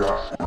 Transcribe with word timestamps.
Yeah. 0.00 0.37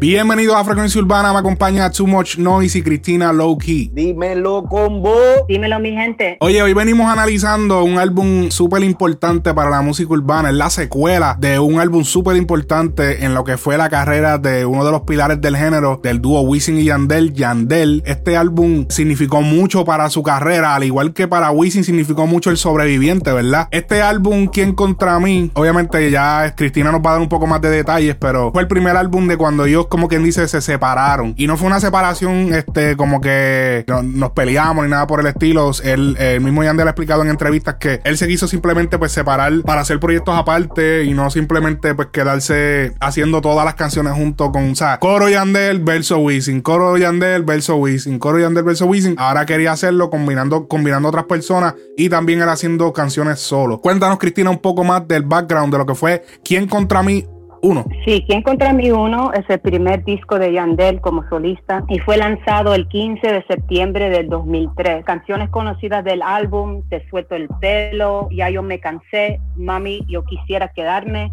Bienvenidos 0.00 0.56
a 0.56 0.64
Frecuencia 0.64 0.98
Urbana, 0.98 1.30
me 1.30 1.40
acompaña 1.40 1.90
Too 1.90 2.06
Much 2.06 2.38
Noise 2.38 2.78
y 2.78 2.82
Cristina 2.82 3.34
Low 3.34 3.58
Key. 3.58 3.90
Dímelo, 3.92 4.64
combo. 4.64 5.14
Dímelo, 5.46 5.78
mi 5.78 5.92
gente. 5.92 6.38
Oye, 6.40 6.62
hoy 6.62 6.72
venimos 6.72 7.12
analizando 7.12 7.84
un 7.84 7.98
álbum 7.98 8.48
súper 8.48 8.82
importante 8.82 9.52
para 9.52 9.68
la 9.68 9.82
música 9.82 10.10
urbana. 10.10 10.48
Es 10.48 10.54
la 10.54 10.70
secuela 10.70 11.36
de 11.38 11.58
un 11.58 11.80
álbum 11.80 12.04
súper 12.04 12.36
importante 12.36 13.26
en 13.26 13.34
lo 13.34 13.44
que 13.44 13.58
fue 13.58 13.76
la 13.76 13.90
carrera 13.90 14.38
de 14.38 14.64
uno 14.64 14.86
de 14.86 14.90
los 14.90 15.02
pilares 15.02 15.38
del 15.42 15.54
género, 15.54 16.00
del 16.02 16.22
dúo 16.22 16.40
Wisin 16.40 16.78
y 16.78 16.84
Yandel, 16.84 17.34
Yandel. 17.34 18.02
Este 18.06 18.38
álbum 18.38 18.86
significó 18.88 19.42
mucho 19.42 19.84
para 19.84 20.08
su 20.08 20.22
carrera, 20.22 20.76
al 20.76 20.84
igual 20.84 21.12
que 21.12 21.28
para 21.28 21.50
Wisin 21.50 21.84
significó 21.84 22.26
mucho 22.26 22.48
el 22.48 22.56
sobreviviente, 22.56 23.34
¿verdad? 23.34 23.68
Este 23.70 24.00
álbum, 24.00 24.46
¿Quién 24.46 24.74
contra 24.74 25.20
mí? 25.20 25.50
Obviamente 25.52 26.10
ya 26.10 26.54
Cristina 26.56 26.90
nos 26.90 27.02
va 27.02 27.10
a 27.10 27.12
dar 27.12 27.20
un 27.20 27.28
poco 27.28 27.46
más 27.46 27.60
de 27.60 27.68
detalles, 27.68 28.16
pero 28.18 28.50
fue 28.50 28.62
el 28.62 28.68
primer 28.68 28.96
álbum 28.96 29.28
de 29.28 29.36
cuando 29.36 29.66
ellos 29.66 29.88
como 29.90 30.08
quien 30.08 30.22
dice, 30.24 30.46
se 30.48 30.62
separaron. 30.62 31.34
Y 31.36 31.46
no 31.46 31.56
fue 31.56 31.66
una 31.66 31.80
separación, 31.80 32.54
este, 32.54 32.96
como 32.96 33.20
que 33.20 33.84
nos 34.04 34.30
peleamos 34.30 34.84
ni 34.84 34.90
nada 34.90 35.06
por 35.06 35.20
el 35.20 35.26
estilo. 35.26 35.72
El, 35.82 36.16
el 36.16 36.40
mismo 36.40 36.62
Yandel 36.62 36.86
ha 36.86 36.92
explicado 36.92 37.22
en 37.22 37.28
entrevistas 37.28 37.74
que 37.74 38.00
él 38.04 38.16
se 38.16 38.28
quiso 38.28 38.46
simplemente 38.46 38.98
pues 38.98 39.12
separar 39.12 39.52
para 39.62 39.80
hacer 39.80 39.98
proyectos 39.98 40.34
aparte 40.38 41.04
y 41.04 41.12
no 41.12 41.28
simplemente 41.28 41.94
pues 41.94 42.08
quedarse 42.12 42.94
haciendo 43.00 43.40
todas 43.40 43.64
las 43.64 43.74
canciones 43.74 44.12
junto 44.12 44.52
con, 44.52 44.70
o 44.70 44.74
sea, 44.76 44.98
coro 45.00 45.28
Yandel 45.28 45.80
verso 45.80 46.18
Wisin, 46.18 46.62
coro 46.62 46.96
Yandel 46.96 47.42
verso 47.42 47.74
Wisin, 47.76 48.20
coro 48.20 48.38
Yandel 48.38 48.62
verso 48.62 48.86
Wisin. 48.86 49.16
Ahora 49.18 49.44
quería 49.44 49.72
hacerlo 49.72 50.08
combinando, 50.08 50.68
combinando 50.68 51.08
otras 51.08 51.24
personas 51.24 51.74
y 51.96 52.08
también 52.08 52.40
era 52.40 52.52
haciendo 52.52 52.92
canciones 52.92 53.40
solo. 53.40 53.80
Cuéntanos, 53.80 54.18
Cristina, 54.18 54.50
un 54.50 54.58
poco 54.58 54.84
más 54.84 55.06
del 55.08 55.24
background 55.24 55.72
de 55.72 55.78
lo 55.78 55.86
que 55.86 55.94
fue 55.96 56.24
Quién 56.44 56.68
contra 56.68 57.02
mí 57.02 57.26
uno. 57.62 57.84
Sí, 58.04 58.24
¿Quién 58.26 58.42
contra 58.42 58.72
mí 58.72 58.90
uno? 58.90 59.32
Es 59.32 59.48
el 59.48 59.60
primer 59.60 60.04
disco 60.04 60.38
de 60.38 60.52
Yandel 60.52 61.00
como 61.00 61.28
solista 61.28 61.84
y 61.88 61.98
fue 61.98 62.16
lanzado 62.16 62.74
el 62.74 62.88
15 62.88 63.26
de 63.26 63.44
septiembre 63.46 64.10
del 64.10 64.28
2003. 64.28 65.04
Canciones 65.04 65.50
conocidas 65.50 66.04
del 66.04 66.22
álbum, 66.22 66.82
Te 66.88 67.06
suelto 67.08 67.34
el 67.34 67.48
pelo, 67.60 68.28
Ya 68.30 68.50
yo 68.50 68.62
me 68.62 68.80
cansé, 68.80 69.40
Mami, 69.56 70.04
yo 70.08 70.24
quisiera 70.24 70.68
quedarme, 70.68 71.32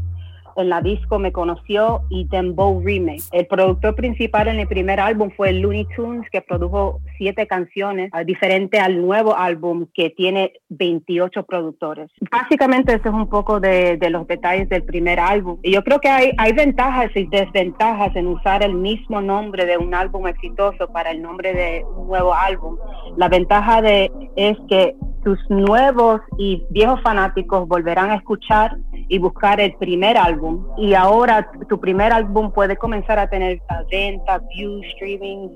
en 0.61 0.69
la 0.69 0.81
disco 0.81 1.19
Me 1.19 1.31
Conoció 1.31 2.02
y 2.09 2.25
Dembow 2.25 2.81
Remake. 2.83 3.23
El 3.31 3.47
productor 3.47 3.95
principal 3.95 4.47
en 4.47 4.59
el 4.59 4.67
primer 4.67 5.00
álbum 5.00 5.30
fue 5.36 5.53
Looney 5.53 5.88
Tunes, 5.95 6.30
que 6.31 6.41
produjo 6.41 7.00
siete 7.17 7.47
canciones, 7.47 8.09
ah, 8.13 8.23
diferente 8.23 8.80
al 8.80 9.02
nuevo 9.02 9.35
álbum 9.35 9.88
que 9.94 10.09
tiene 10.09 10.53
28 10.69 11.44
productores. 11.44 12.09
Básicamente 12.31 12.94
eso 12.94 13.09
es 13.09 13.13
un 13.13 13.28
poco 13.28 13.59
de, 13.59 13.97
de, 13.97 14.09
los 14.09 14.28
detalles 14.28 14.69
del 14.69 14.83
primer 14.83 15.19
álbum. 15.19 15.59
Y 15.63 15.73
yo 15.73 15.83
creo 15.83 16.00
que 16.00 16.09
hay, 16.09 16.31
hay 16.38 16.53
ventajas 16.53 17.11
y 17.16 17.25
desventajas 17.25 18.16
en 18.16 18.28
usar 18.28 18.63
el 18.63 18.73
mismo 18.73 19.22
nombre 19.22 19.66
de 19.66 19.78
un 19.78 19.94
álbum 19.94 20.28
exitoso 20.28 20.88
para 20.91 21.11
el 21.11 21.22
nombre 21.22 21.53
de 21.53 21.85
un 21.97 22.08
nuevo 22.08 22.33
álbum. 22.33 22.78
La 23.17 23.30
ventaja 23.30 23.81
de, 23.81 24.11
es 24.35 24.58
que 24.69 24.95
tus 25.23 25.39
nuevos 25.49 26.21
y 26.37 26.63
viejos 26.69 27.01
fanáticos 27.01 27.67
volverán 27.67 28.11
a 28.11 28.15
escuchar 28.15 28.77
y 29.09 29.19
buscar 29.19 29.59
el 29.59 29.73
primer 29.75 30.17
álbum. 30.17 30.65
Y 30.77 30.93
ahora 30.93 31.49
tu 31.69 31.79
primer 31.79 32.11
álbum 32.11 32.51
puede 32.51 32.77
comenzar 32.77 33.19
a 33.19 33.29
tener 33.29 33.61
ventas, 33.89 34.41
views, 34.55 34.85
streaming, 34.93 35.49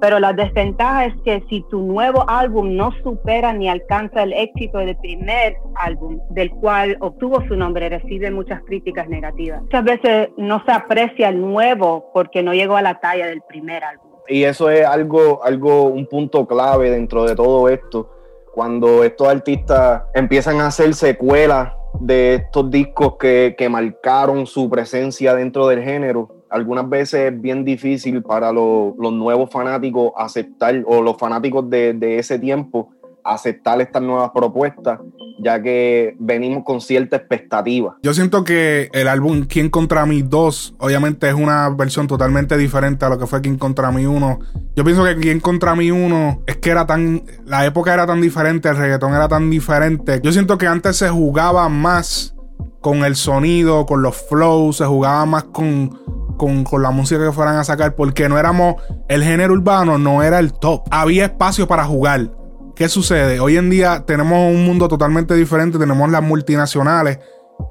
pero 0.00 0.18
la 0.18 0.32
desventaja 0.32 1.06
es 1.06 1.14
que 1.24 1.42
si 1.48 1.64
tu 1.70 1.80
nuevo 1.80 2.24
álbum 2.28 2.76
no 2.76 2.92
supera 3.02 3.52
ni 3.52 3.68
alcanza 3.68 4.22
el 4.22 4.32
éxito 4.32 4.78
del 4.78 4.96
primer 4.96 5.56
álbum, 5.74 6.20
del 6.30 6.50
cual 6.50 6.96
obtuvo 7.00 7.42
su 7.46 7.56
nombre, 7.56 7.88
recibe 7.88 8.30
muchas 8.30 8.62
críticas 8.62 9.08
negativas. 9.08 9.62
Muchas 9.62 9.84
veces 9.84 10.28
no 10.36 10.62
se 10.64 10.72
aprecia 10.72 11.28
el 11.28 11.40
nuevo 11.40 12.10
porque 12.12 12.42
no 12.42 12.52
llegó 12.52 12.76
a 12.76 12.82
la 12.82 13.00
talla 13.00 13.26
del 13.26 13.42
primer 13.42 13.84
álbum. 13.84 14.06
Y 14.28 14.44
eso 14.44 14.70
es 14.70 14.84
algo, 14.84 15.42
algo, 15.44 15.84
un 15.84 16.06
punto 16.06 16.46
clave 16.46 16.90
dentro 16.90 17.24
de 17.24 17.36
todo 17.36 17.68
esto. 17.68 18.15
Cuando 18.56 19.04
estos 19.04 19.28
artistas 19.28 20.04
empiezan 20.14 20.62
a 20.62 20.68
hacer 20.68 20.94
secuelas 20.94 21.74
de 22.00 22.36
estos 22.36 22.70
discos 22.70 23.16
que, 23.18 23.54
marcaron 23.70 24.46
su 24.46 24.70
presencia 24.70 25.34
dentro 25.34 25.68
del 25.68 25.82
género. 25.82 26.30
Algunas 26.48 26.88
veces 26.88 27.34
es 27.34 27.38
bien 27.38 27.66
difícil 27.66 28.22
para 28.22 28.52
los 28.52 28.96
nuevos 29.12 29.50
fanáticos 29.50 30.12
aceptar, 30.16 30.82
o 30.86 31.02
los 31.02 31.18
fanáticos 31.18 31.68
de, 31.68 31.92
de 31.92 32.18
ese 32.18 32.38
tiempo, 32.38 32.88
aceptar 33.26 33.80
estas 33.80 34.02
nuevas 34.02 34.30
propuestas, 34.34 35.00
ya 35.38 35.60
que 35.60 36.16
venimos 36.18 36.64
con 36.64 36.80
cierta 36.80 37.16
expectativa. 37.16 37.96
Yo 38.02 38.14
siento 38.14 38.44
que 38.44 38.88
el 38.92 39.08
álbum 39.08 39.46
Quién 39.46 39.70
contra 39.70 40.06
mí 40.06 40.22
2, 40.22 40.76
obviamente 40.78 41.28
es 41.28 41.34
una 41.34 41.68
versión 41.70 42.06
totalmente 42.06 42.56
diferente 42.56 43.04
a 43.04 43.08
lo 43.08 43.18
que 43.18 43.26
fue 43.26 43.40
Quién 43.40 43.58
contra 43.58 43.90
mí 43.90 44.06
1. 44.06 44.38
Yo 44.76 44.84
pienso 44.84 45.04
que 45.04 45.16
Quién 45.16 45.40
contra 45.40 45.74
mí 45.74 45.90
1 45.90 46.42
es 46.46 46.56
que 46.56 46.70
era 46.70 46.86
tan, 46.86 47.22
la 47.44 47.66
época 47.66 47.92
era 47.92 48.06
tan 48.06 48.20
diferente, 48.20 48.68
el 48.68 48.76
reggaetón 48.76 49.14
era 49.14 49.28
tan 49.28 49.50
diferente. 49.50 50.20
Yo 50.22 50.32
siento 50.32 50.58
que 50.58 50.66
antes 50.66 50.96
se 50.96 51.08
jugaba 51.08 51.68
más 51.68 52.34
con 52.80 53.04
el 53.04 53.16
sonido, 53.16 53.84
con 53.84 54.02
los 54.02 54.16
flows, 54.16 54.76
se 54.76 54.84
jugaba 54.84 55.26
más 55.26 55.42
con, 55.44 55.90
con, 56.36 56.62
con, 56.62 56.82
la 56.82 56.92
música 56.92 57.24
que 57.24 57.32
fueran 57.32 57.56
a 57.56 57.64
sacar, 57.64 57.96
porque 57.96 58.28
no 58.28 58.38
éramos, 58.38 58.76
el 59.08 59.24
género 59.24 59.54
urbano 59.54 59.98
no 59.98 60.22
era 60.22 60.38
el 60.38 60.52
top. 60.52 60.82
Había 60.90 61.24
espacio 61.24 61.66
para 61.66 61.84
jugar. 61.84 62.30
¿Qué 62.76 62.90
sucede? 62.90 63.40
Hoy 63.40 63.56
en 63.56 63.70
día 63.70 64.04
tenemos 64.06 64.52
un 64.54 64.66
mundo 64.66 64.86
totalmente 64.86 65.34
diferente, 65.34 65.78
tenemos 65.78 66.10
las 66.10 66.22
multinacionales 66.22 67.20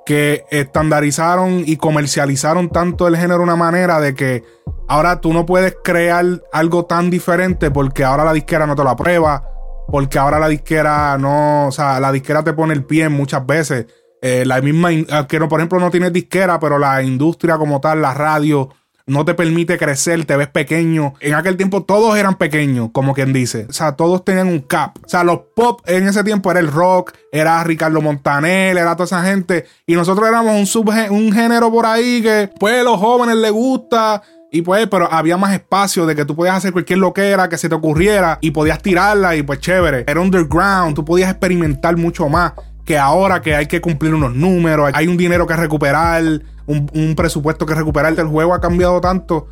que 0.03 0.45
estandarizaron 0.49 1.61
y 1.63 1.77
comercializaron 1.77 2.69
tanto 2.69 3.07
el 3.07 3.15
género 3.15 3.37
de 3.37 3.43
una 3.43 3.55
manera 3.55 4.01
de 4.01 4.15
que 4.15 4.43
ahora 4.87 5.21
tú 5.21 5.31
no 5.31 5.45
puedes 5.45 5.77
crear 5.83 6.25
algo 6.51 6.85
tan 6.85 7.11
diferente 7.11 7.69
porque 7.69 8.03
ahora 8.03 8.25
la 8.25 8.33
disquera 8.33 8.65
no 8.65 8.75
te 8.75 8.83
lo 8.83 8.89
aprueba, 8.89 9.47
porque 9.89 10.17
ahora 10.17 10.39
la 10.39 10.47
disquera 10.47 11.19
no, 11.19 11.67
o 11.67 11.71
sea, 11.71 11.99
la 11.99 12.11
disquera 12.11 12.43
te 12.43 12.53
pone 12.53 12.73
el 12.73 12.83
pie 12.83 13.07
muchas 13.07 13.45
veces. 13.45 13.85
Eh, 14.23 14.43
la 14.43 14.59
misma, 14.59 14.89
que 15.27 15.37
no, 15.37 15.47
por 15.47 15.59
ejemplo, 15.59 15.79
no 15.79 15.91
tienes 15.91 16.13
disquera, 16.13 16.59
pero 16.59 16.79
la 16.79 17.03
industria 17.03 17.59
como 17.59 17.79
tal, 17.79 18.01
la 18.01 18.15
radio, 18.15 18.69
no 19.07 19.23
te 19.23 19.35
permite 19.35 19.77
crecer, 19.77 20.25
te 20.25 20.35
ves 20.35 20.47
pequeño. 20.47 21.13
En 21.19 21.35
aquel 21.35 21.57
tiempo 21.57 21.83
todos 21.83 22.17
eran 22.17 22.35
pequeños, 22.35 22.89
como 22.91 23.13
quien 23.13 23.33
dice. 23.33 23.67
O 23.69 23.73
sea, 23.73 23.93
todos 23.93 24.25
tenían 24.25 24.47
un 24.47 24.59
cap. 24.59 24.97
O 25.05 25.07
sea, 25.07 25.23
los 25.23 25.41
pop 25.55 25.81
en 25.85 26.07
ese 26.07 26.23
tiempo 26.23 26.49
era 26.49 26.59
el 26.59 26.71
rock, 26.71 27.13
era 27.31 27.63
Ricardo 27.63 28.01
Montaner, 28.01 28.77
era 28.77 28.95
toda 28.95 29.05
esa 29.05 29.23
gente. 29.23 29.65
Y 29.85 29.93
nosotros 29.93 30.27
éramos 30.27 30.75
un, 30.75 30.89
un 31.11 31.31
género 31.31 31.71
por 31.71 31.85
ahí 31.85 32.21
que, 32.21 32.49
pues, 32.59 32.81
a 32.81 32.83
los 32.83 32.99
jóvenes 32.99 33.35
les 33.35 33.51
gusta. 33.51 34.23
Y 34.51 34.61
pues, 34.61 34.87
pero 34.87 35.11
había 35.11 35.35
más 35.35 35.53
espacio 35.53 36.05
de 36.05 36.15
que 36.15 36.23
tú 36.23 36.35
podías 36.35 36.55
hacer 36.55 36.71
cualquier 36.71 36.99
loquera 36.99 37.49
que 37.49 37.57
se 37.57 37.67
te 37.67 37.75
ocurriera 37.75 38.37
y 38.41 38.51
podías 38.51 38.81
tirarla 38.81 39.35
y 39.35 39.43
pues 39.43 39.59
chévere. 39.59 40.05
Era 40.07 40.21
underground, 40.21 40.95
tú 40.95 41.03
podías 41.03 41.29
experimentar 41.29 41.97
mucho 41.97 42.29
más 42.29 42.53
que 42.85 42.97
ahora 42.97 43.41
que 43.41 43.55
hay 43.55 43.65
que 43.65 43.81
cumplir 43.81 44.13
unos 44.13 44.33
números, 44.33 44.91
hay 44.93 45.07
un 45.07 45.17
dinero 45.17 45.47
que 45.47 45.55
recuperar 45.55 46.23
un, 46.67 47.13
presupuesto 47.15 47.65
que 47.65 47.75
recuperar. 47.75 48.17
El 48.17 48.27
juego 48.27 48.53
ha 48.53 48.61
cambiado 48.61 49.01
tanto 49.01 49.47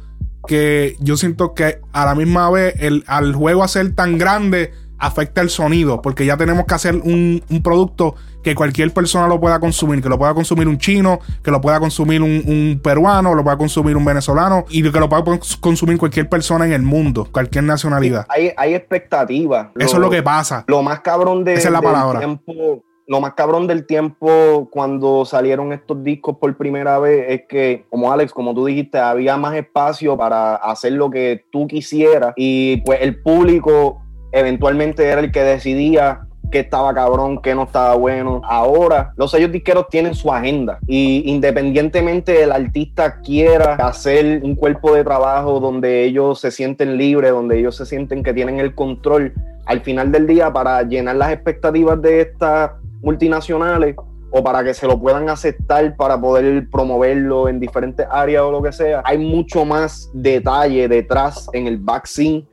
que 0.47 0.96
yo 1.00 1.16
siento 1.16 1.53
que 1.53 1.79
a 1.94 2.06
la 2.06 2.16
misma 2.16 2.50
vez 2.50 2.75
el, 2.79 3.03
al 3.07 3.34
juego 3.34 3.63
hacer 3.63 3.94
tan 3.96 4.18
grande 4.18 4.72
afecta 5.03 5.41
el 5.41 5.50
sonido, 5.50 6.02
porque 6.02 6.25
ya 6.25 6.38
tenemos 6.38 6.66
que 6.66 6.75
hacer 6.75 6.96
un, 6.96 7.44
producto 7.62 8.16
que 8.41 8.56
cualquier 8.56 8.94
persona 8.94 9.28
lo 9.28 9.40
pueda 9.40 9.59
consumir, 9.59 10.02
que 10.02 10.07
lo 10.07 10.18
pueda 10.18 10.34
consumir 10.34 10.68
un 10.68 10.78
chino, 10.78 11.19
que 11.44 11.52
lo 11.52 11.59
pueda 11.59 11.79
consumir 11.79 12.22
un, 12.22 12.79
peruano, 12.81 13.35
lo 13.35 13.44
pueda 13.44 13.57
consumir 13.57 13.97
un 13.97 14.06
venezolano 14.06 14.66
y 14.69 14.81
que 14.90 15.00
lo 15.00 15.09
pueda 15.09 15.23
consumir 15.59 15.97
cualquier 15.97 16.29
persona 16.29 16.66
en 16.66 16.73
el 16.73 16.84
mundo, 16.84 17.28
cualquier 17.31 17.66
nacionalidad. 17.66 18.25
Hay, 18.29 18.52
hay 18.56 18.75
expectativas. 18.75 19.67
Eso 19.78 19.96
es 19.96 20.02
lo 20.02 20.09
que 20.09 20.23
pasa. 20.23 20.64
Lo 20.67 20.82
más 20.82 21.02
cabrón 21.02 21.43
de, 21.43 21.55
Esa 21.55 21.67
es 21.67 21.73
la 21.73 21.82
palabra. 21.82 22.20
tiempo 22.20 22.84
lo 23.08 23.20
más 23.20 23.34
cabrón 23.34 23.67
del 23.67 23.85
tiempo 23.85 24.70
cuando 24.72 25.26
salieron 25.26 25.73
estos 25.73 26.03
discos 26.03 26.38
por 26.38 26.55
primera 26.58 27.00
vez 27.00 27.26
es 27.29 27.41
que, 27.47 27.85
como 27.90 28.11
Alex, 28.11 28.32
como 28.34 28.53
tú 28.53 28.66
dijiste, 28.66 28.97
había 28.97 29.38
más 29.38 29.55
espacio 29.55 30.17
para 30.17 30.55
hacer 30.55 30.94
lo 30.94 31.09
que 31.09 31.46
tú 31.52 31.67
quisieras 31.67 32.34
y 32.35 32.78
pues 32.78 33.00
el 33.02 33.22
público 33.22 34.02
eventualmente 34.32 35.05
era 35.05 35.22
el 35.22 35.32
que 35.32 35.44
decidía 35.44 36.28
qué 36.52 36.59
estaba 36.59 36.94
cabrón, 36.94 37.41
qué 37.41 37.55
no 37.55 37.64
estaba 37.64 37.96
bueno. 37.96 38.41
Ahora 38.46 39.11
los 39.17 39.32
sellos 39.32 39.52
disqueros 39.52 39.88
tienen 39.90 40.14
su 40.14 40.32
agenda 40.32 40.79
y 40.88 41.23
independientemente 41.26 42.34
del 42.34 42.52
artista 42.52 43.22
quiera 43.22 43.73
hacer 43.76 44.41
un 44.44 44.56
cuerpo 44.56 44.94
de 44.94 45.03
trabajo 45.03 45.59
donde 45.59 46.03
ellos 46.03 46.40
se 46.40 46.52
sienten 46.52 46.96
libres, 46.96 47.32
donde 47.32 47.59
ellos 47.59 47.76
se 47.76 47.85
sienten 47.85 48.23
que 48.23 48.34
tienen 48.34 48.59
el 48.59 48.76
control, 48.76 49.34
al 49.65 49.81
final 49.81 50.11
del 50.11 50.27
día 50.27 50.51
para 50.51 50.81
llenar 50.83 51.15
las 51.15 51.31
expectativas 51.31 52.01
de 52.01 52.21
esta 52.21 52.77
multinacionales 53.01 53.95
o 54.31 54.43
para 54.43 54.63
que 54.63 54.73
se 54.73 54.87
lo 54.87 54.99
puedan 54.99 55.29
aceptar 55.29 55.95
para 55.95 56.19
poder 56.19 56.67
promoverlo 56.71 57.47
en 57.47 57.59
diferentes 57.59 58.07
áreas 58.09 58.41
o 58.43 58.51
lo 58.51 58.63
que 58.63 58.71
sea. 58.71 59.03
Hay 59.05 59.19
mucho 59.19 59.63
más 59.63 60.09
detalle 60.13 60.87
detrás 60.87 61.47
en 61.53 61.67
el 61.67 61.77
vaccine 61.77 62.47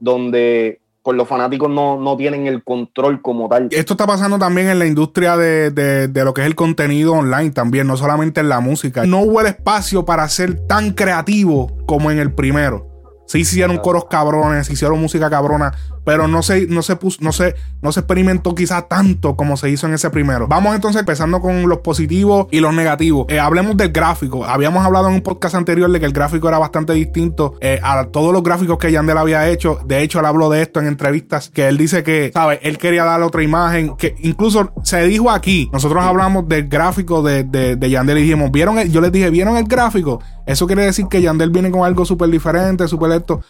donde 0.00 0.80
pues 1.02 1.16
los 1.16 1.28
fanáticos 1.28 1.70
no, 1.70 2.00
no, 2.00 2.16
tienen 2.16 2.48
el 2.48 2.64
control 2.64 3.22
como 3.22 3.48
tal. 3.48 3.68
Esto 3.70 3.92
está 3.92 4.06
pasando 4.08 4.40
también 4.40 4.68
en 4.68 4.80
la 4.80 4.86
industria 4.86 5.36
de, 5.36 5.70
de, 5.70 6.08
de, 6.08 6.24
lo 6.24 6.34
que 6.34 6.40
es 6.40 6.48
el 6.48 6.56
contenido 6.56 7.12
online 7.12 7.50
también, 7.50 7.86
no 7.86 7.96
solamente 7.96 8.40
en 8.40 8.48
la 8.48 8.58
música. 8.58 9.06
No 9.06 9.20
hubo 9.20 9.40
el 9.40 9.46
espacio 9.46 10.04
para 10.04 10.28
ser 10.28 10.66
tan 10.66 10.94
creativo 10.94 11.70
como 11.86 12.10
en 12.10 12.18
el 12.18 12.32
primero. 12.32 12.88
Se 13.26 13.38
hicieron 13.38 13.78
coros 13.78 14.06
cabrones, 14.06 14.66
se 14.66 14.72
hicieron 14.72 15.00
música 15.00 15.30
cabrona, 15.30 15.72
pero 16.06 16.28
no 16.28 16.40
se, 16.44 16.68
no 16.68 16.82
se 16.82 16.94
puso, 16.94 17.18
no 17.20 17.32
se, 17.32 17.56
no 17.82 17.90
se 17.90 17.98
experimentó 17.98 18.54
quizás 18.54 18.88
tanto 18.88 19.34
como 19.34 19.56
se 19.56 19.70
hizo 19.70 19.88
en 19.88 19.94
ese 19.94 20.08
primero. 20.08 20.46
Vamos 20.46 20.76
entonces 20.76 21.00
empezando 21.00 21.40
con 21.40 21.68
los 21.68 21.78
positivos 21.78 22.46
y 22.52 22.60
los 22.60 22.72
negativos. 22.72 23.26
Eh, 23.28 23.40
hablemos 23.40 23.76
del 23.76 23.90
gráfico. 23.90 24.44
Habíamos 24.44 24.86
hablado 24.86 25.08
en 25.08 25.14
un 25.14 25.20
podcast 25.20 25.56
anterior 25.56 25.90
de 25.90 25.98
que 25.98 26.06
el 26.06 26.12
gráfico 26.12 26.48
era 26.48 26.58
bastante 26.58 26.92
distinto 26.92 27.56
eh, 27.60 27.80
a 27.82 28.04
todos 28.04 28.32
los 28.32 28.44
gráficos 28.44 28.78
que 28.78 28.92
Yandel 28.92 29.18
había 29.18 29.48
hecho. 29.48 29.80
De 29.84 30.00
hecho, 30.02 30.20
él 30.20 30.26
habló 30.26 30.48
de 30.48 30.62
esto 30.62 30.78
en 30.78 30.86
entrevistas, 30.86 31.50
que 31.50 31.66
él 31.66 31.76
dice 31.76 32.04
que, 32.04 32.30
¿sabes? 32.32 32.60
Él 32.62 32.78
quería 32.78 33.02
dar 33.02 33.20
otra 33.22 33.42
imagen, 33.42 33.96
que 33.96 34.14
incluso 34.20 34.72
se 34.84 35.02
dijo 35.08 35.32
aquí, 35.32 35.68
nosotros 35.72 36.04
hablamos 36.04 36.46
del 36.46 36.68
gráfico 36.68 37.20
de, 37.22 37.42
de, 37.42 37.90
Yandel 37.90 38.18
y 38.18 38.22
dijimos, 38.22 38.52
¿vieron? 38.52 38.80
yo 38.84 39.00
les 39.00 39.10
dije, 39.10 39.28
¿vieron 39.30 39.56
el 39.56 39.64
gráfico? 39.64 40.22
Eso 40.46 40.68
quiere 40.68 40.84
decir 40.84 41.06
que 41.10 41.20
Yandel 41.20 41.50
viene 41.50 41.72
con 41.72 41.84
algo 41.84 42.04
súper 42.04 42.30
diferente, 42.30 42.86
súper 42.86 43.10
esto 43.10 43.40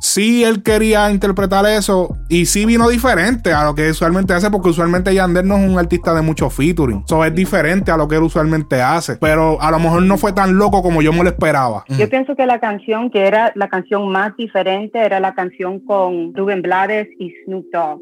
sí 0.00 0.44
él 0.44 0.62
quería 0.62 1.10
interpretar 1.10 1.66
eso 1.66 2.16
y 2.28 2.46
sí 2.46 2.66
vino 2.66 2.88
diferente 2.88 3.52
a 3.52 3.64
lo 3.64 3.74
que 3.74 3.90
usualmente 3.90 4.32
hace, 4.32 4.50
porque 4.50 4.70
usualmente 4.70 5.14
Yandel 5.14 5.46
no 5.46 5.56
es 5.56 5.68
un 5.68 5.78
artista 5.78 6.14
de 6.14 6.22
mucho 6.22 6.50
featuring. 6.50 7.02
Eso 7.04 7.24
es 7.24 7.34
diferente 7.34 7.90
a 7.90 7.96
lo 7.96 8.08
que 8.08 8.16
él 8.16 8.22
usualmente 8.22 8.80
hace, 8.82 9.16
pero 9.16 9.60
a 9.60 9.70
lo 9.70 9.78
mejor 9.78 10.02
no 10.02 10.16
fue 10.16 10.32
tan 10.32 10.56
loco 10.56 10.82
como 10.82 11.02
yo 11.02 11.12
me 11.12 11.22
lo 11.22 11.30
esperaba. 11.30 11.84
Yo 11.88 12.08
pienso 12.08 12.36
que 12.36 12.46
la 12.46 12.60
canción 12.60 13.10
que 13.10 13.26
era 13.26 13.52
la 13.54 13.68
canción 13.68 14.08
más 14.10 14.36
diferente 14.36 14.98
era 14.98 15.20
la 15.20 15.34
canción 15.34 15.80
con 15.80 16.34
Rubén 16.34 16.62
Blades 16.62 17.08
y 17.18 17.32
Snoop 17.44 17.66
Dogg. 17.72 18.00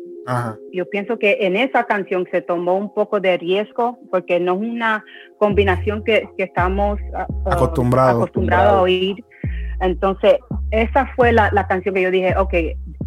Yo 0.73 0.89
pienso 0.89 1.19
que 1.19 1.39
en 1.41 1.57
esa 1.57 1.85
canción 1.85 2.27
se 2.31 2.41
tomó 2.41 2.77
un 2.77 2.93
poco 2.95 3.21
de 3.21 3.37
riesgo 3.37 3.99
porque 4.11 4.41
no 4.41 4.55
es 4.55 4.61
una 4.61 5.05
combinación 5.39 6.03
que, 6.03 6.29
estamos 6.39 6.99
ah, 7.15 7.27
ah, 7.47 7.51
acostumbrados 7.53 8.23
acostumbrado 8.23 8.79
a 8.79 8.83
oír 8.83 9.17
entonces, 9.81 10.37
esa 10.71 11.07
fue 11.17 11.33
la, 11.33 11.51
canción 11.69 11.95
que 11.95 12.03
yo 12.03 12.11
dije, 12.11 12.35
ok, 12.37 12.55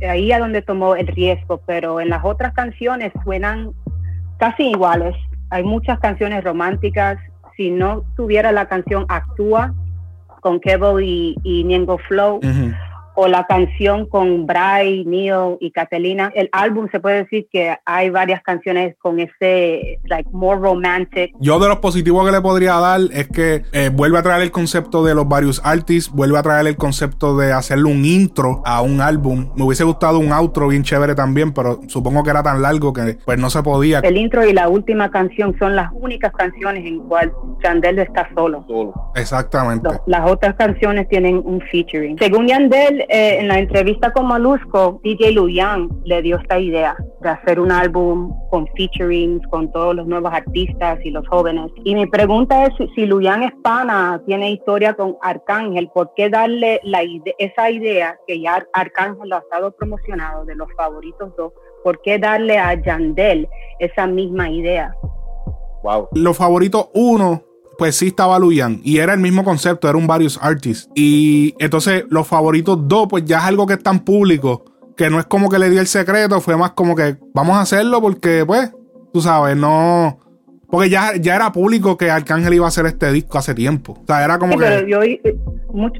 ahí 0.08 0.32
es 0.32 0.40
donde 0.40 0.62
tomó 0.62 0.96
el 0.96 1.08
riesgo, 1.08 1.62
pero 1.66 2.00
en 2.00 2.10
las 2.10 2.24
otras 2.24 2.54
canciones 2.54 3.12
suenan 3.24 3.72
casi 4.38 4.70
iguales. 4.70 5.16
Hay 5.50 5.64
muchas 5.64 6.00
canciones 6.00 6.44
románticas. 6.44 7.18
Si 7.56 7.72
no 7.72 8.04
tuviera 8.16 8.52
la 8.52 8.68
canción 8.68 9.06
Actúa 9.10 9.74
con 10.42 10.60
Kevo 10.60 11.00
y, 11.00 11.36
y 11.44 11.64
Niengo 11.64 11.98
Flow, 11.98 12.40
o 13.20 13.28
la 13.28 13.48
canción 13.48 14.06
con 14.06 14.46
Bray, 14.46 15.04
Neil 15.04 15.58
y 15.60 15.72
Catalina. 15.72 16.32
El 16.36 16.50
álbum 16.52 16.88
se 16.92 17.00
puede 17.00 17.24
decir 17.24 17.48
que 17.52 17.76
hay 17.84 18.12
varias 18.12 18.44
canciones 18.44 18.96
con 19.00 19.20
ese, 19.20 20.00
like, 20.04 20.30
more 20.32 20.60
romantic. 20.60 21.34
Yo 21.40 21.58
de 21.58 21.68
los 21.68 21.80
positivos 21.80 22.24
que 22.28 22.32
le 22.32 22.42
podría 22.42 22.76
dar 22.76 23.00
es 23.12 23.28
que 23.28 23.64
eh, 23.72 23.90
vuelve 23.92 24.20
a 24.20 24.22
traer 24.22 24.44
el 24.44 24.52
concepto 24.52 25.04
de 25.04 25.16
los 25.16 25.28
varios 25.28 25.60
artists, 25.64 26.14
vuelve 26.14 26.38
a 26.38 26.44
traer 26.44 26.68
el 26.68 26.78
concepto 26.78 27.36
de 27.36 27.54
hacerle 27.54 27.86
un 27.86 28.06
intro 28.06 28.62
a 28.64 28.84
un 28.84 29.02
álbum. 29.02 29.52
Me 29.56 29.64
hubiese 29.64 29.84
gustado 29.84 30.20
un 30.20 30.32
outro 30.32 30.68
bien 30.68 30.84
chévere 30.84 31.16
también, 31.16 31.54
pero 31.54 31.80
supongo 31.88 32.22
que 32.22 32.30
era 32.30 32.44
tan 32.44 32.62
largo 32.62 32.94
que 32.94 33.18
pues 33.26 33.40
no 33.40 33.50
se 33.50 33.64
podía. 33.64 33.98
El 34.02 34.18
intro 34.18 34.46
y 34.46 34.54
la 34.54 34.70
última 34.70 35.10
canción 35.10 35.56
son 35.58 35.76
las 35.76 35.90
únicas 35.92 36.32
canciones 36.34 36.86
en 36.86 37.00
cual 37.00 37.34
Yandel 37.64 37.98
está 37.98 38.30
solo. 38.36 38.64
Solo. 38.68 38.94
Exactamente. 39.16 39.90
las 40.06 40.30
otras 40.30 40.54
canciones 40.54 41.10
tienen 41.10 41.42
un 41.44 41.62
featuring. 41.72 42.16
Según 42.20 42.46
Yandel, 42.46 43.07
eh, 43.10 43.40
en 43.40 43.48
la 43.48 43.60
entrevista 43.60 44.12
con 44.12 44.28
Malusco, 44.28 45.00
DJ 45.04 45.32
Luyan 45.32 45.90
le 46.04 46.22
dio 46.22 46.38
esta 46.38 46.60
idea 46.60 46.96
de 47.22 47.30
hacer 47.30 47.60
un 47.60 47.72
álbum 47.72 48.34
con 48.50 48.68
featurings 48.76 49.46
con 49.48 49.72
todos 49.72 49.96
los 49.96 50.08
nuevos 50.08 50.34
artistas 50.34 51.00
y 51.06 51.12
los 51.12 51.26
jóvenes. 51.28 51.72
Y 51.86 51.96
mi 51.96 52.06
pregunta 52.06 52.66
es 52.66 52.74
si, 52.96 53.06
Luyan 53.06 53.44
es 53.44 53.54
pana, 53.64 54.22
tiene 54.26 54.52
historia 54.52 54.94
con 54.94 55.16
Arcángel, 55.22 55.90
¿por 55.94 56.14
qué 56.16 56.30
darle 56.30 56.82
la 56.84 57.02
esa 57.38 57.72
idea 57.72 58.20
que 58.28 58.42
ya 58.42 58.68
Arcángel 58.74 59.30
lo 59.30 59.38
ha 59.38 59.40
estado 59.40 59.72
promocionado 59.72 60.44
de 60.44 60.56
los 60.56 60.68
favoritos 60.76 61.34
dos? 61.38 61.54
¿Por 61.84 62.02
qué 62.02 62.20
darle 62.20 62.58
a 62.58 62.74
Yandel 62.74 63.48
esa 63.80 64.06
misma 64.06 64.50
idea? 64.50 64.94
Wow. 65.84 66.10
Los 66.14 66.36
favoritos 66.36 66.90
uno 66.94 67.47
pues 67.78 67.96
sí 67.96 68.08
estaba 68.08 68.40
Luyan. 68.40 68.82
Y 68.84 68.98
era 68.98 69.14
el 69.14 69.20
mismo 69.20 69.44
concepto, 69.44 69.90
era 69.90 69.98
un 69.98 70.08
varios 70.08 70.40
artists. 70.42 70.90
Y 70.96 71.56
entonces 71.60 72.06
los 72.10 72.28
favoritos 72.28 72.88
dos, 72.88 73.08
pues 73.10 73.26
ya 73.26 73.40
es 73.40 73.44
algo 73.46 73.68
que 73.68 73.74
es 73.74 73.84
tan 73.84 74.00
público, 74.00 74.66
que 74.96 75.10
no 75.10 75.20
es 75.20 75.26
como 75.26 75.50
que 75.50 75.60
le 75.60 75.70
di 75.70 75.78
el 75.78 75.88
secreto, 75.88 76.42
fue 76.42 76.58
más 76.58 76.72
como 76.72 76.96
que 76.96 77.18
vamos 77.34 77.56
a 77.58 77.62
hacerlo 77.62 78.02
porque, 78.02 78.44
pues, 78.46 78.72
tú 79.14 79.22
sabes, 79.22 79.56
no... 79.56 80.20
Porque 80.70 80.90
ya, 80.90 81.16
ya 81.16 81.38
era 81.38 81.54
público 81.54 81.96
que 81.96 82.12
Arcángel 82.12 82.56
iba 82.56 82.66
a 82.66 82.68
hacer 82.68 82.86
este 82.88 83.10
disco 83.14 83.38
hace 83.38 83.56
tiempo. 83.56 83.94
O 84.04 84.06
sea, 84.06 84.26
era 84.26 84.38
como 84.38 84.52
sí, 84.54 84.60
Pero 84.60 84.86
yo, 84.86 85.02
eh, 85.02 85.22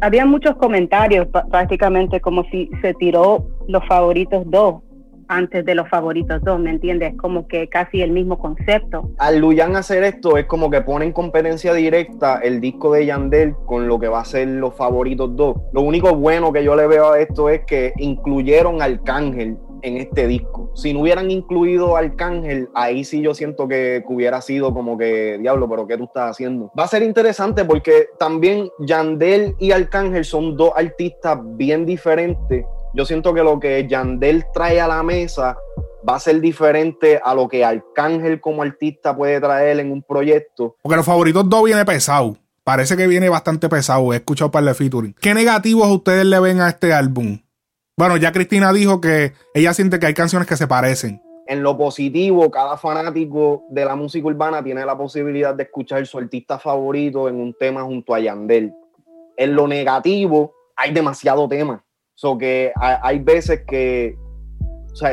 había 0.02 0.26
muchos 0.26 0.58
comentarios 0.58 1.26
prácticamente 1.50 2.20
como 2.20 2.44
si 2.52 2.70
se 2.82 2.94
tiró 2.96 3.48
los 3.70 3.88
favoritos 3.88 4.44
dos 4.48 4.82
antes 5.28 5.66
de 5.66 5.76
los 5.76 5.90
favoritos 5.90 6.42
dos, 6.44 6.60
¿me 6.60 6.72
entiendes? 6.72 7.16
Como 7.18 7.48
que 7.48 7.70
casi 7.70 8.02
el 8.02 8.12
mismo 8.12 8.38
concepto. 8.38 9.10
Al 9.18 9.40
Luyan 9.40 9.76
hacer 9.76 10.04
esto 10.04 10.38
es 10.38 10.46
como 10.46 10.70
que 10.70 10.82
pone 10.82 11.06
en 11.06 11.14
competencia 11.14 11.74
directa 11.74 12.40
el 12.44 12.62
disco 12.62 12.94
de 12.94 13.06
Yandel 13.06 13.56
con 13.66 13.88
lo 13.88 14.00
que 14.00 14.08
va 14.08 14.22
a 14.22 14.26
ser 14.26 14.48
los 14.48 14.76
favoritos 14.76 15.36
dos. 15.36 15.58
Lo 15.74 15.82
único 15.82 16.16
bueno 16.16 16.52
que 16.52 16.64
yo 16.64 16.76
le 16.76 16.88
veo 16.88 17.12
a 17.12 17.20
esto 17.20 17.50
es 17.50 17.62
que 17.66 17.94
incluyeron 17.98 18.82
al 18.82 18.98
Arcángel 18.98 19.58
en 19.84 19.98
este 19.98 20.28
disco. 20.28 20.72
Si 20.76 20.94
no 20.94 21.02
hubieran 21.02 21.30
incluido 21.32 21.96
Arcángel, 21.96 22.70
ahí 22.74 23.04
sí 23.04 23.22
yo 23.22 23.34
siento 23.34 23.68
que, 23.68 24.04
hubiera 24.08 24.42
sido 24.42 24.74
como 24.74 24.98
que, 24.98 25.38
diablo, 25.40 25.70
pero 25.70 25.88
¿qué 25.88 25.98
tú 25.98 26.06
estás 26.06 26.32
haciendo? 26.32 26.72
Va 26.78 26.86
a 26.86 26.88
ser 26.88 27.04
interesante 27.04 27.64
porque 27.64 28.08
también 28.18 28.70
Yandel 28.80 29.56
y 29.60 29.72
Arcángel 29.72 30.26
son 30.26 30.58
dos 30.58 30.72
artistas 30.76 31.38
bien 31.58 31.86
diferentes 31.86 32.66
yo 32.98 33.06
siento 33.06 33.32
que 33.32 33.44
lo 33.44 33.60
que 33.60 33.88
Yandel 33.88 34.46
trae 34.52 34.82
a 34.82 34.88
la 34.88 35.04
mesa 35.04 35.56
va 36.08 36.16
a 36.16 36.20
ser 36.20 36.42
diferente 36.42 37.22
a 37.24 37.36
lo 37.36 37.48
que 37.48 37.64
Arcángel 37.64 38.42
como 38.42 38.64
artista 38.64 39.16
puede 39.16 39.40
traer 39.40 39.80
en 39.80 39.92
un 39.92 40.02
proyecto. 40.02 40.78
Porque 40.82 40.96
los 40.96 41.06
favoritos 41.06 41.48
dos 41.48 41.64
viene 41.64 41.86
pesado. 41.86 42.38
Parece 42.64 42.98
que 42.98 43.06
viene 43.06 43.30
bastante 43.30 43.70
pesado. 43.70 44.12
He 44.14 44.16
escuchado 44.16 44.50
para 44.50 44.68
el 44.68 44.76
featuring. 44.76 45.14
¿Qué 45.22 45.36
negativos 45.36 45.88
ustedes 45.90 46.26
le 46.26 46.40
ven 46.40 46.60
a 46.60 46.70
este 46.70 46.92
álbum? 46.92 47.40
Bueno, 47.96 48.18
ya 48.18 48.32
Cristina 48.32 48.74
dijo 48.74 49.00
que 49.00 49.34
ella 49.54 49.76
siente 49.76 50.00
que 50.00 50.08
hay 50.08 50.16
canciones 50.16 50.48
que 50.48 50.58
se 50.58 50.66
parecen. 50.66 51.22
En 51.46 51.62
lo 51.62 51.78
positivo, 51.78 52.50
cada 52.50 52.78
fanático 52.78 53.64
de 53.70 53.86
la 53.86 53.96
música 53.96 54.26
urbana 54.26 54.64
tiene 54.64 54.84
la 54.86 54.98
posibilidad 54.98 55.54
de 55.54 55.64
escuchar 55.64 56.06
su 56.08 56.18
artista 56.18 56.58
favorito 56.58 57.30
en 57.30 57.36
un 57.36 57.54
tema 57.54 57.84
junto 57.84 58.16
a 58.16 58.20
Yandel. 58.20 58.74
En 59.38 59.54
lo 59.56 59.68
negativo, 59.68 60.56
hay 60.76 60.94
demasiado 60.94 61.48
tema. 61.48 61.84
So 62.18 62.36
que 62.36 62.72
hay 62.76 63.20
veces 63.20 63.62
que 63.68 64.18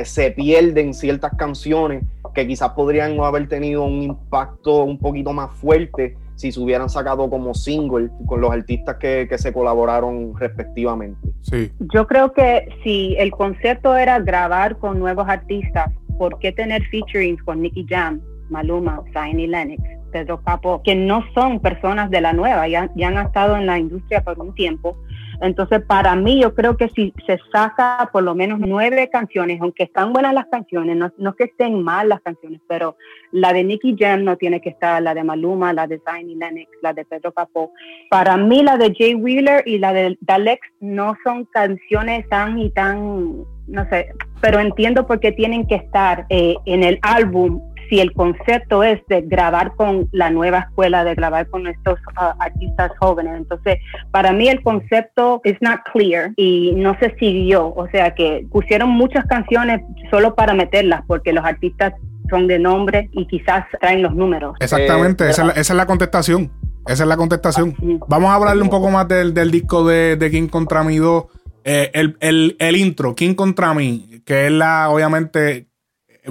se 0.05 0.31
pierden 0.31 0.95
ciertas 0.95 1.33
canciones 1.37 2.03
que 2.35 2.47
quizás 2.47 2.71
podrían 2.71 3.15
no 3.15 3.27
haber 3.27 3.47
tenido 3.47 3.85
un 3.85 4.03
impacto 4.03 4.85
un 4.85 4.99
poquito 4.99 5.35
más 5.35 5.53
fuerte 5.53 6.17
si 6.35 6.51
se 6.51 6.59
hubieran 6.59 6.89
sacado 6.89 7.29
como 7.29 7.53
single 7.53 8.09
con 8.27 8.41
los 8.41 8.51
artistas 8.51 8.97
que, 8.97 9.27
que 9.29 9.37
se 9.37 9.53
colaboraron 9.53 10.33
respectivamente. 10.39 11.29
Sí. 11.43 11.71
Yo 11.93 12.07
creo 12.07 12.33
que 12.33 12.67
si 12.83 13.15
el 13.19 13.31
concepto 13.33 13.95
era 13.95 14.19
grabar 14.21 14.79
con 14.79 14.99
nuevos 14.99 15.29
artistas, 15.29 15.93
¿por 16.17 16.39
qué 16.39 16.53
tener 16.53 16.83
featurings 16.87 17.43
con 17.43 17.61
Nicky 17.61 17.85
Jam, 17.87 18.23
Maluma, 18.49 19.03
Zayn 19.13 19.37
Lennox? 19.51 19.83
Pedro 20.15 20.41
Capo, 20.43 20.81
que 20.85 20.95
no 20.95 21.25
son 21.35 21.59
personas 21.59 22.09
de 22.09 22.21
la 22.21 22.33
nueva, 22.33 22.69
ya, 22.69 22.89
ya 22.95 23.09
han 23.09 23.19
estado 23.19 23.57
en 23.57 23.67
la 23.67 23.81
industria 23.81 24.23
por 24.23 24.39
un 24.39 24.55
tiempo, 24.55 24.97
entonces, 25.45 25.83
para 25.83 26.17
mí, 26.17 26.41
yo 26.41 26.55
creo 26.55 26.77
que 26.77 26.89
si 26.89 27.13
se 27.27 27.39
saca 27.53 28.09
por 28.13 28.23
lo 28.23 28.35
menos 28.35 28.59
nueve 28.61 29.11
canciones, 29.11 29.61
aunque 29.61 29.85
están 29.85 30.13
buenas 30.13 30.33
las 30.33 30.47
canciones, 30.47 30.97
no, 30.97 31.13
no 31.19 31.35
que 31.35 31.45
estén 31.45 31.83
mal 31.83 32.09
las 32.09 32.21
canciones, 32.23 32.61
pero 32.67 32.97
la 33.31 33.53
de 33.53 33.65
Nicky 33.65 33.95
Jam 33.99 34.25
no 34.25 34.37
tiene 34.37 34.61
que 34.61 34.71
estar, 34.71 35.03
la 35.03 35.15
de 35.15 35.23
Maluma, 35.23 35.73
la 35.73 35.87
de 35.87 35.99
Tiny 35.99 36.35
Lennox, 36.37 36.71
la 36.83 36.93
de 36.93 37.05
Pedro 37.05 37.33
Capó. 37.33 37.73
Para 38.11 38.37
mí, 38.37 38.63
la 38.63 38.79
de 38.79 38.95
Jay 38.97 39.15
Wheeler 39.15 39.63
y 39.67 39.79
la 39.79 39.93
de 39.93 40.17
Dalex 40.21 40.61
no 40.81 41.17
son 41.25 41.45
canciones 41.47 42.29
tan 42.29 42.59
y 42.59 42.71
tan, 42.71 43.45
no 43.67 43.89
sé, 43.91 44.15
pero 44.41 44.61
entiendo 44.61 45.07
por 45.07 45.21
qué 45.21 45.33
tienen 45.33 45.67
que 45.67 45.77
estar 45.77 46.27
eh, 46.31 46.57
en 46.65 46.83
el 46.83 46.99
álbum 47.03 47.61
si 47.95 48.01
el 48.01 48.13
concepto 48.13 48.83
es 48.83 49.01
de 49.07 49.23
grabar 49.23 49.77
con 49.77 50.09
la 50.11 50.29
nueva 50.29 50.67
escuela, 50.69 51.05
de 51.05 51.15
grabar 51.15 51.49
con 51.49 51.69
estos 51.69 51.97
uh, 52.17 52.35
artistas 52.41 52.91
jóvenes. 52.99 53.37
Entonces, 53.37 53.79
para 54.11 54.33
mí 54.33 54.49
el 54.49 54.63
concepto 54.65 55.41
es 55.45 55.57
not 55.61 55.81
clear 55.93 56.33
y 56.37 56.73
no 56.75 56.99
se 56.99 57.15
siguió. 57.21 57.73
O 57.73 57.89
sea 57.93 58.13
que 58.13 58.47
pusieron 58.51 58.91
muchas 58.91 59.27
canciones 59.27 59.81
solo 60.11 60.35
para 60.35 60.55
meterlas 60.55 61.03
porque 61.07 61.33
los 61.33 61.45
artistas 61.45 61.93
son 62.31 62.49
de 62.49 62.59
nombre 62.59 63.11
y 63.13 63.29
quizás 63.29 63.65
traen 63.81 64.03
los 64.03 64.13
números. 64.13 64.57
Exactamente, 64.59 65.31
esa, 65.31 65.51
es 65.53 65.71
la, 65.71 65.87
contestación. 65.87 66.51
Esa 66.89 67.05
es 67.05 67.09
la 67.09 67.17
contestación. 67.17 67.77
Vamos 68.09 68.31
a 68.31 68.35
hablarle 68.35 68.63
un 68.63 68.71
poco 68.71 68.91
más 68.91 69.07
del, 69.07 69.51
disco 69.53 69.87
de, 69.87 70.17
de 70.17 70.31
King 70.33 70.49
contra 70.49 70.83
Mi 70.83 70.97
2. 70.97 71.27
Eh, 71.63 71.93
el, 71.95 72.17
el, 72.21 72.57
el, 72.59 72.77
intro, 72.77 73.15
King 73.15 73.35
contra 73.35 73.73
mí, 73.73 74.21
que 74.27 74.47
es 74.47 74.53
la, 74.53 74.91
obviamente, 74.91 75.69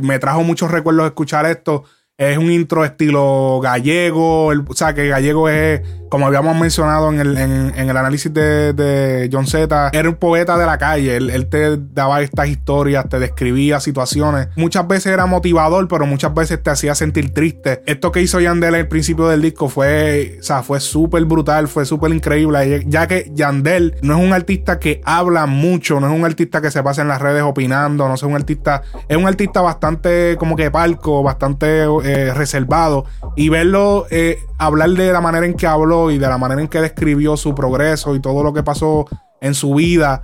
me 0.01 0.19
trajo 0.19 0.43
muchos 0.43 0.71
recuerdos 0.71 1.05
escuchar 1.05 1.45
esto. 1.45 1.83
Es 2.17 2.37
un 2.37 2.51
intro 2.51 2.85
estilo 2.85 3.59
gallego, 3.61 4.47
o 4.47 4.73
sea, 4.73 4.93
que 4.93 5.07
gallego 5.07 5.49
es 5.49 5.81
como 6.13 6.27
habíamos 6.27 6.55
mencionado 6.55 7.11
en 7.11 7.19
el, 7.19 7.37
en, 7.39 7.89
el 7.89 7.97
análisis 7.97 8.31
de, 8.31 9.27
John 9.31 9.47
Z, 9.47 9.89
era 9.93 10.07
un 10.07 10.13
poeta 10.13 10.59
de 10.59 10.65
la 10.67 10.77
calle. 10.77 11.17
Él, 11.17 11.47
te 11.47 11.75
daba 11.75 12.21
estas 12.21 12.49
historias, 12.49 13.09
te 13.09 13.17
describía 13.17 13.79
situaciones. 13.79 14.49
Muchas 14.55 14.87
veces 14.87 15.07
era 15.07 15.25
motivador, 15.25 15.87
pero 15.87 16.05
muchas 16.05 16.31
veces 16.35 16.61
te 16.61 16.69
hacía 16.69 16.93
sentir 16.93 17.33
triste. 17.33 17.81
Esto 17.87 18.11
que 18.11 18.21
hizo 18.21 18.39
Yandel 18.39 18.75
al 18.75 18.87
principio 18.87 19.27
del 19.27 19.41
disco 19.41 19.69
fue, 19.69 20.37
o 20.39 20.43
sea, 20.43 20.61
fue 20.61 20.79
súper 20.79 21.25
brutal, 21.25 21.67
fue 21.67 21.83
súper 21.83 22.13
increíble. 22.13 22.83
Ya 22.85 23.07
que 23.07 23.31
Yandel 23.33 23.95
no 24.03 24.15
es 24.15 24.23
un 24.23 24.33
artista 24.33 24.77
que 24.77 25.01
habla 25.05 25.47
mucho, 25.47 25.99
no 25.99 26.05
es 26.05 26.13
un 26.13 26.25
artista 26.25 26.61
que 26.61 26.69
se 26.69 26.83
pasa 26.83 27.01
en 27.01 27.07
las 27.07 27.23
redes 27.23 27.41
opinando, 27.41 28.07
no 28.07 28.13
es 28.13 28.21
un 28.21 28.35
artista, 28.35 28.83
es 29.07 29.17
un 29.17 29.25
artista 29.25 29.61
bastante 29.61 30.35
como 30.37 30.55
que 30.55 30.69
palco, 30.69 31.23
bastante 31.23 31.85
eh, 32.03 32.35
reservado. 32.35 33.05
Y 33.35 33.49
verlo 33.49 34.05
eh, 34.11 34.37
hablar 34.65 34.89
de 34.91 35.11
la 35.11 35.21
manera 35.21 35.45
en 35.45 35.53
que 35.53 35.67
habló 35.67 36.11
y 36.11 36.17
de 36.17 36.27
la 36.27 36.37
manera 36.37 36.61
en 36.61 36.67
que 36.67 36.81
describió 36.81 37.37
su 37.37 37.53
progreso 37.55 38.15
y 38.15 38.19
todo 38.19 38.43
lo 38.43 38.53
que 38.53 38.63
pasó 38.63 39.05
en 39.41 39.53
su 39.53 39.75
vida, 39.75 40.23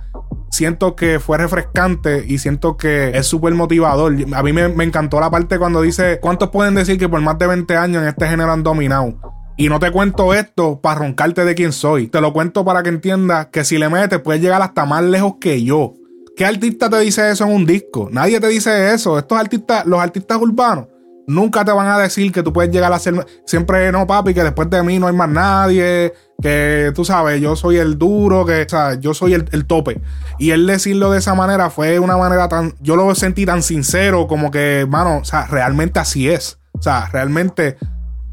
siento 0.50 0.96
que 0.96 1.20
fue 1.20 1.38
refrescante 1.38 2.24
y 2.26 2.38
siento 2.38 2.76
que 2.76 3.10
es 3.14 3.26
súper 3.26 3.54
motivador. 3.54 4.14
A 4.34 4.42
mí 4.42 4.52
me, 4.52 4.64
encantó 4.84 5.20
la 5.20 5.30
parte 5.30 5.58
cuando 5.58 5.82
dice, 5.82 6.18
¿cuántos 6.20 6.50
pueden 6.50 6.74
decir 6.74 6.98
que 6.98 7.08
por 7.08 7.20
más 7.20 7.38
de 7.38 7.46
20 7.46 7.76
años 7.76 8.02
en 8.02 8.08
este 8.08 8.26
género 8.26 8.52
han 8.52 8.62
dominado? 8.62 9.14
Y 9.56 9.68
no 9.68 9.78
te 9.78 9.90
cuento 9.90 10.32
esto 10.32 10.80
para 10.80 11.00
roncarte 11.00 11.44
de 11.44 11.54
quién 11.54 11.72
soy. 11.72 12.08
Te 12.08 12.20
lo 12.20 12.32
cuento 12.32 12.64
para 12.64 12.82
que 12.82 12.88
entiendas 12.88 13.48
que 13.48 13.62
si 13.62 13.78
le 13.78 13.90
metes 13.90 14.20
puedes 14.20 14.40
llegar 14.40 14.62
hasta 14.62 14.86
más 14.86 15.02
lejos 15.02 15.34
que 15.40 15.62
yo. 15.62 15.94
¿Qué 16.34 16.46
artista 16.46 16.88
te 16.88 16.98
dice 17.00 17.30
eso 17.30 17.44
en 17.44 17.52
un 17.52 17.66
disco? 17.66 18.08
Nadie 18.10 18.40
te 18.40 18.48
dice 18.48 18.94
eso. 18.94 19.18
Estos 19.18 19.38
artistas, 19.38 19.84
los 19.84 20.00
artistas 20.00 20.38
urbanos, 20.40 20.86
Nunca 21.30 21.64
te 21.64 21.70
van 21.70 21.86
a 21.86 21.96
decir 21.96 22.32
que 22.32 22.42
tú 22.42 22.52
puedes 22.52 22.72
llegar 22.72 22.92
a 22.92 22.98
ser. 22.98 23.24
Siempre 23.46 23.92
no, 23.92 24.04
papi, 24.04 24.34
que 24.34 24.42
después 24.42 24.68
de 24.68 24.82
mí 24.82 24.98
no 24.98 25.06
hay 25.06 25.14
más 25.14 25.28
nadie. 25.28 26.12
Que 26.42 26.90
tú 26.92 27.04
sabes, 27.04 27.40
yo 27.40 27.54
soy 27.54 27.76
el 27.76 27.98
duro, 27.98 28.44
que, 28.44 28.62
o 28.62 28.68
sea, 28.68 28.94
yo 28.94 29.14
soy 29.14 29.34
el, 29.34 29.64
tope. 29.66 30.00
Y 30.40 30.50
él 30.50 30.66
decirlo 30.66 31.12
de 31.12 31.18
esa 31.18 31.34
manera 31.34 31.70
fue 31.70 32.00
una 32.00 32.16
manera 32.16 32.48
tan. 32.48 32.74
Yo 32.80 32.96
lo 32.96 33.14
sentí 33.14 33.46
tan 33.46 33.62
sincero, 33.62 34.26
como 34.26 34.50
que, 34.50 34.88
mano, 34.88 35.18
o 35.18 35.24
sea, 35.24 35.46
realmente 35.46 36.00
así 36.00 36.28
es. 36.28 36.58
O 36.72 36.82
sea, 36.82 37.08
realmente. 37.12 37.76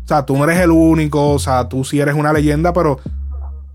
O 0.03 0.07
sea, 0.07 0.25
tú 0.25 0.35
no 0.35 0.45
eres 0.45 0.59
el 0.59 0.71
único, 0.71 1.33
o 1.33 1.39
sea, 1.39 1.69
tú 1.69 1.83
sí 1.83 1.99
eres 1.99 2.15
una 2.15 2.33
leyenda, 2.33 2.73
pero 2.73 2.99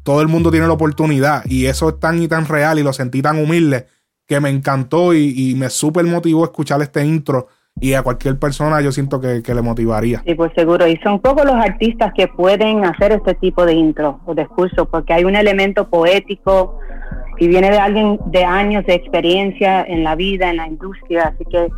todo 0.03 0.21
el 0.21 0.27
mundo 0.27 0.51
tiene 0.51 0.67
la 0.67 0.73
oportunidad. 0.73 1.45
Y 1.45 1.67
eso 1.67 1.91
es 1.91 2.01
tan 2.01 2.21
y 2.21 2.27
tan 2.27 2.49
real 2.49 2.81
y 2.81 2.83
lo 2.83 2.93
sentí 2.93 3.23
tan 3.23 3.39
humilde 3.39 3.87
que 4.27 4.41
me 4.41 4.51
encantó 4.51 5.15
y, 5.15 5.33
y 5.37 5.55
me 5.55 5.71
súper 5.71 6.07
motivó 6.07 6.43
escuchar 6.43 6.83
este 6.83 7.05
intro 7.07 7.47
y 7.81 7.95
a 7.95 8.03
cualquier 8.03 8.39
persona 8.39 8.81
yo 8.81 8.93
siento 8.93 9.21
que, 9.21 9.43
le 9.43 9.63
motivaría. 9.63 10.23
Sí, 10.27 10.35
pues 10.35 10.53
seguro. 10.55 10.87
Y 10.87 10.97
son 10.99 11.21
pocos 11.21 11.45
los 11.45 11.57
artistas 11.57 12.13
que 12.17 12.29
pueden 12.29 12.85
hacer 12.85 13.13
este 13.13 13.35
tipo 13.35 13.67
de 13.67 13.75
intro 13.75 14.21
o 14.25 14.35
discurso, 14.35 14.87
porque 14.87 15.13
hay 15.13 15.25
un 15.25 15.35
elemento 15.35 15.89
poético 15.89 16.79
y 17.39 17.49
viene 17.49 17.71
de 17.71 17.79
alguien 17.79 18.21
de 18.27 18.45
años 18.45 18.87
de 18.87 18.95
experiencia 18.95 19.83
en 19.83 20.05
la 20.05 20.15
vida, 20.15 20.51
en 20.51 20.59
la 20.59 20.69
industria, 20.69 21.35
así 21.35 21.45
que 21.45 21.69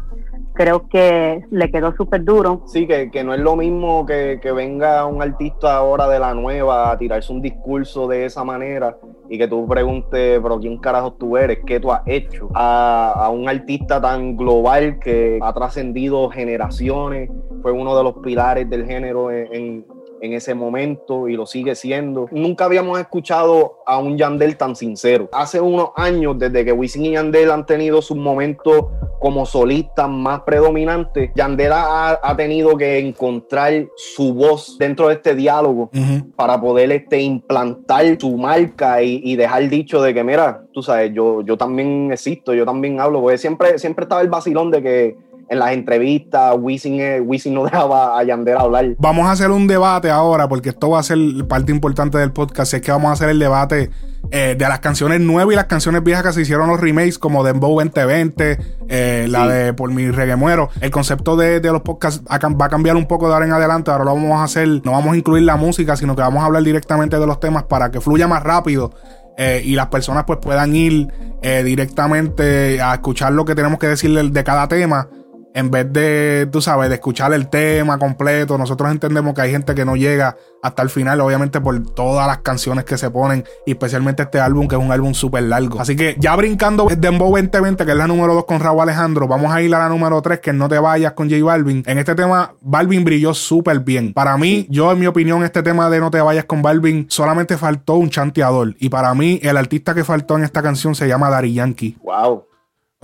creo 0.54 0.88
que 0.88 1.44
le 1.50 1.70
quedó 1.70 1.94
súper 1.96 2.24
duro. 2.24 2.62
Sí, 2.66 2.86
que, 2.86 3.10
que, 3.10 3.24
no 3.24 3.34
es 3.34 3.40
lo 3.40 3.56
mismo 3.56 4.06
que, 4.06 4.38
que, 4.40 4.52
venga 4.52 5.04
un 5.04 5.20
artista 5.20 5.76
ahora 5.76 6.08
de 6.08 6.18
la 6.18 6.32
nueva 6.32 6.92
a 6.92 6.98
tirarse 6.98 7.32
un 7.32 7.42
discurso 7.42 8.06
de 8.06 8.24
esa 8.24 8.44
manera 8.44 8.96
y 9.28 9.36
que 9.36 9.48
tú 9.48 9.66
preguntes, 9.66 10.40
pero 10.40 10.58
¿quién 10.60 10.78
carajo 10.78 11.12
tú 11.14 11.36
eres? 11.36 11.58
¿Qué 11.66 11.80
tú 11.80 11.92
has 11.92 12.02
hecho? 12.06 12.48
A, 12.54 13.12
a 13.16 13.30
un 13.30 13.48
artista 13.48 14.00
tan 14.00 14.36
global 14.36 14.98
que 15.00 15.38
ha 15.42 15.52
trascendido 15.52 16.30
generaciones, 16.30 17.30
fue 17.60 17.72
uno 17.72 17.96
de 17.96 18.04
los 18.04 18.14
pilares 18.18 18.70
del 18.70 18.86
género 18.86 19.30
en, 19.30 19.52
en 19.52 19.86
ese 20.32 20.54
momento 20.54 21.28
y 21.28 21.36
lo 21.36 21.46
sigue 21.46 21.74
siendo. 21.74 22.28
Nunca 22.30 22.64
habíamos 22.64 22.98
escuchado 22.98 23.78
a 23.86 23.98
un 23.98 24.16
Yandel 24.16 24.56
tan 24.56 24.76
sincero. 24.76 25.28
Hace 25.32 25.60
unos 25.60 25.90
años, 25.96 26.38
desde 26.38 26.64
que 26.64 26.72
Wisin 26.72 27.06
y 27.06 27.12
Yandel 27.12 27.50
han 27.50 27.66
tenido 27.66 28.02
sus 28.02 28.16
momentos 28.16 28.86
como 29.20 29.46
solistas 29.46 30.08
más 30.08 30.40
predominantes, 30.40 31.30
Yandel 31.34 31.72
ha, 31.72 32.34
tenido 32.36 32.76
que 32.76 32.98
encontrar 32.98 33.86
su 33.96 34.34
voz 34.34 34.76
dentro 34.78 35.08
de 35.08 35.14
este 35.14 35.34
diálogo 35.34 35.90
para 36.36 36.60
poder 36.60 36.92
este, 36.92 37.20
implantar 37.20 38.04
su 38.20 38.36
marca 38.36 39.02
y, 39.02 39.34
dejar 39.36 39.68
dicho 39.68 40.02
de 40.02 40.14
que, 40.14 40.22
mira, 40.24 40.64
tú 40.72 40.82
sabes, 40.82 41.12
yo, 41.14 41.42
yo 41.42 41.56
también 41.56 42.12
existo, 42.12 42.54
yo 42.54 42.64
también 42.64 43.00
hablo, 43.00 43.20
porque 43.20 43.38
siempre, 43.38 43.78
siempre 43.78 44.04
estaba 44.04 44.20
el 44.20 44.28
vacilón 44.28 44.70
de 44.70 44.82
que 44.82 45.16
en 45.48 45.58
las 45.58 45.72
entrevistas, 45.72 46.54
Wisin, 46.58 47.00
Wisin 47.26 47.54
no 47.54 47.64
dejaba 47.64 48.18
a 48.18 48.24
Yandel 48.24 48.56
hablar. 48.56 48.86
Vamos 48.98 49.26
a 49.26 49.32
hacer 49.32 49.50
un 49.50 49.66
debate 49.66 50.10
ahora, 50.10 50.48
porque 50.48 50.70
esto 50.70 50.90
va 50.90 51.00
a 51.00 51.02
ser 51.02 51.18
parte 51.48 51.72
importante 51.72 52.18
del 52.18 52.32
podcast. 52.32 52.74
Es 52.74 52.80
que 52.80 52.90
vamos 52.90 53.10
a 53.10 53.12
hacer 53.12 53.28
el 53.28 53.38
debate 53.38 53.90
eh, 54.30 54.54
de 54.58 54.68
las 54.68 54.80
canciones 54.80 55.20
nuevas 55.20 55.52
y 55.52 55.56
las 55.56 55.66
canciones 55.66 56.02
viejas 56.02 56.24
que 56.24 56.32
se 56.32 56.42
hicieron 56.42 56.68
los 56.68 56.80
remakes, 56.80 57.18
como 57.18 57.44
Dembow 57.44 57.78
2020, 57.78 58.58
eh, 58.88 59.26
la 59.28 59.46
de 59.46 59.74
Por 59.74 59.92
mi 59.92 60.10
reggae 60.10 60.36
muero. 60.36 60.70
El 60.80 60.90
concepto 60.90 61.36
de, 61.36 61.60
los 61.60 61.82
podcasts 61.82 62.22
va 62.26 62.64
a 62.66 62.68
cambiar 62.68 62.96
un 62.96 63.06
poco 63.06 63.28
de 63.28 63.34
ahora 63.34 63.46
en 63.46 63.52
adelante. 63.52 63.90
Ahora 63.90 64.04
lo 64.04 64.14
vamos 64.14 64.40
a 64.40 64.44
hacer, 64.44 64.68
no 64.84 64.92
vamos 64.92 65.14
a 65.14 65.16
incluir 65.16 65.42
la 65.44 65.56
música, 65.56 65.96
sino 65.96 66.16
que 66.16 66.22
vamos 66.22 66.42
a 66.42 66.46
hablar 66.46 66.62
directamente 66.62 67.18
de 67.18 67.26
los 67.26 67.40
temas 67.40 67.64
para 67.64 67.90
que 67.90 68.00
fluya 68.00 68.26
más 68.26 68.42
rápido. 68.42 68.92
Eh, 69.36 69.62
y 69.64 69.74
las 69.74 69.88
personas 69.88 70.24
pues 70.24 70.38
puedan 70.40 70.74
ir 70.76 71.08
directamente 71.42 72.80
a 72.80 72.94
escuchar 72.94 73.34
lo 73.34 73.44
que 73.44 73.54
tenemos 73.54 73.78
que 73.78 73.86
decirle 73.86 74.30
de 74.30 74.44
cada 74.44 74.66
tema 74.66 75.08
en 75.54 75.70
vez 75.70 75.90
de, 75.92 76.48
tú 76.50 76.60
sabes, 76.60 76.88
de 76.88 76.96
escuchar 76.96 77.32
el 77.32 77.48
tema 77.48 77.96
completo, 77.98 78.58
nosotros 78.58 78.90
entendemos 78.90 79.34
que 79.34 79.40
hay 79.40 79.52
gente 79.52 79.74
que 79.74 79.84
no 79.84 79.94
llega 79.94 80.36
hasta 80.62 80.82
el 80.82 80.90
final, 80.90 81.20
obviamente 81.20 81.60
por 81.60 81.80
todas 81.94 82.26
las 82.26 82.38
canciones 82.38 82.84
que 82.84 82.98
se 82.98 83.08
ponen, 83.10 83.44
y 83.64 83.72
especialmente 83.72 84.24
este 84.24 84.40
álbum, 84.40 84.66
que 84.66 84.74
es 84.74 84.82
un 84.82 84.90
álbum 84.90 85.14
súper 85.14 85.44
largo. 85.44 85.80
Así 85.80 85.94
que 85.94 86.16
ya 86.18 86.34
brincando 86.34 86.88
Dembow 86.98 87.30
2020, 87.30 87.84
que 87.84 87.92
es 87.92 87.96
la 87.96 88.08
número 88.08 88.34
2 88.34 88.46
con 88.46 88.58
Raúl 88.58 88.80
Alejandro, 88.80 89.28
vamos 89.28 89.52
a 89.52 89.62
ir 89.62 89.72
a 89.74 89.78
la 89.78 89.88
número 89.88 90.20
3, 90.20 90.40
que 90.40 90.52
No 90.52 90.68
Te 90.68 90.78
Vayas 90.78 91.12
con 91.12 91.30
J 91.30 91.44
Balvin. 91.44 91.84
En 91.86 91.98
este 91.98 92.16
tema, 92.16 92.54
Balvin 92.60 93.04
brilló 93.04 93.32
súper 93.32 93.78
bien. 93.78 94.12
Para 94.12 94.36
mí, 94.36 94.66
yo 94.70 94.90
en 94.90 94.98
mi 94.98 95.06
opinión, 95.06 95.44
este 95.44 95.62
tema 95.62 95.88
de 95.88 96.00
No 96.00 96.10
Te 96.10 96.20
Vayas 96.20 96.46
con 96.46 96.62
Balvin, 96.62 97.06
solamente 97.08 97.56
faltó 97.56 97.94
un 97.94 98.10
chanteador. 98.10 98.74
Y 98.80 98.88
para 98.88 99.14
mí, 99.14 99.38
el 99.42 99.56
artista 99.56 99.94
que 99.94 100.02
faltó 100.02 100.36
en 100.36 100.42
esta 100.42 100.62
canción 100.62 100.96
se 100.96 101.06
llama 101.06 101.30
Dari 101.30 101.54
Yankee. 101.54 101.96
Wow. 102.02 102.46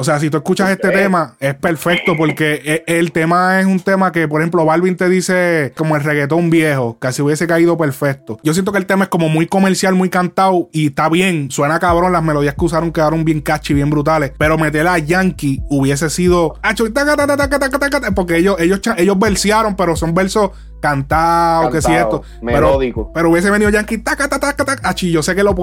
O 0.00 0.04
sea, 0.04 0.18
si 0.18 0.30
tú 0.30 0.38
escuchas 0.38 0.70
este 0.70 0.88
tema, 0.88 1.36
es 1.38 1.54
perfecto 1.56 2.16
porque 2.16 2.62
e, 2.64 2.98
el 2.98 3.12
tema 3.12 3.60
es 3.60 3.66
un 3.66 3.80
tema 3.80 4.10
que, 4.12 4.26
por 4.26 4.40
ejemplo, 4.40 4.64
Balvin 4.64 4.96
te 4.96 5.10
dice 5.10 5.74
como 5.76 5.94
el 5.94 6.02
reggaetón 6.02 6.48
viejo, 6.48 6.98
que 6.98 7.12
si 7.12 7.20
hubiese 7.20 7.46
caído 7.46 7.76
perfecto. 7.76 8.38
Yo 8.42 8.54
siento 8.54 8.72
que 8.72 8.78
el 8.78 8.86
tema 8.86 9.04
es 9.04 9.10
como 9.10 9.28
muy 9.28 9.44
comercial, 9.44 9.94
muy 9.94 10.08
cantado 10.08 10.70
y 10.72 10.86
está 10.86 11.10
bien, 11.10 11.50
suena 11.50 11.78
cabrón, 11.78 12.12
las 12.12 12.22
melodías 12.22 12.54
que 12.54 12.64
usaron 12.64 12.92
quedaron 12.92 13.26
bien 13.26 13.42
catchy, 13.42 13.74
bien 13.74 13.90
brutales, 13.90 14.32
pero 14.38 14.56
meterla 14.56 14.94
a 14.94 14.98
Yankee 15.00 15.60
hubiese 15.68 16.08
sido... 16.08 16.54
Porque 18.14 18.38
ellos, 18.38 18.56
ellos, 18.58 18.80
ellos 18.96 19.18
versearon, 19.18 19.76
pero 19.76 19.96
son 19.96 20.14
versos 20.14 20.52
cantado, 20.80 21.70
que 21.70 21.80
cierto. 21.80 22.22
Melódico. 22.42 23.10
Pero, 23.12 23.30
hubiese 23.30 23.50
venido 23.50 23.70
Yankee, 23.70 23.98
taca, 23.98 24.28
taca, 24.28 24.52
taca, 24.52 24.94
yo 24.94 25.22
sé 25.22 25.34
que 25.34 25.42
lo, 25.42 25.54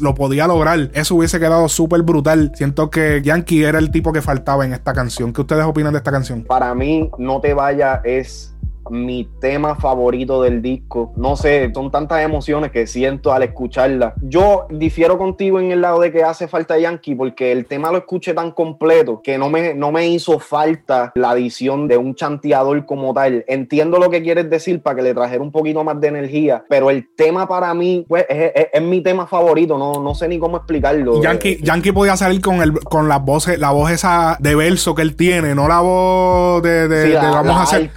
lo 0.00 0.14
podía 0.14 0.46
lograr. 0.46 0.90
Eso 0.94 1.16
hubiese 1.16 1.38
quedado 1.38 1.68
súper 1.68 2.02
brutal. 2.02 2.52
Siento 2.54 2.90
que 2.90 3.20
Yankee 3.22 3.64
era 3.64 3.78
el 3.78 3.90
tipo 3.90 4.12
que 4.12 4.22
faltaba 4.22 4.64
en 4.64 4.72
esta 4.72 4.92
canción. 4.92 5.32
¿Qué 5.32 5.40
ustedes 5.40 5.64
opinan 5.64 5.92
de 5.92 5.98
esta 5.98 6.10
canción? 6.10 6.44
Para 6.44 6.74
mí, 6.74 7.10
No 7.18 7.40
Te 7.40 7.54
Vaya 7.54 8.00
es 8.04 8.54
mi 8.90 9.28
tema 9.40 9.76
favorito 9.76 10.42
del 10.42 10.62
disco. 10.62 11.12
No 11.16 11.36
sé, 11.36 11.70
son 11.74 11.90
tantas 11.90 12.22
emociones 12.22 12.70
que 12.70 12.86
siento 12.86 13.32
al 13.32 13.42
escucharla. 13.42 14.14
Yo 14.22 14.66
difiero 14.70 15.18
contigo 15.18 15.60
en 15.60 15.72
el 15.72 15.80
lado 15.80 16.00
de 16.00 16.12
que 16.12 16.22
hace 16.22 16.48
falta 16.48 16.78
Yankee 16.78 17.14
porque 17.14 17.52
el 17.52 17.66
tema 17.66 17.90
lo 17.90 17.98
escuché 17.98 18.34
tan 18.34 18.50
completo 18.52 19.20
que 19.22 19.38
no 19.38 19.48
me, 19.50 19.74
no 19.74 19.92
me 19.92 20.08
hizo 20.08 20.38
falta 20.38 21.12
la 21.14 21.30
adición 21.30 21.88
de 21.88 21.96
un 21.96 22.14
chanteador 22.14 22.84
como 22.86 23.14
tal. 23.14 23.44
Entiendo 23.48 23.98
lo 23.98 24.10
que 24.10 24.22
quieres 24.22 24.48
decir 24.50 24.82
para 24.82 24.96
que 24.96 25.02
le 25.02 25.14
trajera 25.14 25.42
un 25.42 25.52
poquito 25.52 25.84
más 25.84 26.00
de 26.00 26.08
energía, 26.08 26.64
pero 26.68 26.90
el 26.90 27.08
tema 27.14 27.48
para 27.48 27.72
mí 27.74 28.04
pues, 28.08 28.26
es, 28.28 28.82
mi 28.82 29.02
tema 29.02 29.26
favorito. 29.26 29.78
No, 29.78 30.02
no 30.02 30.14
sé 30.14 30.28
ni 30.28 30.38
cómo 30.38 30.56
explicarlo. 30.56 31.22
Yankee, 31.22 31.58
Yankee 31.62 31.92
podía 31.92 32.16
salir 32.16 32.40
con, 32.40 32.62
el, 32.62 32.72
con 32.80 33.08
la 33.08 33.18
voz, 33.18 33.46
la 33.58 33.70
voz 33.70 33.90
esa 33.90 34.36
de 34.40 34.54
verso 34.54 34.94
que 34.94 35.02
él 35.02 35.16
tiene, 35.16 35.54
no 35.54 35.68
la 35.68 35.80
voz 35.80 36.62
de, 36.62 37.18
vamos 37.20 37.56
a 37.56 37.62
hacer. 37.62 37.90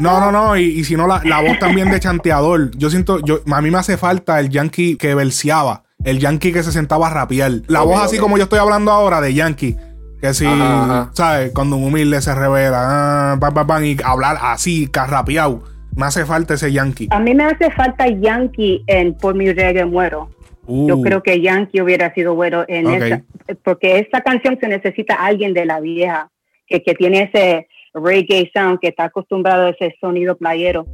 No, 0.00 0.20
no, 0.20 0.32
no. 0.32 0.56
Y, 0.56 0.84
si 0.84 0.96
no, 0.96 1.06
la, 1.06 1.40
voz 1.40 1.58
también 1.58 1.90
de 1.90 2.00
chanteador. 2.00 2.70
Yo 2.76 2.90
siento, 2.90 3.20
yo, 3.20 3.40
a 3.50 3.60
mí 3.60 3.70
me 3.70 3.78
hace 3.78 3.96
falta 3.96 4.40
el 4.40 4.50
yankee 4.50 4.96
que 4.96 5.14
verseaba. 5.14 5.84
El 6.04 6.18
yankee 6.18 6.52
que 6.52 6.62
se 6.62 6.72
sentaba 6.72 7.08
a 7.08 7.10
rapear. 7.10 7.52
La 7.66 7.82
voz 7.82 8.00
así 8.00 8.18
como 8.18 8.36
yo 8.36 8.44
estoy 8.44 8.58
hablando 8.58 8.90
ahora 8.90 9.20
de 9.20 9.34
yankee. 9.34 9.76
Que 10.20 10.32
si, 10.32 10.46
¿sabes? 11.12 11.52
Cuando 11.52 11.76
un 11.76 11.84
humilde 11.84 12.20
se 12.20 12.34
revela, 12.34 13.34
ah, 13.34 13.80
y 13.82 13.96
hablar 14.02 14.38
así, 14.40 14.86
carrapeado. 14.86 15.62
Me 15.94 16.06
hace 16.06 16.24
falta 16.24 16.54
ese 16.54 16.72
yankee. 16.72 17.08
A 17.10 17.20
mí 17.20 17.34
me 17.34 17.44
hace 17.44 17.70
falta 17.70 18.06
yankee 18.08 18.82
en 18.86 19.14
Por 19.14 19.34
mi 19.34 19.52
reggae 19.52 19.84
muero. 19.84 20.30
Yo 20.66 20.96
uh. 20.96 21.02
creo 21.02 21.22
que 21.22 21.40
Yankee 21.40 21.82
hubiera 21.82 22.12
sido 22.14 22.34
bueno 22.34 22.64
en 22.68 22.86
esa, 22.88 23.22
porque 23.62 23.98
esta 23.98 24.22
canción 24.22 24.58
se 24.58 24.68
necesita 24.68 25.14
alguien 25.14 25.52
de 25.52 25.66
la 25.66 25.80
vieja 25.80 26.30
que, 26.66 26.82
que 26.82 26.94
tiene 26.94 27.24
ese 27.24 27.68
reggae 27.94 28.50
sound 28.52 28.80
que 28.80 28.88
está 28.88 29.04
acostumbrado 29.04 29.66
a 29.66 29.70
ese 29.70 29.94
sonido 30.00 30.36
playero. 30.36 30.86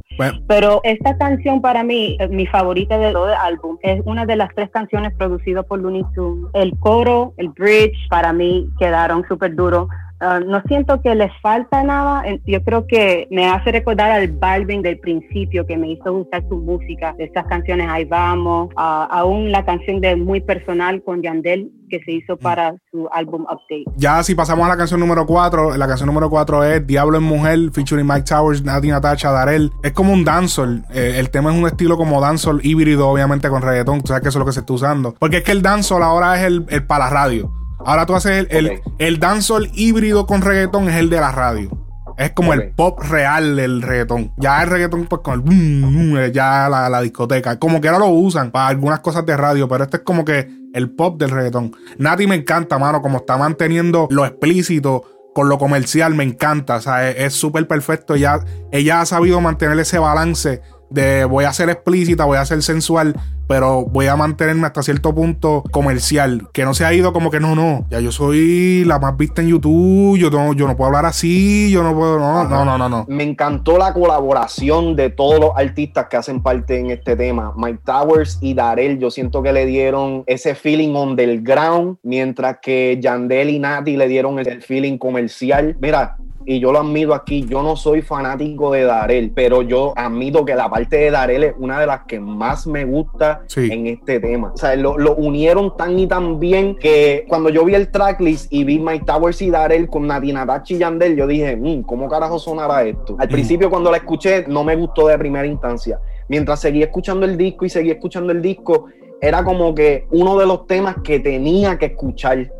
Pero 0.47 0.81
esta 0.83 1.17
canción 1.17 1.61
para 1.61 1.83
mí, 1.83 2.17
eh, 2.19 2.27
mi 2.27 2.45
favorita 2.45 2.97
de 2.97 3.11
todo 3.11 3.29
el 3.29 3.35
álbum, 3.35 3.77
es 3.81 4.01
una 4.05 4.25
de 4.25 4.35
las 4.35 4.49
tres 4.55 4.69
canciones 4.69 5.13
producidas 5.17 5.65
por 5.65 5.79
Looney 5.79 6.03
Tunes. 6.13 6.49
El 6.53 6.77
coro, 6.79 7.33
el 7.37 7.49
bridge, 7.49 7.97
para 8.09 8.31
mí 8.33 8.69
quedaron 8.79 9.25
súper 9.27 9.55
duros. 9.55 9.87
Ah, 10.21 10.39
no 10.39 10.61
siento 10.67 11.01
que 11.01 11.15
les 11.15 11.31
falta 11.41 11.83
nada. 11.83 12.23
Yo 12.45 12.63
creo 12.63 12.85
que 12.85 13.27
me 13.31 13.47
hace 13.47 13.71
recordar 13.71 14.11
al 14.11 14.27
Balvin 14.27 14.83
del 14.83 14.99
principio 14.99 15.65
que 15.65 15.77
me 15.77 15.91
hizo 15.91 16.13
gustar 16.13 16.43
su 16.47 16.57
música, 16.57 17.15
estas 17.17 17.45
canciones 17.47 17.87
Ahí 17.89 18.05
vamos, 18.05 18.69
aún 18.75 19.51
la 19.51 19.65
canción 19.65 19.99
de 19.99 20.15
Muy 20.15 20.41
Personal 20.41 21.01
con 21.03 21.21
Yandel 21.21 21.71
que 21.89 21.99
se 22.05 22.11
hizo 22.13 22.37
para 22.37 22.73
su 22.89 23.09
álbum 23.11 23.43
Update. 23.43 23.83
Ya 23.97 24.23
si 24.23 24.33
pasamos 24.33 24.65
a 24.65 24.69
la 24.69 24.77
canción 24.77 24.99
número 24.99 25.25
4, 25.25 25.75
la 25.75 25.87
canción 25.87 26.07
número 26.07 26.29
4 26.29 26.63
es 26.63 26.87
Diablo 26.87 27.17
en 27.17 27.23
Mujer 27.23 27.59
featuring 27.73 28.07
Mike 28.07 28.23
Towers, 28.23 28.63
Nati 28.63 28.87
Natacha, 28.87 29.31
Darel. 29.31 29.71
Es 29.83 29.91
como 29.91 30.13
un 30.13 30.23
dancehall. 30.23 30.85
Eh, 30.93 31.15
el 31.17 31.29
tema 31.29 31.51
es 31.51 31.59
un 31.59 31.67
estilo 31.67 31.97
como 31.97 32.21
dancehall 32.21 32.61
híbrido, 32.63 33.09
obviamente 33.09 33.49
con 33.49 33.61
reggaetón. 33.61 34.01
Tú 34.01 34.07
sabes 34.07 34.23
que 34.23 34.29
eso 34.29 34.37
es 34.37 34.41
lo 34.41 34.45
que 34.45 34.53
se 34.53 34.61
está 34.61 34.73
usando. 34.73 35.15
Porque 35.19 35.37
es 35.37 35.43
que 35.43 35.51
el 35.51 35.61
dancehall 35.61 36.03
ahora 36.03 36.37
es 36.39 36.43
el, 36.45 36.65
el 36.69 36.85
para 36.85 37.05
la 37.05 37.09
radio. 37.09 37.60
Ahora 37.85 38.05
tú 38.05 38.15
haces 38.15 38.47
el, 38.49 38.81
el, 38.99 39.19
dancehall 39.19 39.69
híbrido 39.73 40.25
con 40.25 40.41
reggaetón, 40.41 40.89
es 40.89 40.95
el 40.95 41.09
de 41.09 41.19
la 41.19 41.31
radio. 41.31 41.69
Es 42.17 42.31
como 42.31 42.53
el 42.53 42.71
pop 42.71 42.99
real 43.01 43.55
del 43.55 43.81
reggaetón. 43.81 44.31
Ya 44.37 44.61
el 44.61 44.69
reggaetón, 44.69 45.07
pues 45.07 45.21
con 45.23 45.43
el 45.47 46.31
ya 46.31 46.69
la, 46.69 46.89
la, 46.89 47.01
discoteca. 47.01 47.57
Como 47.57 47.81
que 47.81 47.87
ahora 47.87 48.05
lo 48.05 48.09
usan 48.09 48.51
para 48.51 48.67
algunas 48.67 48.99
cosas 48.99 49.25
de 49.25 49.35
radio, 49.35 49.67
pero 49.67 49.83
este 49.83 49.97
es 49.97 50.03
como 50.03 50.23
que 50.23 50.47
el 50.73 50.91
pop 50.91 51.19
del 51.19 51.31
reggaetón. 51.31 51.75
Nati 51.97 52.27
me 52.27 52.35
encanta, 52.35 52.77
mano, 52.77 53.01
como 53.01 53.19
está 53.19 53.37
manteniendo 53.37 54.07
lo 54.11 54.25
explícito 54.25 55.03
con 55.33 55.49
lo 55.49 55.57
comercial, 55.57 56.13
me 56.13 56.23
encanta. 56.23 56.75
O 56.75 56.81
sea, 56.81 57.09
es 57.09 57.33
súper 57.33 57.67
perfecto. 57.67 58.15
Ella, 58.15 58.39
ella 58.71 59.01
ha 59.01 59.05
sabido 59.05 59.41
mantener 59.41 59.79
ese 59.79 59.97
balance 59.97 60.61
de 60.89 61.25
voy 61.25 61.45
a 61.45 61.53
ser 61.53 61.69
explícita, 61.69 62.25
voy 62.25 62.37
a 62.37 62.45
ser 62.45 62.61
sensual, 62.61 63.15
pero 63.51 63.83
voy 63.83 64.07
a 64.07 64.15
mantenerme 64.15 64.65
hasta 64.65 64.81
cierto 64.81 65.13
punto 65.13 65.65
comercial. 65.71 66.47
Que 66.53 66.63
no 66.63 66.73
se 66.73 66.85
ha 66.85 66.93
ido 66.93 67.11
como 67.11 67.29
que 67.29 67.41
no, 67.41 67.53
no. 67.53 67.85
Ya 67.89 67.99
yo 67.99 68.13
soy 68.13 68.85
la 68.85 68.97
más 68.97 69.17
vista 69.17 69.41
en 69.41 69.49
YouTube. 69.49 70.17
Yo 70.17 70.29
no, 70.29 70.53
yo 70.53 70.69
no 70.69 70.77
puedo 70.77 70.87
hablar 70.87 71.05
así. 71.05 71.69
Yo 71.69 71.83
no 71.83 71.93
puedo. 71.93 72.17
No, 72.17 72.45
no, 72.45 72.63
no, 72.63 72.77
no, 72.77 72.87
no. 72.87 73.05
Me 73.09 73.23
encantó 73.23 73.77
la 73.77 73.93
colaboración 73.93 74.95
de 74.95 75.09
todos 75.09 75.41
los 75.41 75.51
artistas 75.57 76.05
que 76.09 76.15
hacen 76.15 76.41
parte 76.41 76.79
en 76.79 76.91
este 76.91 77.17
tema. 77.17 77.53
Mike 77.57 77.81
Towers 77.83 78.37
y 78.39 78.53
Darel. 78.53 78.99
Yo 78.99 79.11
siento 79.11 79.43
que 79.43 79.51
le 79.51 79.65
dieron 79.65 80.23
ese 80.27 80.55
feeling 80.55 80.95
on 80.95 81.17
the 81.17 81.35
ground. 81.39 81.97
Mientras 82.03 82.59
que 82.61 82.99
Yandel 83.01 83.49
y 83.49 83.59
Nati 83.59 83.97
le 83.97 84.07
dieron 84.07 84.39
el 84.39 84.61
feeling 84.61 84.97
comercial. 84.97 85.75
Mira, 85.81 86.15
y 86.45 86.59
yo 86.59 86.71
lo 86.71 86.79
admito 86.79 87.13
aquí, 87.13 87.45
yo 87.47 87.61
no 87.61 87.75
soy 87.75 88.01
fanático 88.01 88.71
de 88.71 88.83
Darel, 88.83 89.31
pero 89.33 89.61
yo 89.61 89.93
admito 89.95 90.43
que 90.43 90.55
la 90.55 90.69
parte 90.69 90.97
de 90.97 91.11
Darel 91.11 91.43
es 91.43 91.53
una 91.57 91.79
de 91.79 91.87
las 91.87 92.05
que 92.05 92.19
más 92.19 92.65
me 92.65 92.85
gusta 92.85 93.40
en 93.55 93.87
este 93.87 94.19
tema. 94.19 94.51
O 94.53 94.57
sea, 94.57 94.75
lo, 94.75 95.15
unieron 95.15 95.75
tan 95.75 95.97
y 95.99 96.07
tan 96.07 96.39
bien 96.39 96.75
que 96.75 97.25
cuando 97.27 97.49
yo 97.49 97.65
vi 97.65 97.75
el 97.75 97.91
tracklist 97.91 98.51
y 98.51 98.63
vi 98.63 98.79
My 98.79 98.99
Towers 98.99 99.41
y 99.41 99.49
Darel 99.49 99.87
con 99.87 100.07
Nadina 100.07 100.45
y 100.67 100.77
Yandel, 100.77 101.15
yo 101.15 101.27
dije, 101.27 101.55
mmm, 101.55 101.83
¿cómo 101.83 102.07
carajo 102.07 102.39
sonará 102.39 102.83
esto? 102.83 103.15
Al 103.19 103.27
mm. 103.27 103.31
principio 103.31 103.69
cuando 103.69 103.91
la 103.91 103.97
escuché 103.97 104.45
no 104.47 104.63
me 104.63 104.75
gustó 104.75 105.07
de 105.07 105.17
primera 105.17 105.45
instancia. 105.45 105.99
Mientras 106.27 106.59
seguí 106.59 106.81
escuchando 106.81 107.25
el 107.25 107.37
disco 107.37 107.65
y 107.65 107.69
seguí 107.69 107.91
escuchando 107.91 108.31
el 108.31 108.41
disco, 108.41 108.87
era 109.21 109.43
como 109.43 109.75
que 109.75 110.05
uno 110.11 110.37
de 110.37 110.45
los 110.45 110.65
temas 110.65 110.95
que 111.03 111.19
tenía 111.19 111.77
que 111.77 111.87
escuchar 111.87 112.51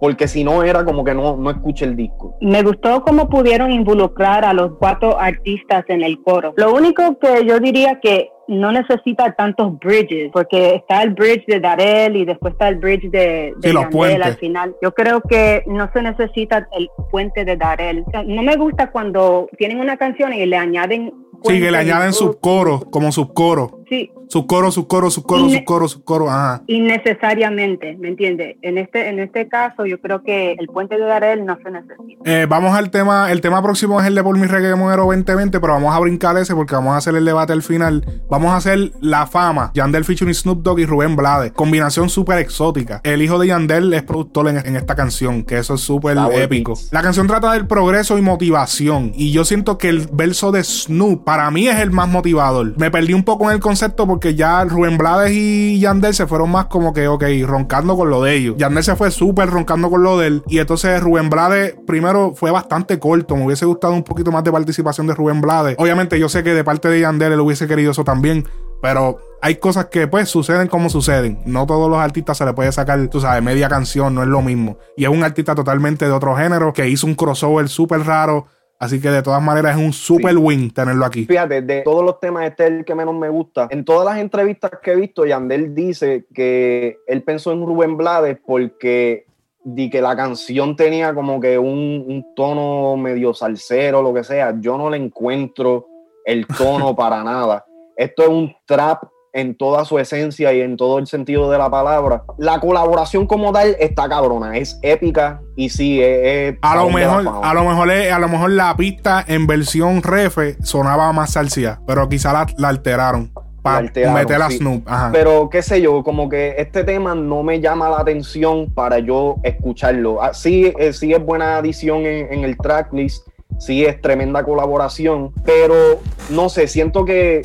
porque 0.00 0.26
si 0.26 0.42
no 0.42 0.62
era 0.62 0.84
como 0.84 1.04
que 1.04 1.14
no, 1.14 1.36
no 1.36 1.50
escuché 1.50 1.84
el 1.84 1.94
disco. 1.94 2.34
Me 2.40 2.62
gustó 2.62 3.02
cómo 3.02 3.28
pudieron 3.28 3.70
involucrar 3.70 4.44
a 4.46 4.54
los 4.54 4.72
cuatro 4.78 5.20
artistas 5.20 5.84
en 5.88 6.02
el 6.02 6.22
coro. 6.22 6.54
Lo 6.56 6.74
único 6.74 7.18
que 7.18 7.44
yo 7.44 7.60
diría 7.60 8.00
que 8.00 8.30
no 8.50 8.72
necesita 8.72 9.32
tantos 9.32 9.78
bridges, 9.78 10.30
porque 10.32 10.74
está 10.74 11.02
el 11.02 11.10
bridge 11.10 11.46
de 11.46 11.60
Darel 11.60 12.16
y 12.16 12.24
después 12.24 12.52
está 12.52 12.68
el 12.68 12.76
bridge 12.76 13.08
de, 13.10 13.54
de 13.56 14.22
al 14.22 14.36
final. 14.36 14.74
Yo 14.82 14.92
creo 14.92 15.20
que 15.22 15.62
no 15.66 15.88
se 15.92 16.02
necesita 16.02 16.68
el 16.72 16.90
puente 17.10 17.44
de 17.44 17.56
Darel. 17.56 18.04
no 18.26 18.42
me 18.42 18.56
gusta 18.56 18.90
cuando 18.90 19.48
tienen 19.56 19.80
una 19.80 19.96
canción 19.96 20.32
y 20.32 20.44
le 20.46 20.56
añaden 20.56 21.12
Sí, 21.44 21.58
que 21.58 21.70
le 21.70 21.78
añaden 21.78 22.12
subcoros, 22.12 22.84
como 22.90 23.12
subcoros. 23.12 23.72
Sí. 23.90 24.12
Subcoro, 24.28 24.70
subcoro, 24.70 25.10
subcoro, 25.10 25.50
subcoro, 25.50 25.88
subcoro, 25.88 26.30
ajá. 26.30 26.62
Innecesariamente, 26.68 27.96
¿me 27.98 28.06
entiendes? 28.06 28.56
En 28.62 28.78
este, 28.78 29.08
en 29.08 29.18
este 29.18 29.48
caso, 29.48 29.84
yo 29.84 30.00
creo 30.00 30.22
que 30.22 30.52
el 30.52 30.68
puente 30.68 30.96
de 30.96 31.04
Darel 31.04 31.44
no 31.44 31.58
se 31.60 31.72
necesita. 31.72 32.22
Eh, 32.24 32.46
vamos 32.48 32.76
al 32.76 32.92
tema, 32.92 33.32
el 33.32 33.40
tema 33.40 33.60
próximo 33.60 34.00
es 34.00 34.06
el 34.06 34.14
de 34.14 34.22
Por 34.22 34.38
mi 34.38 34.46
Reggae 34.46 34.76
Muero 34.76 35.06
2020, 35.06 35.58
pero 35.58 35.72
vamos 35.72 35.92
a 35.92 35.98
brincar 35.98 36.36
ese 36.36 36.54
porque 36.54 36.76
vamos 36.76 36.94
a 36.94 36.98
hacer 36.98 37.16
el 37.16 37.24
debate 37.24 37.52
al 37.52 37.64
final. 37.64 38.04
Vamos 38.28 38.52
a 38.52 38.58
hacer 38.58 38.92
La 39.00 39.26
Fama, 39.26 39.72
Yandel 39.74 40.04
featuring 40.04 40.34
Snoop 40.34 40.62
Dogg 40.62 40.78
y 40.78 40.86
Rubén 40.86 41.16
Blades. 41.16 41.50
Combinación 41.50 42.08
súper 42.08 42.38
exótica. 42.38 43.00
El 43.02 43.22
hijo 43.22 43.40
de 43.40 43.48
Yandel 43.48 43.92
es 43.92 44.04
productor 44.04 44.46
en, 44.46 44.76
esta 44.76 44.94
canción, 44.94 45.42
que 45.42 45.58
eso 45.58 45.74
es 45.74 45.80
súper 45.80 46.16
épico. 46.34 46.74
La 46.92 47.02
canción 47.02 47.26
trata 47.26 47.52
del 47.54 47.66
progreso 47.66 48.16
y 48.16 48.22
motivación, 48.22 49.10
y 49.16 49.32
yo 49.32 49.44
siento 49.44 49.76
que 49.76 49.88
el 49.88 50.06
verso 50.12 50.52
de 50.52 50.62
Snoop 50.62 51.24
para 51.24 51.50
mí 51.50 51.66
es 51.66 51.80
el 51.80 51.90
más 51.90 52.08
motivador. 52.08 52.78
Me 52.78 52.92
perdí 52.92 53.12
un 53.12 53.24
poco 53.24 53.50
en 53.50 53.56
el 53.56 53.60
concepto 53.60 53.79
porque 53.88 54.34
ya 54.34 54.64
Rubén 54.64 54.98
Blades 54.98 55.32
y 55.32 55.80
Yandel 55.80 56.14
se 56.14 56.26
fueron 56.26 56.50
más 56.50 56.66
como 56.66 56.92
que, 56.92 57.08
ok, 57.08 57.24
roncando 57.44 57.96
con 57.96 58.10
lo 58.10 58.22
de 58.22 58.34
ellos. 58.34 58.56
Yandel 58.58 58.84
se 58.84 58.96
fue 58.96 59.10
súper 59.10 59.48
roncando 59.48 59.90
con 59.90 60.02
lo 60.02 60.18
de 60.18 60.26
él. 60.26 60.42
Y 60.48 60.58
entonces 60.58 61.00
Rubén 61.00 61.30
Blades, 61.30 61.74
primero, 61.86 62.34
fue 62.34 62.50
bastante 62.50 62.98
corto. 62.98 63.36
Me 63.36 63.46
hubiese 63.46 63.64
gustado 63.64 63.94
un 63.94 64.02
poquito 64.02 64.30
más 64.30 64.44
de 64.44 64.52
participación 64.52 65.06
de 65.06 65.14
Rubén 65.14 65.40
Blades. 65.40 65.76
Obviamente, 65.78 66.18
yo 66.18 66.28
sé 66.28 66.42
que 66.44 66.52
de 66.52 66.64
parte 66.64 66.88
de 66.88 67.00
Yandel 67.00 67.32
él 67.32 67.40
hubiese 67.40 67.66
querido 67.66 67.92
eso 67.92 68.04
también. 68.04 68.46
Pero 68.82 69.18
hay 69.42 69.56
cosas 69.56 69.86
que 69.86 70.06
pues 70.06 70.28
suceden 70.28 70.68
como 70.68 70.88
suceden. 70.88 71.40
No 71.44 71.66
todos 71.66 71.90
los 71.90 71.98
artistas 71.98 72.38
se 72.38 72.44
le 72.44 72.52
puede 72.52 72.72
sacar, 72.72 73.08
tú 73.08 73.20
sabes, 73.20 73.42
media 73.42 73.68
canción, 73.68 74.14
no 74.14 74.22
es 74.22 74.28
lo 74.28 74.42
mismo. 74.42 74.78
Y 74.96 75.04
es 75.04 75.10
un 75.10 75.22
artista 75.22 75.54
totalmente 75.54 76.06
de 76.06 76.12
otro 76.12 76.34
género 76.36 76.72
que 76.72 76.88
hizo 76.88 77.06
un 77.06 77.14
crossover 77.14 77.68
súper 77.68 78.04
raro 78.04 78.46
Así 78.80 78.98
que 78.98 79.10
de 79.10 79.22
todas 79.22 79.42
maneras 79.42 79.76
es 79.76 79.84
un 79.84 79.92
super 79.92 80.34
win 80.38 80.70
tenerlo 80.70 81.04
aquí. 81.04 81.26
Fíjate, 81.26 81.60
de 81.60 81.82
todos 81.82 82.02
los 82.02 82.18
temas, 82.18 82.48
este 82.48 82.64
es 82.64 82.70
el 82.70 82.84
que 82.86 82.94
menos 82.94 83.14
me 83.14 83.28
gusta. 83.28 83.68
En 83.70 83.84
todas 83.84 84.06
las 84.06 84.18
entrevistas 84.18 84.70
que 84.82 84.92
he 84.92 84.96
visto, 84.96 85.26
Yandel 85.26 85.74
dice 85.74 86.24
que 86.32 86.96
él 87.06 87.22
pensó 87.22 87.52
en 87.52 87.66
Rubén 87.66 87.98
Blades 87.98 88.38
porque 88.44 89.26
di 89.62 89.90
que 89.90 90.00
la 90.00 90.16
canción 90.16 90.76
tenía 90.76 91.12
como 91.12 91.38
que 91.38 91.58
un, 91.58 92.04
un 92.08 92.34
tono 92.34 92.96
medio 92.96 93.34
salsero, 93.34 94.00
lo 94.00 94.14
que 94.14 94.24
sea. 94.24 94.54
Yo 94.58 94.78
no 94.78 94.88
le 94.88 94.96
encuentro 94.96 95.86
el 96.24 96.46
tono 96.46 96.96
para 96.96 97.22
nada. 97.22 97.66
Esto 97.96 98.22
es 98.22 98.28
un 98.30 98.56
trap 98.64 99.04
en 99.32 99.56
toda 99.56 99.84
su 99.84 99.98
esencia 99.98 100.52
y 100.52 100.60
en 100.60 100.76
todo 100.76 100.98
el 100.98 101.06
sentido 101.06 101.50
de 101.50 101.58
la 101.58 101.70
palabra. 101.70 102.24
La 102.38 102.60
colaboración 102.60 103.26
como 103.26 103.52
tal 103.52 103.76
está 103.78 104.08
cabrona, 104.08 104.56
es 104.56 104.78
épica 104.82 105.40
y 105.56 105.68
sí, 105.68 106.00
es, 106.02 106.56
a 106.62 106.76
lo 106.76 106.90
mejor 106.90 107.26
a 107.42 107.54
lo 107.54 107.64
mejor 107.64 107.90
a 107.90 108.18
lo 108.18 108.28
mejor 108.28 108.50
la 108.50 108.76
pista 108.76 109.24
en 109.26 109.46
versión 109.46 110.02
refe 110.02 110.56
sonaba 110.62 111.12
más 111.12 111.32
salsía, 111.32 111.80
pero 111.86 112.08
quizá 112.08 112.32
la, 112.32 112.68
alteraron 112.68 113.32
para 113.62 113.82
meter 113.82 114.40
a 114.40 114.50
Snoop. 114.50 114.88
Pero 115.12 115.50
qué 115.50 115.62
sé 115.62 115.82
yo, 115.82 116.02
como 116.02 116.28
que 116.28 116.54
este 116.58 116.82
tema 116.84 117.14
no 117.14 117.42
me 117.42 117.60
llama 117.60 117.90
la 117.90 118.00
atención 118.00 118.72
para 118.72 118.98
yo 119.00 119.36
escucharlo. 119.42 120.22
Ah, 120.22 120.32
sí, 120.32 120.72
eh, 120.78 120.92
sí 120.92 121.12
es 121.12 121.22
buena 121.22 121.58
adición 121.58 122.06
en, 122.06 122.32
en 122.32 122.44
el 122.44 122.56
tracklist, 122.56 123.26
sí 123.58 123.84
es 123.84 124.00
tremenda 124.00 124.42
colaboración, 124.44 125.32
pero 125.44 126.00
no 126.30 126.48
sé, 126.48 126.68
siento 126.68 127.04
que 127.04 127.42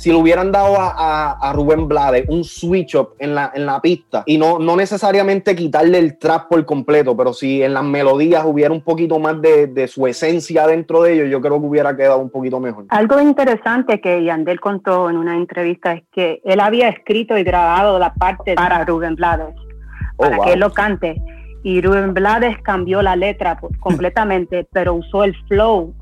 si 0.00 0.08
le 0.08 0.16
hubieran 0.16 0.50
dado 0.50 0.76
a, 0.78 1.52
Rubén 1.54 1.86
Blades 1.86 2.24
un 2.28 2.42
switch 2.42 2.94
up 2.94 3.10
en 3.18 3.34
la, 3.34 3.52
en 3.54 3.66
la 3.66 3.82
pista 3.82 4.22
y 4.24 4.38
no, 4.38 4.58
no 4.58 4.74
necesariamente 4.74 5.54
quitarle 5.54 5.98
el 5.98 6.16
trap 6.16 6.48
por 6.48 6.64
completo, 6.64 7.14
pero 7.14 7.34
si 7.34 7.62
en 7.62 7.74
las 7.74 7.84
melodías 7.84 8.42
hubiera 8.46 8.72
un 8.72 8.80
poquito 8.80 9.18
más 9.18 9.42
de, 9.42 9.86
su 9.88 10.06
esencia 10.06 10.66
dentro 10.66 11.02
de 11.02 11.12
ellos, 11.12 11.28
yo 11.30 11.42
creo 11.42 11.60
que 11.60 11.66
hubiera 11.66 11.94
quedado 11.94 12.18
un 12.18 12.30
poquito 12.30 12.58
mejor. 12.60 12.86
Algo 12.88 13.20
interesante 13.20 14.00
que 14.00 14.24
Yandel 14.24 14.58
contó 14.58 15.10
en 15.10 15.18
una 15.18 15.36
entrevista 15.36 15.92
es 15.92 16.02
que 16.12 16.40
él 16.44 16.60
había 16.60 16.88
escrito 16.88 17.36
y 17.36 17.44
grabado 17.44 17.98
la 17.98 18.14
parte 18.14 18.54
para 18.54 18.86
Rubén 18.86 19.16
Blades, 19.16 19.54
oh, 20.16 20.22
para 20.22 20.38
que 20.38 20.52
él 20.54 20.60
lo 20.60 20.72
cante. 20.72 21.20
Y 21.62 21.82
Rubén 21.82 22.14
Blades 22.14 22.56
cambió 22.62 23.02
la 23.02 23.16
letra 23.16 23.60
completamente, 23.80 24.66
pero 24.72 24.94
usó 24.94 25.24
el 25.24 25.36
flow 25.46 25.94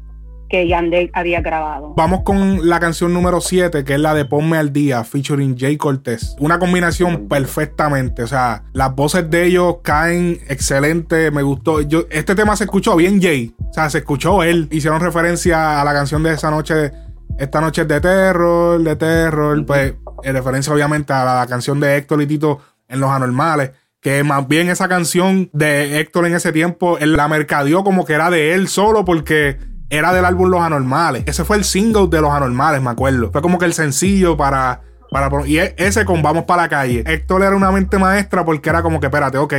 que 0.48 0.66
Yandel 0.66 1.10
había 1.12 1.40
grabado. 1.40 1.94
Vamos 1.96 2.22
con 2.24 2.68
la 2.68 2.80
canción 2.80 3.12
número 3.12 3.40
7, 3.40 3.84
que 3.84 3.94
es 3.94 4.00
la 4.00 4.14
de 4.14 4.24
Ponme 4.24 4.56
al 4.56 4.72
Día, 4.72 5.04
featuring 5.04 5.56
Jay 5.58 5.76
Cortés. 5.76 6.36
Una 6.40 6.58
combinación 6.58 7.28
perfectamente. 7.28 8.22
O 8.22 8.26
sea, 8.26 8.64
las 8.72 8.94
voces 8.94 9.28
de 9.30 9.44
ellos 9.44 9.76
caen 9.82 10.40
excelente. 10.48 11.30
Me 11.30 11.42
gustó. 11.42 11.82
Yo, 11.82 12.04
este 12.10 12.34
tema 12.34 12.56
se 12.56 12.64
escuchó 12.64 12.96
bien, 12.96 13.20
Jay. 13.20 13.54
O 13.70 13.72
sea, 13.72 13.90
se 13.90 13.98
escuchó 13.98 14.42
él. 14.42 14.68
Hicieron 14.70 15.00
referencia 15.00 15.80
a 15.80 15.84
la 15.84 15.92
canción 15.92 16.22
de 16.22 16.32
esa 16.32 16.50
noche. 16.50 16.92
Esta 17.38 17.60
noche 17.60 17.82
es 17.82 17.88
de 17.88 18.00
terror, 18.00 18.82
de 18.82 18.96
terror. 18.96 19.64
Pues 19.66 19.94
en 20.22 20.34
referencia 20.34 20.72
obviamente 20.72 21.12
a 21.12 21.24
la, 21.24 21.46
canción 21.46 21.78
de 21.80 21.96
Héctor 21.96 22.22
y 22.22 22.26
Tito 22.26 22.60
en 22.88 23.00
Los 23.00 23.10
Anormales. 23.10 23.72
Que 24.00 24.22
más 24.22 24.46
bien 24.46 24.68
esa 24.68 24.88
canción 24.88 25.50
de 25.52 26.00
Héctor 26.00 26.26
en 26.26 26.34
ese 26.34 26.52
tiempo, 26.52 26.98
él 26.98 27.16
la 27.16 27.26
mercadeó 27.28 27.82
como 27.82 28.04
que 28.04 28.12
era 28.12 28.30
de 28.30 28.54
él 28.54 28.68
solo 28.68 29.04
porque 29.04 29.58
era 29.90 30.12
del 30.12 30.24
álbum 30.24 30.50
Los 30.50 30.60
Anormales. 30.60 31.24
Ese 31.26 31.44
fue 31.44 31.56
el 31.56 31.64
single 31.64 32.08
de 32.08 32.20
Los 32.20 32.32
Anormales, 32.32 32.82
me 32.82 32.90
acuerdo. 32.90 33.30
Fue 33.32 33.42
como 33.42 33.58
que 33.58 33.64
el 33.64 33.72
sencillo 33.72 34.36
para 34.36 34.82
para, 35.10 35.30
y 35.46 35.58
e, 35.58 35.74
ese 35.78 36.04
con 36.04 36.22
Vamos 36.22 36.44
para 36.44 36.62
la 36.62 36.68
calle. 36.68 37.02
Héctor 37.06 37.42
era 37.42 37.56
una 37.56 37.70
mente 37.70 37.98
maestra 37.98 38.44
porque 38.44 38.68
era 38.68 38.82
como 38.82 39.00
que, 39.00 39.06
espérate, 39.06 39.38
ok, 39.38 39.54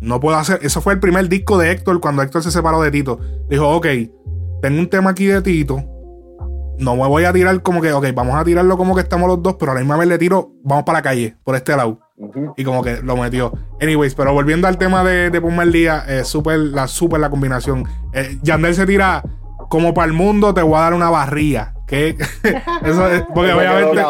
no 0.00 0.20
puedo 0.20 0.36
hacer. 0.36 0.58
Eso 0.62 0.80
fue 0.80 0.92
el 0.94 1.00
primer 1.00 1.28
disco 1.28 1.58
de 1.58 1.70
Héctor 1.70 2.00
cuando 2.00 2.22
Héctor 2.22 2.42
se 2.42 2.50
separó 2.50 2.82
de 2.82 2.90
Tito. 2.90 3.18
Dijo, 3.48 3.68
ok, 3.68 3.86
tengo 4.60 4.78
un 4.78 4.88
tema 4.88 5.10
aquí 5.10 5.26
de 5.26 5.40
Tito. 5.40 5.82
No 6.78 6.96
me 6.96 7.06
voy 7.06 7.24
a 7.24 7.32
tirar 7.32 7.62
como 7.62 7.80
que, 7.80 7.92
ok, 7.92 8.06
vamos 8.14 8.34
a 8.34 8.44
tirarlo 8.44 8.76
como 8.76 8.94
que 8.94 9.02
estamos 9.02 9.28
los 9.28 9.42
dos, 9.42 9.56
pero 9.58 9.72
a 9.72 9.74
la 9.74 9.80
misma 9.80 9.96
vez 9.96 10.08
le 10.08 10.18
tiro, 10.18 10.52
vamos 10.64 10.84
para 10.84 10.98
la 10.98 11.02
calle, 11.02 11.36
por 11.44 11.54
este 11.54 11.76
lado. 11.76 12.00
Y 12.56 12.64
como 12.64 12.82
que 12.82 13.00
lo 13.02 13.16
metió. 13.16 13.52
Anyways, 13.80 14.14
pero 14.14 14.32
volviendo 14.32 14.66
al 14.66 14.78
tema 14.78 15.04
de, 15.04 15.30
de 15.30 15.40
Ponme 15.40 15.62
el 15.62 15.72
Día, 15.72 16.04
eh, 16.08 16.24
super, 16.24 16.58
la 16.58 16.88
super 16.88 17.20
la 17.20 17.30
combinación. 17.30 17.86
Eh, 18.12 18.38
Yandel 18.42 18.74
se 18.74 18.86
tira 18.86 19.22
como 19.68 19.94
para 19.94 20.06
el 20.06 20.12
mundo, 20.12 20.54
te 20.54 20.62
voy 20.62 20.76
a 20.76 20.80
dar 20.80 20.94
una 20.94 21.10
barría. 21.10 21.74
Que 21.86 22.16
eso 22.84 23.10
es, 23.10 23.22
porque 23.34 23.52
obviamente 23.52 24.02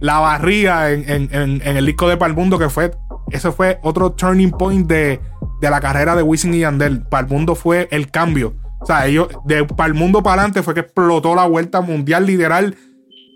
la 0.00 0.18
barría 0.18 0.90
en, 0.90 1.60
el 1.62 1.86
disco 1.86 2.08
de 2.08 2.16
Para 2.16 2.30
el 2.30 2.36
Mundo 2.36 2.58
que 2.58 2.68
fue, 2.68 2.90
eso 3.30 3.52
fue 3.52 3.78
otro 3.82 4.12
turning 4.12 4.50
point 4.50 4.88
de, 4.88 5.20
la 5.60 5.80
carrera 5.80 6.16
de 6.16 6.22
Wisin 6.22 6.54
y 6.54 6.60
Yandel. 6.60 7.02
Para 7.02 7.26
el 7.26 7.32
Mundo 7.32 7.54
fue 7.54 7.88
el 7.90 8.10
cambio. 8.10 8.54
O 8.80 8.86
sea, 8.86 9.06
ellos, 9.06 9.28
de 9.44 9.64
Para 9.64 9.88
el 9.88 9.94
Mundo 9.94 10.22
para 10.22 10.42
adelante 10.42 10.62
fue 10.62 10.74
que 10.74 10.80
explotó 10.80 11.34
la 11.34 11.46
vuelta 11.46 11.80
mundial 11.80 12.26
literal. 12.26 12.76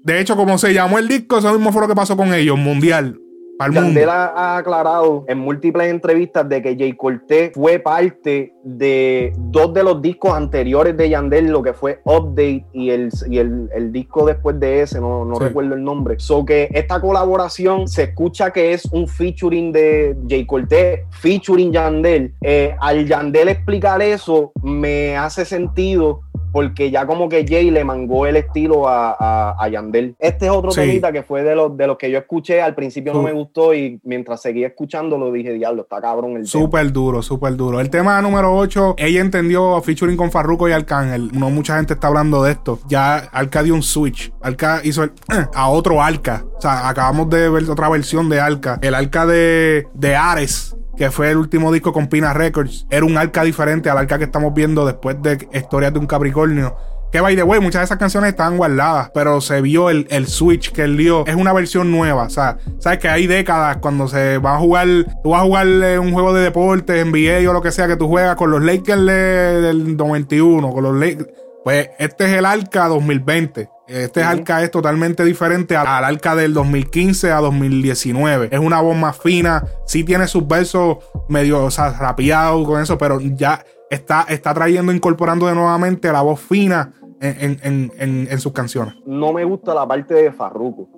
De 0.05 0.21
hecho, 0.21 0.37
como 0.37 0.59
se 0.59 0.75
llamó 0.75 0.99
el 0.99 1.07
disco, 1.07 1.39
eso 1.39 1.53
mismo 1.53 1.73
fue 1.73 1.83
lo 1.83 1.89
que 1.89 1.95
pasó 1.95 2.17
con 2.17 2.35
ellos, 2.35 2.59
mundial. 2.59 3.19
Yandel 3.61 4.09
ha, 4.09 4.57
aclarado 4.57 5.25
en 5.29 5.39
múltiples 5.39 5.89
entrevistas 5.89 6.49
de 6.49 6.63
que 6.63 6.77
Jay 6.77 6.95
Cortez 6.95 7.53
fue 7.55 7.79
parte 7.79 8.55
de 8.65 9.33
dos 9.37 9.73
de 9.73 9.83
los 9.83 10.03
discos 10.03 10.35
anteriores 10.35 10.97
de 10.97 11.11
Yandel, 11.11 11.49
lo 11.49 11.63
que 11.63 11.73
fue 11.73 12.01
Update 12.05 12.67
y 12.73 12.91
el, 12.91 13.11
y 13.29 13.39
el, 13.39 13.93
disco 13.93 14.27
después 14.27 14.59
de 14.59 14.83
ese, 14.83 15.01
no, 15.01 15.25
no 15.25 15.39
recuerdo 15.39 15.75
el 15.75 15.85
nombre. 15.85 16.17
So 16.19 16.45
que 16.45 16.69
esta 16.73 17.01
colaboración 17.01 17.89
se 17.89 18.05
escucha 18.05 18.51
que 18.51 18.73
es 18.73 18.87
un 18.87 19.07
featuring 19.07 19.73
de 19.73 20.17
Jay 20.29 20.47
Cortez, 20.47 21.01
featuring 21.11 21.73
Yandel. 21.73 22.35
Eh, 22.41 22.75
al 22.81 23.07
Yandel 23.07 23.49
explicar 23.49 24.03
eso, 24.03 24.53
me 24.63 25.17
hace 25.17 25.45
sentido 25.45 26.23
porque 26.53 26.91
ya 26.91 27.07
como 27.07 27.29
que 27.29 27.47
Jay 27.47 27.71
le 27.71 27.83
mangó 27.85 28.27
el 28.27 28.37
estilo 28.37 28.87
a, 28.89 29.57
a, 29.59 29.69
Yandel. 29.69 30.15
Este 30.19 30.47
es 30.47 30.53
otro 30.53 30.71
temita 30.71 31.11
que 31.11 31.23
fue 31.23 31.43
de 31.43 31.57
los, 31.57 31.77
de 31.77 31.87
los 31.87 31.97
que 31.97 32.11
yo 32.11 32.19
escuché, 32.19 32.61
al 32.61 32.75
principio 32.75 33.13
no 33.15 33.23
me 33.23 33.33
gustó 33.33 33.75
y 33.75 33.99
mientras 34.05 34.43
seguía 34.43 34.69
escuchando 34.69 35.19
lo 35.19 35.33
dije, 35.33 35.53
diablo, 35.53 35.83
está 35.83 36.01
cabrón 36.01 36.37
el 36.37 36.47
Súper 36.47 36.93
duro, 36.93 37.23
súper 37.23 37.57
duro. 37.57 37.81
El 37.81 37.91
tema 37.91 38.21
número 38.21 38.55
8, 38.55 38.97
ella 38.99 39.21
entendió 39.21 39.81
featuring 39.81 40.17
con 40.17 40.31
Farruko 40.31 40.69
y 40.69 40.73
Arcángel. 40.73 41.31
No 41.33 41.51
mucha 41.51 41.77
gente 41.77 41.95
está 41.95 42.09
hablando 42.09 42.43
de 42.43 42.53
esto. 42.53 42.79
Ya 42.89 43.17
Alca 43.17 43.63
dio 43.63 43.75
un 43.75 43.83
switch. 43.83 44.33
Alca 44.43 44.81
hizo 44.85 45.05
el, 45.05 45.13
a 45.55 45.69
otro 45.71 46.03
Alca. 46.03 46.45
O 46.63 46.69
sea, 46.69 46.89
acabamos 46.89 47.29
de 47.29 47.49
ver 47.49 47.69
otra 47.69 47.89
versión 47.89 48.29
de 48.29 48.41
Alca. 48.41 48.79
El 48.83 48.95
Alca 48.95 49.27
de, 49.27 49.89
de 49.95 50.15
Ares 50.15 50.77
que 50.97 51.11
fue 51.11 51.31
el 51.31 51.39
último 51.39 51.73
disco 51.73 51.93
con 51.93 52.07
Pina 52.07 52.33
Records, 52.33 52.87
era 52.89 53.05
un 53.05 53.17
arca 53.17 53.43
diferente 53.43 53.91
al 53.91 53.99
arca 53.99 54.19
que 54.19 54.25
estamos 54.25 54.55
viendo 54.55 54.87
después 54.87 55.21
de 55.23 55.49
Historias 55.53 55.93
de 55.93 55.99
un 55.99 56.07
Capricornio. 56.07 56.77
Que 57.11 57.21
by 57.21 57.35
the 57.35 57.43
way, 57.43 57.59
muchas 57.59 57.81
de 57.81 57.85
esas 57.87 57.99
canciones 57.99 58.31
estaban 58.31 58.57
guardadas, 58.57 59.11
pero 59.13 59.41
se 59.41 59.61
vio 59.61 59.91
el, 59.91 60.27
switch 60.29 60.71
que 60.71 60.83
él 60.83 60.97
dio. 60.97 61.27
Es 61.27 61.35
una 61.35 61.53
versión 61.53 61.91
nueva. 61.91 62.23
O 62.23 62.31
sea, 62.31 62.59
sabes 62.79 63.01
que 63.01 63.09
hay 63.09 63.27
décadas 63.27 63.79
cuando 63.79 64.07
se 64.07 64.39
va 64.39 64.55
a 64.55 64.59
jugar, 64.59 64.87
tú 65.25 65.31
vas 65.31 65.41
a 65.41 65.45
jugar 65.45 65.67
eh, 65.67 65.99
un 65.99 66.13
juego 66.13 66.33
de 66.33 66.45
deportes, 66.45 67.05
NBA 67.05 67.51
o 67.51 67.53
lo 67.53 67.63
que 67.63 67.73
sea, 67.73 67.89
que 67.89 67.97
tú 67.97 68.07
juegas 68.07 68.37
con 68.37 68.51
los 68.51 68.63
Lakers 68.63 69.05
del 69.05 69.97
91, 69.97 70.71
con 70.71 70.85
los 70.85 70.95
Lakers. 70.95 71.29
Pues 71.65 71.91
este 71.99 72.25
es 72.25 72.33
el 72.33 72.45
arca 72.45 72.89
2020. 72.89 73.69
Este 73.87 74.23
arca 74.23 74.63
es 74.63 74.71
totalmente 74.71 75.25
diferente 75.25 75.77
al, 75.77 76.05
arca 76.05 76.35
del 76.35 76.55
2015 76.55 77.31
a 77.31 77.41
2019. 77.41 78.49
Es 78.51 78.59
una 78.59 78.81
voz 78.81 78.97
más 78.97 79.19
fina. 79.19 79.65
Sí 79.87 80.03
tiene 80.03 80.27
sus 80.27 80.47
versos 80.47 80.99
medio, 81.29 81.65
o 81.65 81.71
sea, 81.71 81.91
rapeados 81.91 82.67
con 82.67 82.81
eso, 82.81 82.97
pero 82.97 83.21
ya 83.21 83.65
está, 83.91 84.25
está 84.29 84.55
trayendo, 84.55 84.93
incorporando 84.93 85.47
de 85.47 85.55
nuevamente 85.55 86.11
la 86.11 86.23
voz 86.23 86.41
fina 86.41 86.95
en, 87.21 88.39
sus 88.39 88.53
canciones. 88.53 88.95
No 89.07 89.33
me 89.33 89.45
gusta 89.45 89.75
la 89.75 89.87
parte 89.87 90.15
de 90.15 90.33
Farruko. 90.33 90.89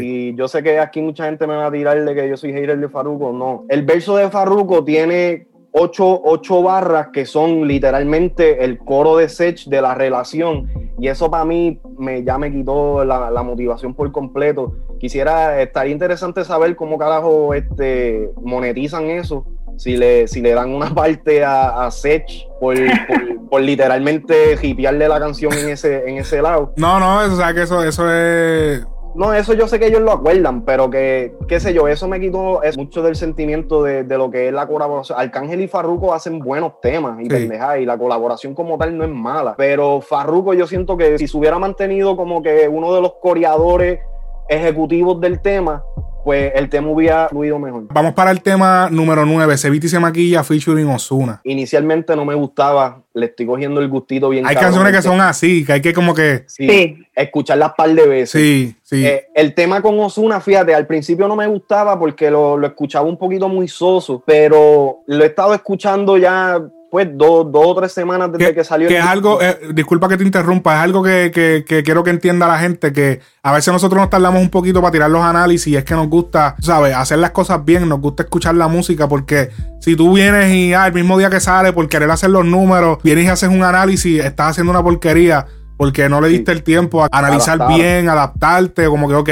Y 0.00 0.34
yo 0.34 0.48
sé 0.48 0.62
que 0.62 0.78
aquí 0.78 1.02
mucha 1.02 1.24
gente 1.24 1.46
me 1.46 1.56
va 1.56 1.66
a 1.66 1.72
tirar 1.72 2.02
de 2.02 2.14
que 2.14 2.28
yo 2.28 2.36
soy 2.36 2.52
hater 2.52 2.78
de 2.78 2.88
Farruko. 2.88 3.32
No. 3.32 3.64
El 3.68 3.82
verso 3.82 4.16
de 4.16 4.30
Farruko 4.30 4.84
tiene 4.84 5.48
ocho, 5.76 6.62
barras 6.62 7.08
que 7.12 7.26
son 7.26 7.66
literalmente 7.66 8.64
el 8.64 8.78
coro 8.78 9.16
de 9.16 9.28
Sech 9.28 9.64
de 9.66 9.82
la 9.82 9.94
relación. 9.94 10.70
Y 10.98 11.08
eso 11.08 11.30
para 11.30 11.44
mí 11.44 11.80
me, 11.98 12.22
ya 12.22 12.38
me 12.38 12.52
quitó 12.52 13.04
la, 13.04 13.42
motivación 13.42 13.94
por 13.94 14.10
completo. 14.12 14.76
Quisiera, 15.00 15.60
estaría 15.60 15.92
interesante 15.92 16.44
saber 16.44 16.76
cómo 16.76 16.96
carajo 16.96 17.54
este, 17.54 18.30
monetizan 18.40 19.10
eso. 19.10 19.46
Si 19.76 19.96
le, 19.96 20.28
si 20.28 20.40
le 20.40 20.54
dan 20.54 20.72
una 20.72 20.90
parte 20.94 21.44
a, 21.44 21.86
a 21.86 21.90
Sech 21.90 22.46
por, 22.60 22.76
por, 23.50 23.60
literalmente 23.60 24.56
hipearle 24.62 25.08
la 25.08 25.18
canción 25.18 25.52
en 25.52 25.70
ese, 25.70 26.08
en 26.08 26.18
ese 26.18 26.40
lado. 26.40 26.72
No, 26.76 27.00
no, 27.00 27.18
o 27.18 27.36
sea 27.36 27.52
que 27.52 27.62
eso, 27.62 27.82
eso 27.82 28.08
es 28.08 28.86
no, 29.14 29.32
eso 29.32 29.54
yo 29.54 29.68
sé 29.68 29.78
que 29.78 29.86
ellos 29.86 30.00
lo 30.00 30.10
acuerdan, 30.10 30.62
pero 30.64 30.90
que, 30.90 31.34
qué 31.46 31.60
sé 31.60 31.72
yo, 31.72 31.86
eso 31.86 32.08
me 32.08 32.18
quitó 32.18 32.62
es 32.64 32.76
mucho 32.76 33.00
del 33.02 33.14
sentimiento 33.14 33.82
de, 33.82 34.04
lo 34.04 34.30
que 34.30 34.48
es 34.48 34.52
la 34.52 34.66
colaboración. 34.66 35.18
Arcángel 35.18 35.60
y 35.60 35.68
Farruko 35.68 36.12
hacen 36.12 36.40
buenos 36.40 36.80
temas 36.80 37.20
y 37.20 37.28
y 37.32 37.86
la 37.86 37.98
colaboración 37.98 38.54
como 38.54 38.76
tal 38.76 38.96
no 38.96 39.04
es 39.04 39.10
mala. 39.10 39.54
Pero 39.56 40.00
Farruko 40.00 40.54
yo 40.54 40.66
siento 40.66 40.96
que 40.96 41.16
si 41.18 41.28
se 41.28 41.36
hubiera 41.36 41.58
mantenido 41.58 42.16
como 42.16 42.42
que 42.42 42.68
uno 42.68 42.92
de 42.92 43.00
los 43.00 43.14
coreadores 43.14 44.00
ejecutivos 44.48 45.20
del 45.20 45.40
tema, 45.40 45.84
pues 46.24 46.52
el 46.54 46.70
tema 46.70 46.88
hubiera 46.88 47.28
fluido 47.28 47.58
mejor. 47.58 47.84
Vamos 47.90 48.14
para 48.14 48.30
el 48.30 48.40
tema 48.40 48.88
número 48.90 49.26
9, 49.26 49.58
Ceviti 49.58 49.88
se 49.88 50.00
maquilla 50.00 50.42
featuring 50.42 50.88
Osuna. 50.88 51.40
Inicialmente 51.44 52.16
no 52.16 52.24
me 52.24 52.34
gustaba, 52.34 53.02
le 53.12 53.26
estoy 53.26 53.44
cogiendo 53.44 53.80
el 53.80 53.88
gustito 53.88 54.30
bien. 54.30 54.46
Hay 54.46 54.56
canciones 54.56 54.92
que 54.92 55.02
son 55.02 55.20
así, 55.20 55.64
que 55.64 55.74
hay 55.74 55.82
que 55.82 55.92
como 55.92 56.14
que... 56.14 56.44
Sí, 56.46 56.96
escucharlas 57.14 57.72
par 57.76 57.90
de 57.90 58.06
veces. 58.06 58.30
Sí, 58.30 58.74
sí. 58.82 59.04
Eh, 59.04 59.26
el 59.34 59.54
tema 59.54 59.82
con 59.82 60.00
Osuna, 60.00 60.40
fíjate, 60.40 60.74
al 60.74 60.86
principio 60.86 61.28
no 61.28 61.36
me 61.36 61.46
gustaba 61.46 61.98
porque 61.98 62.30
lo, 62.30 62.56
lo 62.56 62.66
escuchaba 62.66 63.06
un 63.06 63.18
poquito 63.18 63.48
muy 63.48 63.68
soso, 63.68 64.22
pero 64.26 65.00
lo 65.06 65.24
he 65.24 65.26
estado 65.26 65.52
escuchando 65.52 66.16
ya 66.16 66.58
pues 66.94 67.08
dos, 67.12 67.48
o 67.52 67.74
tres 67.74 67.90
semanas 67.90 68.30
desde 68.30 68.54
que, 68.54 68.62
salió. 68.62 68.86
Que 68.86 68.98
es 68.98 69.04
algo, 69.04 69.42
eh, 69.42 69.58
disculpa 69.72 70.08
que 70.08 70.16
te 70.16 70.22
interrumpa, 70.22 70.76
es 70.76 70.80
algo 70.80 71.02
que, 71.02 71.64
quiero 71.84 72.04
que 72.04 72.10
entienda 72.10 72.46
la 72.46 72.56
gente, 72.60 72.92
que 72.92 73.18
a 73.42 73.52
veces 73.52 73.72
nosotros 73.72 74.00
nos 74.00 74.10
tardamos 74.10 74.40
un 74.40 74.48
poquito 74.48 74.80
para 74.80 74.92
tirar 74.92 75.10
los 75.10 75.20
análisis 75.20 75.66
y 75.66 75.76
es 75.76 75.82
que 75.82 75.94
nos 75.94 76.06
gusta, 76.06 76.54
¿sabes? 76.60 76.94
Hacer 76.94 77.18
las 77.18 77.32
cosas 77.32 77.64
bien, 77.64 77.88
nos 77.88 78.00
gusta 78.00 78.22
escuchar 78.22 78.54
la 78.54 78.68
música 78.68 79.08
porque 79.08 79.50
si 79.80 79.96
tú 79.96 80.12
vienes 80.12 80.54
y 80.54 80.72
ah, 80.72 80.86
el 80.86 80.92
mismo 80.92 81.18
día 81.18 81.30
que 81.30 81.40
sale 81.40 81.72
por 81.72 81.88
querer 81.88 82.08
hacer 82.12 82.30
los 82.30 82.44
números, 82.44 82.98
vienes 83.02 83.24
y 83.24 83.26
haces 83.26 83.48
un 83.48 83.64
análisis, 83.64 84.24
estás 84.24 84.50
haciendo 84.50 84.70
una 84.70 84.80
porquería 84.84 85.46
porque 85.76 86.08
no 86.08 86.20
le 86.20 86.28
diste 86.28 86.52
el 86.52 86.62
tiempo 86.62 87.02
a 87.02 87.08
analizar 87.10 87.58
bien, 87.74 88.08
adaptarte, 88.08 88.86
como 88.86 89.08
que, 89.08 89.14
ok. 89.16 89.30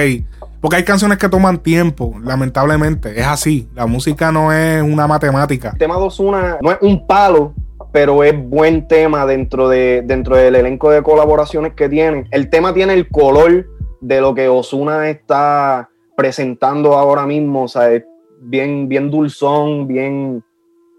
Porque 0.63 0.77
hay 0.77 0.85
canciones 0.85 1.19
que 1.19 1.29
toman 1.29 1.59
tiempo, 1.59 2.15
lamentablemente. 2.23 3.19
Es 3.19 3.27
así. 3.27 3.69
La 3.75 3.87
música 3.87 4.31
no 4.31 4.53
es 4.53 4.81
una 4.81 5.09
matemática. 5.09 5.71
El 5.73 5.79
tema 5.79 5.97
de 5.97 6.03
Osuna 6.03 6.59
no 6.63 6.71
es 6.71 6.79
un 6.81 7.05
palo, 7.05 7.53
pero 7.91 8.23
es 8.23 8.33
buen 8.49 8.87
tema 8.87 9.27
dentro, 9.27 9.69
de, 9.69 10.03
dentro 10.05 10.37
del 10.37 10.55
elenco 10.55 10.89
de 10.91 11.03
colaboraciones 11.03 11.75
que 11.75 11.89
tiene. 11.89 12.29
El 12.31 12.49
tema 12.49 12.73
tiene 12.73 12.95
el 12.95 13.09
color 13.09 13.67
de 14.01 14.21
lo 14.21 14.37
que 14.37 14.49
Osuna 14.49 15.11
está 15.11 15.91
presentando 16.17 16.95
ahora 16.97 17.27
mismo. 17.27 17.65
O 17.65 17.69
sea, 17.69 17.91
es 17.91 18.05
bien, 18.41 18.89
bien 18.89 19.11
dulzón, 19.11 19.89
bien, 19.89 20.45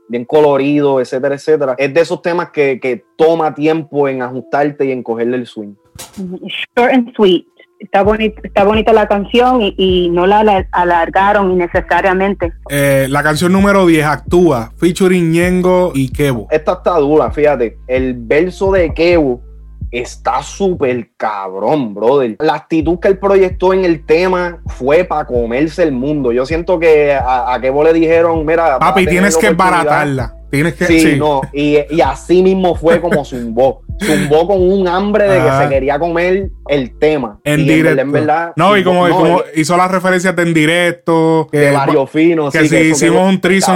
bien 0.10 0.26
colorido, 0.26 1.00
etcétera, 1.00 1.36
etcétera. 1.36 1.76
Es 1.78 1.94
de 1.94 2.02
esos 2.02 2.22
temas 2.22 2.50
que, 2.50 2.82
que 2.82 3.06
toma 3.16 3.56
tiempo 3.56 4.10
en 4.10 4.24
ajustarte 4.24 4.84
y 4.88 4.92
en 4.92 5.04
cogerle 5.04 5.38
el 5.38 5.48
swing. 5.48 5.76
Short 6.76 6.92
and 6.92 7.16
sweet 7.16 7.46
está 7.84 8.02
bonita, 8.02 8.42
está 8.44 8.64
bonita 8.64 8.94
la 8.94 9.08
canción 9.08 9.60
y, 9.62 10.10
no 10.10 10.26
la 10.26 10.66
alargaron 10.72 11.52
innecesariamente. 11.52 12.54
Eh, 12.70 13.08
la 13.10 13.24
canción 13.24 13.52
número 13.52 13.86
10 13.86 14.06
actúa, 14.06 14.72
featuring 14.78 15.32
Ñengo 15.32 15.92
y 15.94 16.12
Kevo. 16.12 16.48
Esta 16.52 16.74
está 16.74 16.98
dura, 16.98 17.32
fíjate. 17.32 17.78
El 17.88 18.16
verso 18.18 18.72
de 18.72 18.94
Kevo 18.94 19.42
está 19.92 20.42
súper 20.42 21.12
cabrón, 21.18 21.94
brother. 21.94 22.36
La 22.40 22.56
actitud 22.56 23.00
que 23.00 23.10
él 23.10 23.20
proyectó 23.20 23.74
en 23.74 23.86
el 23.86 24.06
tema 24.06 24.60
fue 24.66 25.04
para 25.04 25.26
comerse 25.26 25.84
el 25.84 25.92
mundo. 25.92 26.32
Yo 26.32 26.46
siento 26.46 26.80
que 26.80 27.14
a, 27.14 27.58
Kevo 27.62 27.84
le 27.84 27.94
dijeron, 27.94 28.46
mira... 28.46 28.80
Papi, 28.80 29.06
tienes 29.06 29.38
que 29.38 29.52
baratarla. 29.52 30.36
Tienes 30.50 30.74
que... 30.74 30.86
Sí, 30.86 31.16
no. 31.18 31.42
Y, 31.54 31.78
así 32.02 32.42
mismo 32.42 32.76
fue 32.76 33.00
como 33.00 33.24
zumbó. 33.24 33.83
Zumbó 34.02 34.48
con 34.48 34.62
un 34.62 34.88
hambre 34.88 35.26
de 35.26 35.44
que 35.44 35.52
se 35.52 35.70
quería 35.70 36.00
comer 36.00 36.50
el 36.68 36.98
tema. 36.98 37.40
En 37.44 37.66
directo. 37.66 38.02
En 38.02 38.12
verdad, 38.12 38.54
no, 38.56 38.78
y 38.78 38.84
como, 38.84 39.08
como 39.10 39.42
hizo 39.56 39.76
las 39.78 39.92
referencias 39.92 40.36
de 40.36 40.44
en 40.44 40.54
directo. 40.54 41.48
De 41.52 41.72
varios 41.72 42.10
finos. 42.10 42.54
Que 42.54 42.68
si 42.68 42.78
hicimos 42.78 43.28
un 43.28 43.40
trizo 43.42 43.74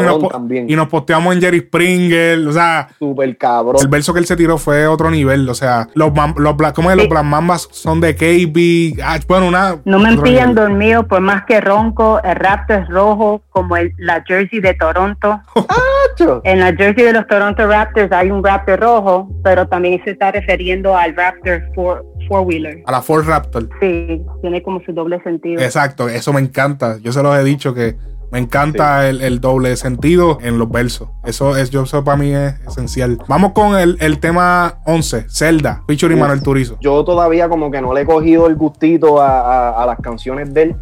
y, 0.49 0.75
nos 0.75 0.87
posteamos 0.87 1.35
en 1.35 1.41
Jerry 1.41 1.59
Springer. 1.61 2.47
O 2.47 2.51
sea. 2.51 2.89
Súper 2.99 3.37
cabrón. 3.37 3.81
El 3.81 3.87
verso 3.87 4.13
que 4.13 4.19
él 4.19 4.25
se 4.25 4.35
tiró 4.35 4.57
fue 4.57 4.87
otro 4.87 5.09
nivel. 5.09 5.47
O 5.49 5.55
sea, 5.55 5.87
los, 5.93 6.11
los, 6.37 6.55
¿cómo 6.73 6.91
es? 6.91 6.97
los 6.97 7.09
Black 7.09 7.23
Mambas 7.23 7.67
son 7.71 8.01
de 8.01 8.15
KB. 8.15 9.01
Ah, 9.03 9.19
bueno, 9.27 9.47
una. 9.47 9.77
No 9.85 9.99
me 9.99 10.17
pillan 10.17 10.55
dormido 10.55 11.07
por 11.07 11.21
más 11.21 11.45
que 11.45 11.61
ronco. 11.61 12.21
El 12.23 12.35
Raptor 12.35 12.81
es 12.81 12.89
rojo 12.89 13.41
como 13.49 13.75
el, 13.77 13.93
la 13.97 14.23
jersey 14.25 14.59
de 14.59 14.73
Toronto. 14.73 15.41
en 16.43 16.59
la 16.59 16.73
jersey 16.75 17.05
de 17.05 17.13
los 17.13 17.27
Toronto 17.27 17.67
Raptors 17.67 18.11
hay 18.11 18.31
un 18.31 18.43
Raptor 18.43 18.79
rojo, 18.79 19.29
pero 19.43 19.67
también 19.67 19.95
se 20.07 20.11
está 20.11 20.31
refiriendo 20.31 20.95
al 20.95 21.13
Raptor 21.17 21.69
four, 21.75 22.05
four 22.29 22.47
wheeler. 22.47 22.81
A 22.85 22.93
la 22.93 23.01
Ford 23.01 23.27
Raptor. 23.27 23.67
Sí, 23.81 24.21
tiene 24.41 24.63
como 24.63 24.81
su 24.85 24.93
doble 24.93 25.21
sentido. 25.21 25.61
Exacto, 25.61 26.07
eso 26.07 26.31
me 26.31 26.39
encanta. 26.39 26.97
Yo 27.01 27.11
se 27.11 27.21
los 27.21 27.37
he 27.37 27.43
dicho 27.43 27.73
que 27.73 27.97
me 28.31 28.39
encanta 28.39 29.09
el, 29.09 29.41
doble 29.41 29.75
sentido 29.75 30.37
en 30.41 30.59
los 30.59 30.71
versos. 30.71 31.09
Eso 31.25 31.57
es, 31.57 31.71
yo 31.71 31.83
eso 31.83 32.05
para 32.05 32.15
mí 32.15 32.33
es 32.33 32.53
esencial. 32.65 33.17
Vamos 33.27 33.51
con 33.51 33.75
el, 33.77 34.19
tema 34.19 34.79
11, 34.85 35.25
Zelda, 35.29 35.83
featuring 35.87 36.17
Manuel 36.19 36.41
Turizo. 36.41 36.77
Yo 36.79 37.03
todavía 37.03 37.49
como 37.49 37.69
que 37.69 37.81
no 37.81 37.93
le 37.93 38.01
he 38.01 38.05
cogido 38.05 38.47
el 38.47 38.55
gustito 38.55 39.21
a, 39.21 39.83
a 39.83 39.85
las 39.85 39.99
canciones 39.99 40.53
de 40.53 40.63
él 40.63 40.75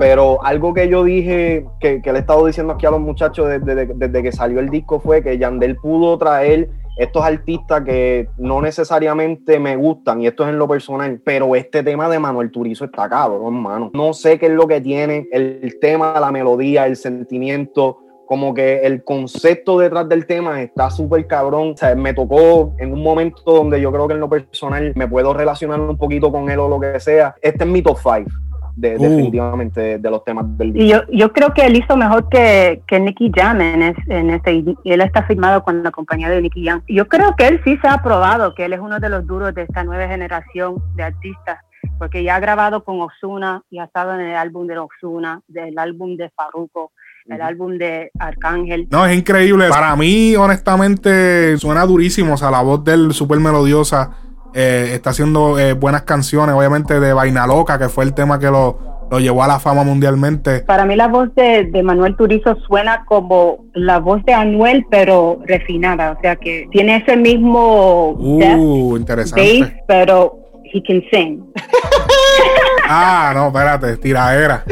pero 0.00 0.42
algo 0.42 0.72
que 0.72 0.88
yo 0.88 1.04
dije, 1.04 1.66
que, 1.78 2.00
le 2.02 2.12
he 2.12 2.18
estado 2.18 2.46
diciendo 2.46 2.72
aquí 2.72 2.86
a 2.86 2.90
los 2.90 3.00
muchachos 3.00 3.48
desde, 3.48 4.22
que 4.22 4.32
salió 4.32 4.58
el 4.60 4.70
disco 4.70 4.98
fue 4.98 5.22
que 5.22 5.36
Yandel 5.36 5.76
pudo 5.76 6.16
traer 6.16 6.70
estos 6.96 7.24
artistas 7.24 7.82
que 7.82 8.28
no 8.38 8.60
necesariamente 8.60 9.58
me 9.58 9.76
gustan, 9.76 10.20
y 10.20 10.26
esto 10.26 10.44
es 10.44 10.50
en 10.50 10.58
lo 10.58 10.68
personal, 10.68 11.20
pero 11.24 11.54
este 11.54 11.82
tema 11.82 12.08
de 12.08 12.18
Manuel 12.18 12.50
Turizo 12.50 12.84
está 12.84 13.08
cabrón, 13.08 13.54
hermano. 13.54 13.90
No 13.94 14.12
sé 14.12 14.38
qué 14.38 14.46
es 14.46 14.52
lo 14.52 14.66
que 14.66 14.80
tiene, 14.80 15.26
el 15.32 15.78
tema, 15.80 16.18
la 16.20 16.30
melodía, 16.30 16.86
el 16.86 16.96
sentimiento, 16.96 17.98
como 18.26 18.54
que 18.54 18.82
el 18.82 19.02
concepto 19.02 19.80
detrás 19.80 20.08
del 20.08 20.24
tema 20.24 20.62
está 20.62 20.88
súper 20.88 21.26
cabrón. 21.26 21.72
O 21.72 21.76
sea, 21.76 21.96
me 21.96 22.14
tocó 22.14 22.74
en 22.78 22.92
un 22.92 23.02
momento 23.02 23.42
donde 23.44 23.80
yo 23.80 23.90
creo 23.90 24.06
que 24.06 24.14
en 24.14 24.20
lo 24.20 24.28
personal 24.28 24.92
me 24.94 25.08
puedo 25.08 25.34
relacionar 25.34 25.80
un 25.80 25.96
poquito 25.96 26.30
con 26.30 26.48
él 26.48 26.60
o 26.60 26.68
lo 26.68 26.78
que 26.78 27.00
sea. 27.00 27.34
Este 27.42 27.64
es 27.64 27.70
mi 27.70 27.82
top 27.82 27.98
5 28.00 28.49
de, 28.80 28.96
uh. 28.96 29.02
definitivamente 29.02 29.98
de, 29.98 30.10
los 30.10 30.24
temas 30.24 30.46
del 30.56 30.72
disco. 30.72 30.84
Y 30.84 30.88
yo, 30.88 31.02
yo 31.12 31.32
creo 31.32 31.52
que 31.52 31.66
él 31.66 31.76
hizo 31.76 31.96
mejor 31.96 32.28
que, 32.28 32.82
que 32.86 32.98
Nicky 32.98 33.30
Jam 33.34 33.60
en, 33.60 33.94
en 34.08 34.30
este, 34.30 34.54
y 34.54 34.76
él 34.84 35.00
está 35.00 35.22
firmado 35.24 35.62
con 35.62 35.82
la 35.82 35.90
compañía 35.90 36.28
de 36.30 36.42
Nicky 36.42 36.64
Jam. 36.64 36.82
Yo 36.88 37.06
creo 37.06 37.34
que 37.36 37.48
él 37.48 37.60
sí 37.64 37.76
se 37.82 37.88
ha 37.88 38.02
probado 38.02 38.54
que 38.54 38.64
él 38.64 38.72
es 38.72 38.80
uno 38.80 38.98
de 38.98 39.08
los 39.08 39.26
duros 39.26 39.54
de 39.54 39.62
esta 39.62 39.84
nueva 39.84 40.08
generación 40.08 40.76
de 40.94 41.04
artistas 41.04 41.58
porque 41.98 42.22
ya 42.22 42.36
ha 42.36 42.40
grabado 42.40 42.82
con 42.84 43.00
Osuna 43.00 43.62
y 43.70 43.78
ha 43.78 43.84
estado 43.84 44.14
en 44.14 44.20
el 44.20 44.36
álbum 44.36 44.66
de 44.66 44.78
Osuna, 44.78 45.40
del 45.48 45.78
álbum 45.78 46.16
de 46.16 46.30
Farruko, 46.30 46.92
el 47.26 47.40
álbum 47.42 47.78
de 47.78 48.10
Arcángel. 48.18 48.88
No, 48.90 49.06
es 49.06 49.16
increíble. 49.16 49.68
Para 49.68 49.94
mí, 49.96 50.34
honestamente, 50.36 51.56
suena 51.58 51.84
durísimo. 51.86 52.34
O 52.34 52.36
sea, 52.36 52.50
la 52.50 52.62
voz 52.62 52.82
del 52.84 53.12
súper 53.12 53.38
melodiosa. 53.38 54.10
Eh, 54.54 54.90
está 54.94 55.10
haciendo 55.10 55.58
eh, 55.58 55.74
buenas 55.74 56.02
canciones, 56.02 56.54
obviamente 56.54 56.98
de 56.98 57.12
Vaina 57.12 57.46
Loca, 57.46 57.78
que 57.78 57.88
fue 57.88 58.04
el 58.04 58.14
tema 58.14 58.38
que 58.38 58.46
lo, 58.46 58.78
llevó 59.20 59.44
a 59.44 59.48
la 59.48 59.60
fama 59.60 59.84
mundialmente. 59.84 60.60
Para 60.60 60.84
mí 60.84 60.96
la 60.96 61.08
voz 61.08 61.34
de, 61.34 61.68
Manuel 61.82 62.16
Turizo 62.16 62.56
suena 62.66 63.04
como 63.06 63.64
la 63.74 63.98
voz 63.98 64.24
de 64.24 64.34
Anuel, 64.34 64.84
pero 64.90 65.38
refinada, 65.46 66.12
o 66.12 66.20
sea 66.20 66.36
que 66.36 66.68
tiene 66.70 66.96
ese 66.96 67.16
mismo 67.16 68.10
uh, 68.12 68.96
interesante. 68.96 69.82
pero 69.86 70.36
he 70.72 70.82
can 70.82 71.02
sing. 71.12 71.44
ah, 72.88 73.32
no, 73.34 73.48
espérate, 73.48 73.96
tiradera. 73.98 74.64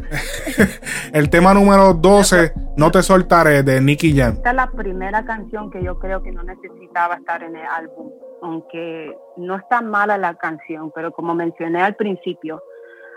el 1.13 1.31
tema 1.31 1.55
número 1.55 1.95
12, 1.95 2.53
No 2.77 2.91
te 2.91 3.03
soltaré, 3.03 3.63
de 3.63 3.81
Nicky 3.81 4.17
Jam. 4.17 4.35
Esta 4.35 4.51
es 4.51 4.57
la 4.57 4.71
primera 4.71 5.25
canción 5.25 5.71
que 5.71 5.83
yo 5.83 5.99
creo 5.99 6.23
que 6.23 6.33
no 6.33 6.43
necesitaba 6.43 7.17
estar 7.17 7.43
en 7.43 7.57
el 7.57 7.67
álbum 7.67 8.11
aunque 8.43 9.17
no 9.37 9.57
está 9.57 9.81
mala 9.81 10.19
la 10.19 10.35
canción, 10.35 10.91
pero 10.95 11.13
como 11.13 11.35
mencioné 11.35 11.83
al 11.83 11.97
principio, 11.97 12.63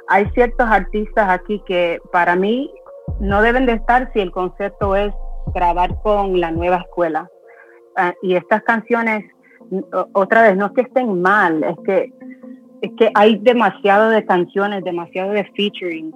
hay 0.07 0.29
ciertos 0.31 0.67
artistas 0.67 1.29
aquí 1.29 1.61
que 1.65 1.99
para 2.11 2.35
mí 2.35 2.71
no 3.19 3.41
deben 3.41 3.65
de 3.65 3.73
estar 3.73 4.11
si 4.13 4.19
el 4.19 4.31
concepto 4.31 4.95
es 4.95 5.13
grabar 5.53 6.01
con 6.01 6.39
la 6.39 6.51
nueva 6.51 6.77
escuela. 6.77 7.29
Ah, 7.95 8.13
y 8.21 8.35
estas 8.35 8.63
canciones, 8.63 9.25
otra 10.13 10.43
vez, 10.43 10.57
no 10.57 10.67
es 10.67 10.71
que 10.73 10.81
estén 10.81 11.21
mal, 11.21 11.63
es 11.63 11.75
que, 11.85 12.13
es 12.81 12.91
que 12.97 13.11
hay 13.13 13.37
demasiado 13.37 14.09
de 14.09 14.25
canciones, 14.25 14.83
demasiado 14.83 15.31
de 15.31 15.45
featuring. 15.55 16.13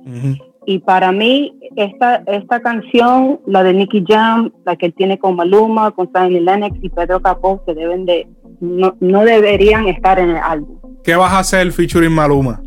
Y 0.65 0.79
para 0.79 1.11
mí, 1.11 1.57
esta, 1.75 2.23
esta 2.25 2.59
canción, 2.59 3.39
la 3.45 3.61
de 3.61 3.73
Nicky 3.73 4.03
Jam, 4.07 4.51
la 4.65 4.75
que 4.75 4.87
él 4.87 4.93
tiene 4.95 5.19
con 5.19 5.35
Maluma, 5.35 5.91
con 5.91 6.07
Simon 6.07 6.45
Lennox 6.45 6.77
y 6.81 6.89
Pedro 6.89 7.21
Capó, 7.21 7.63
que 7.65 7.75
deben 7.75 8.05
de, 8.05 8.27
no, 8.59 8.95
no 8.99 9.23
deberían 9.23 9.87
estar 9.87 10.19
en 10.19 10.31
el 10.31 10.37
álbum. 10.37 10.77
¿Qué 11.03 11.15
vas 11.15 11.33
a 11.33 11.39
hacer 11.39 11.71
featuring 11.71 12.11
Maluma? 12.11 12.61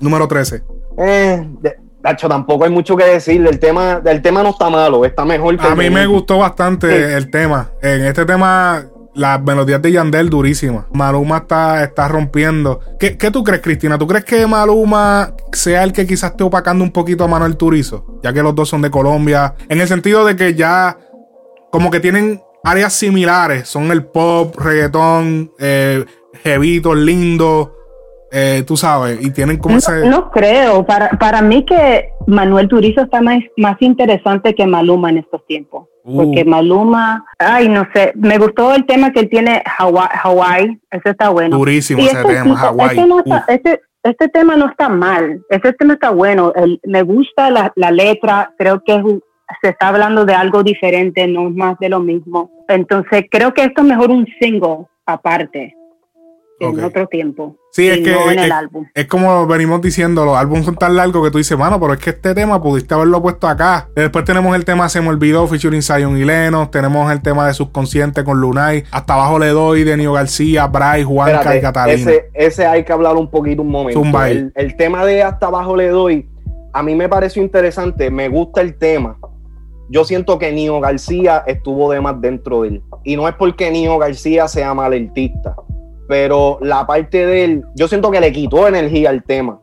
Número 0.00 0.26
13. 0.26 0.62
Eh, 0.98 1.48
de, 1.60 1.76
tampoco 2.14 2.64
hay 2.64 2.70
mucho 2.70 2.96
que 2.96 3.04
decir. 3.04 3.46
El 3.46 3.58
tema, 3.58 4.00
el 4.04 4.22
tema 4.22 4.42
no 4.42 4.50
está 4.50 4.70
malo, 4.70 5.04
está 5.04 5.24
mejor 5.24 5.56
que 5.58 5.66
A 5.66 5.74
mí 5.74 5.90
me 5.90 6.06
gustó 6.06 6.38
bastante 6.38 7.16
el 7.16 7.30
tema. 7.30 7.70
En 7.82 8.04
este 8.04 8.24
tema, 8.24 8.84
las 9.14 9.42
melodías 9.42 9.80
de 9.82 9.92
Yandel 9.92 10.30
durísimas. 10.30 10.84
Maluma 10.92 11.38
está, 11.38 11.82
está 11.82 12.08
rompiendo. 12.08 12.80
¿Qué, 12.98 13.16
tú 13.30 13.42
crees, 13.42 13.62
Cristina? 13.62 13.98
¿Tú 13.98 14.06
crees 14.06 14.24
que 14.24 14.46
Maluma 14.46 15.34
sea 15.52 15.82
el 15.84 15.92
que 15.92 16.06
quizás 16.06 16.32
esté 16.32 16.44
opacando 16.44 16.84
un 16.84 16.92
poquito 16.92 17.24
a 17.24 17.28
Manuel 17.28 17.56
Turizo? 17.56 18.20
Ya 18.22 18.32
que 18.32 18.42
los 18.42 18.54
dos 18.54 18.68
son 18.68 18.82
de 18.82 18.90
Colombia. 18.90 19.54
En 19.68 19.80
el 19.80 19.88
sentido 19.88 20.24
de 20.24 20.36
que 20.36 20.54
ya 20.54 20.98
como 21.72 21.90
que 21.90 22.00
tienen 22.00 22.40
áreas 22.66 22.92
similares. 22.92 23.68
Son 23.68 23.90
el 23.92 24.04
pop, 24.04 24.54
reggaetón, 24.58 25.52
eh, 25.58 26.04
jevitos, 26.42 26.96
lindo. 26.96 27.72
Eh, 28.32 28.64
tú 28.66 28.76
sabes, 28.76 29.24
y 29.24 29.30
tienen 29.30 29.56
como 29.56 29.74
no, 29.74 29.78
ese... 29.78 30.08
No 30.08 30.30
creo, 30.30 30.84
para, 30.84 31.10
para 31.10 31.40
mí 31.40 31.64
que 31.64 32.10
Manuel 32.26 32.68
Turizo 32.68 33.02
está 33.02 33.22
más, 33.22 33.38
más 33.56 33.76
interesante 33.80 34.54
que 34.54 34.66
Maluma 34.66 35.10
en 35.10 35.18
estos 35.18 35.46
tiempos. 35.46 35.86
Uh. 36.02 36.16
Porque 36.16 36.44
Maluma, 36.44 37.24
ay, 37.38 37.68
no 37.68 37.86
sé, 37.94 38.12
me 38.16 38.36
gustó 38.36 38.74
el 38.74 38.84
tema 38.84 39.12
que 39.12 39.20
él 39.20 39.30
tiene 39.30 39.62
Hawaii, 39.78 40.78
ese 40.90 41.10
está 41.10 41.28
bueno. 41.28 41.56
Durísimo 41.56 42.02
ese 42.02 42.16
este 42.16 42.34
tema, 42.34 42.60
Hawaii. 42.60 42.98
Este, 42.98 43.54
este, 43.54 43.80
este, 44.02 44.28
tema 44.28 44.56
no 44.56 44.68
está 44.68 44.88
mal, 44.88 45.40
este 45.48 45.72
tema 45.72 45.94
está 45.94 46.10
bueno, 46.10 46.52
me 46.84 47.02
gusta 47.02 47.48
la, 47.50 47.72
la 47.76 47.92
letra, 47.92 48.52
creo 48.58 48.82
que 48.84 48.96
es 48.96 49.02
un, 49.04 49.22
se 49.62 49.70
está 49.70 49.88
hablando 49.88 50.24
de 50.24 50.34
algo 50.34 50.62
diferente, 50.62 51.26
no 51.26 51.48
más 51.50 51.78
de 51.78 51.88
lo 51.88 52.00
mismo. 52.00 52.55
Entonces 52.68 53.24
creo 53.30 53.54
que 53.54 53.64
esto 53.64 53.82
es 53.82 53.86
mejor 53.86 54.10
un 54.10 54.26
single 54.40 54.86
aparte 55.04 55.74
en 56.58 56.82
otro 56.82 57.06
tiempo. 57.06 57.56
Sí, 57.70 57.88
es 57.88 57.98
que 57.98 58.16
es, 58.94 59.06
como 59.06 59.46
venimos 59.46 59.82
diciendo, 59.82 60.24
los 60.24 60.36
álbumes 60.36 60.64
son 60.64 60.76
tan 60.76 60.96
largos 60.96 61.22
que 61.24 61.30
tú 61.30 61.38
dices, 61.38 61.58
mano, 61.58 61.78
pero 61.78 61.92
es 61.92 62.00
que 62.00 62.10
este 62.10 62.34
tema 62.34 62.62
pudiste 62.62 62.94
haberlo 62.94 63.20
puesto 63.20 63.46
acá. 63.46 63.88
Después 63.94 64.24
tenemos 64.24 64.56
el 64.56 64.64
tema 64.64 64.88
Se 64.88 65.02
me 65.02 65.08
olvidó, 65.08 65.46
featuring 65.46 65.82
Zion 65.82 66.16
y 66.16 66.24
Lenos. 66.24 66.70
Tenemos 66.70 67.12
el 67.12 67.20
tema 67.20 67.46
de 67.46 67.52
Subconsciente 67.52 68.24
con 68.24 68.40
Lunay. 68.40 68.84
Hasta 68.90 69.14
abajo 69.14 69.38
le 69.38 69.48
doy 69.48 69.84
de 69.84 69.96
Nio 69.96 70.14
García, 70.14 70.66
Bryce, 70.66 71.04
Juanca 71.04 71.56
y 71.56 71.60
Catalina. 71.60 72.10
Ese, 72.10 72.30
ese 72.32 72.66
hay 72.66 72.84
que 72.84 72.92
hablar 72.92 73.16
un 73.16 73.30
poquito 73.30 73.62
un 73.62 73.70
momento. 73.70 74.02
El, 74.24 74.52
el 74.54 74.76
tema 74.76 75.04
de 75.04 75.22
Hasta 75.22 75.48
abajo 75.48 75.76
le 75.76 75.88
doy, 75.88 76.26
a 76.72 76.82
mí 76.82 76.94
me 76.94 77.08
pareció 77.08 77.42
interesante, 77.42 78.10
me 78.10 78.28
gusta 78.28 78.62
el 78.62 78.76
tema 78.76 79.18
yo 79.88 80.04
siento 80.04 80.38
que 80.38 80.52
Nio 80.52 80.80
García 80.80 81.44
estuvo 81.46 81.90
de 81.90 82.00
más 82.00 82.20
dentro 82.20 82.62
de 82.62 82.68
él. 82.68 82.82
Y 83.04 83.16
no 83.16 83.28
es 83.28 83.34
porque 83.34 83.70
Nio 83.70 83.98
García 83.98 84.48
sea 84.48 84.74
mal 84.74 84.92
artista, 84.92 85.56
pero 86.08 86.58
la 86.60 86.86
parte 86.86 87.26
de 87.26 87.44
él, 87.44 87.64
yo 87.74 87.88
siento 87.88 88.10
que 88.10 88.20
le 88.20 88.32
quitó 88.32 88.66
energía 88.68 89.10
al 89.10 89.22
tema. 89.24 89.60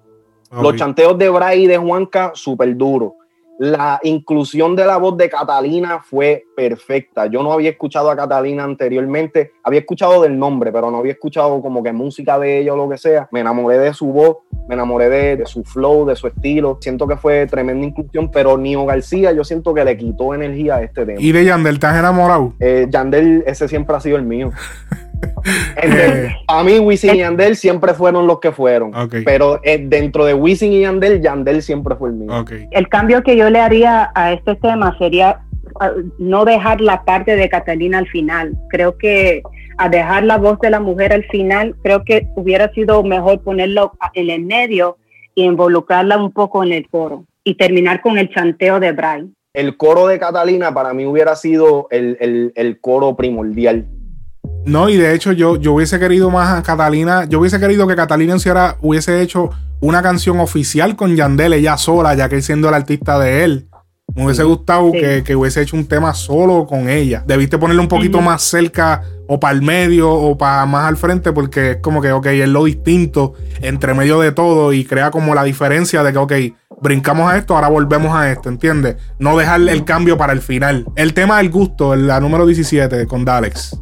Los 0.52 0.76
chanteos 0.76 1.18
de 1.18 1.30
Bray 1.30 1.64
y 1.64 1.68
de 1.68 1.78
Juanca, 1.78 2.32
súper 2.36 2.78
duro 2.78 3.16
la 3.60 4.00
inclusión 4.04 4.76
de 4.76 4.86
la 4.86 4.98
voz 4.98 5.16
de 5.18 5.30
Catalina 5.30 6.00
fue 6.00 6.46
perfecta. 6.56 7.28
Yo 7.28 7.44
no 7.44 7.54
había 7.54 7.70
escuchado 7.70 8.10
a 8.10 8.16
Catalina 8.16 8.64
anteriormente, 8.64 9.54
había 9.64 9.82
escuchado 9.82 10.22
del 10.24 10.38
nombre, 10.38 10.72
pero 10.72 10.90
no 10.90 10.98
había 10.98 11.14
escuchado 11.14 11.62
como 11.62 11.84
que 11.84 11.94
música 11.94 12.40
de 12.40 12.60
ella 12.60 12.74
o 12.74 12.78
lo 12.78 12.90
que 12.90 12.98
sea. 12.98 13.30
Me 13.32 13.42
enamoré 13.42 13.78
de 13.78 13.94
su 13.94 14.08
voz, 14.08 14.38
me 14.68 14.76
enamoré 14.76 15.10
de, 15.10 15.46
su 15.46 15.64
flow, 15.64 16.06
de 16.06 16.16
su 16.16 16.28
estilo. 16.28 16.78
Siento 16.82 17.08
que 17.08 17.18
fue 17.18 17.46
tremenda 17.48 17.86
inclusión, 17.86 18.30
pero 18.32 18.58
Nio 18.58 18.86
García 18.86 19.32
yo 19.32 19.44
siento 19.44 19.74
que 19.74 19.84
le 19.84 19.98
quitó 19.98 20.34
energía 20.34 20.76
a 20.76 20.84
este 20.84 21.06
tema. 21.06 21.22
¿Y 21.22 21.32
de 21.32 21.46
Yandel 21.46 21.80
te 21.80 21.88
has 21.88 21.98
enamorado? 21.98 22.54
Eh, 22.60 22.88
Yandel, 22.90 23.44
ese 23.46 23.68
siempre 23.68 23.96
ha 23.96 24.00
sido 24.00 24.18
el 24.18 24.24
mío. 24.24 24.52
a 26.48 26.64
mí, 26.64 26.80
Wisin 26.80 27.16
y 27.16 27.18
Yandel 27.20 27.56
siempre 27.56 27.94
fueron 27.94 28.28
los 28.28 28.40
que 28.40 28.52
fueron. 28.52 28.92
Pero 29.26 29.60
eh, 29.64 29.84
dentro 29.86 30.26
de 30.26 30.34
Wisin 30.34 30.72
y 30.74 30.82
Yandel, 30.82 31.22
Yandel 31.22 31.62
siempre 31.62 31.96
fue 31.96 32.10
el 32.10 32.16
mío. 32.16 32.46
El 32.72 32.88
cambio 32.90 33.24
que 33.24 33.36
yo 33.36 33.50
le 33.50 33.60
haría 33.60 34.12
a 34.16 34.34
este 34.34 34.56
tema 34.56 34.98
sería 34.98 35.42
no 36.18 36.46
dejar 36.46 36.82
la 36.82 37.04
parte 37.04 37.36
de 37.36 37.50
Catalina 37.50 37.98
al 37.98 38.08
final. 38.08 38.54
Creo 38.70 38.98
que 38.98 39.42
a 39.78 39.90
dejar 39.90 40.24
la 40.24 40.38
voz 40.38 40.60
de 40.60 40.70
la 40.70 40.80
mujer 40.80 41.14
al 41.14 41.24
final, 41.26 41.76
creo 41.84 42.04
que 42.04 42.28
hubiera 42.36 42.72
sido 42.74 43.04
mejor 43.04 43.42
ponerlo 43.42 43.94
en 44.14 44.30
el 44.30 44.46
medio 44.46 44.98
y 45.36 45.44
involucrarla 45.44 46.18
un 46.18 46.32
poco 46.32 46.64
en 46.64 46.74
el 46.74 46.88
coro 46.90 47.26
y 47.44 47.56
terminar 47.56 48.02
con 48.02 48.18
el 48.18 48.30
chanteo 48.30 48.80
de 48.80 48.92
Brian. 48.92 49.36
El 49.54 49.78
coro 49.78 50.08
de 50.08 50.20
Catalina 50.20 50.74
para 50.74 50.94
mí 50.94 51.06
hubiera 51.06 51.36
sido 51.36 51.88
el, 51.92 52.52
el 52.56 52.80
coro 52.80 53.16
primordial 53.16 53.88
no, 54.66 54.88
y 54.88 54.96
de 54.96 55.14
hecho 55.14 55.34
yo, 55.34 55.58
yo 55.58 55.74
hubiese 55.74 56.00
querido 56.00 56.30
más 56.30 56.58
a 56.58 56.64
Catalina, 56.64 57.26
yo 57.26 57.40
hubiese 57.40 57.60
querido 57.60 57.86
que 57.86 57.96
Catalina 57.96 58.34
Enciara 58.34 58.78
hubiese 58.82 59.22
hecho 59.22 59.50
una 59.82 60.02
canción 60.02 60.40
oficial 60.40 60.96
con 60.96 61.16
Yandel, 61.16 61.54
ella 61.54 61.76
sola, 61.76 62.14
ya 62.14 62.30
que 62.30 62.42
siendo 62.42 62.70
el 62.70 62.76
artista 62.76 63.20
de 63.20 63.44
él. 63.44 63.68
Me 64.16 64.26
hubiese 64.26 64.44
gustado 64.44 64.92
que, 64.92 65.36
hubiese 65.36 65.62
hecho 65.62 65.76
un 65.76 65.88
tema 65.88 66.14
solo 66.14 66.68
con 66.68 66.88
ella. 66.88 67.24
Debiste 67.26 67.58
ponerle 67.58 67.82
un 67.82 67.88
poquito 67.88 68.22
más 68.22 68.44
cerca 68.44 69.02
o 69.28 69.40
para 69.40 69.56
el 69.56 69.64
medio 69.64 70.12
o 70.12 70.38
para 70.38 70.66
más 70.66 70.88
al 70.88 70.98
frente 70.98 71.32
porque 71.32 71.72
es 71.72 71.78
como 71.78 72.02
que, 72.02 72.12
ok, 72.12 72.28
es 72.28 72.48
lo 72.48 72.66
distinto 72.66 73.34
entre 73.62 73.94
medio 73.96 74.20
de 74.20 74.32
todo 74.32 74.72
y 74.72 74.86
crea 74.86 75.10
como 75.10 75.34
la 75.34 75.44
diferencia 75.44 76.04
de 76.04 76.12
que, 76.12 76.20
ok, 76.20 76.34
brincamos 76.82 77.32
a 77.32 77.38
esto, 77.38 77.56
ahora 77.56 77.70
volvemos 77.70 78.16
a 78.16 78.32
esto, 78.32 78.50
¿entiendes? 78.50 78.98
No 79.18 79.36
dejarle 79.36 79.72
el 79.72 79.84
cambio 79.84 80.16
para 80.18 80.34
el 80.34 80.42
final. 80.42 80.86
El 80.96 81.14
tema 81.14 81.38
del 81.38 81.50
gusto, 81.50 81.96
la 81.96 82.20
número 82.20 82.46
17 82.46 83.08
con 83.08 83.26
Dalex. 83.26 83.80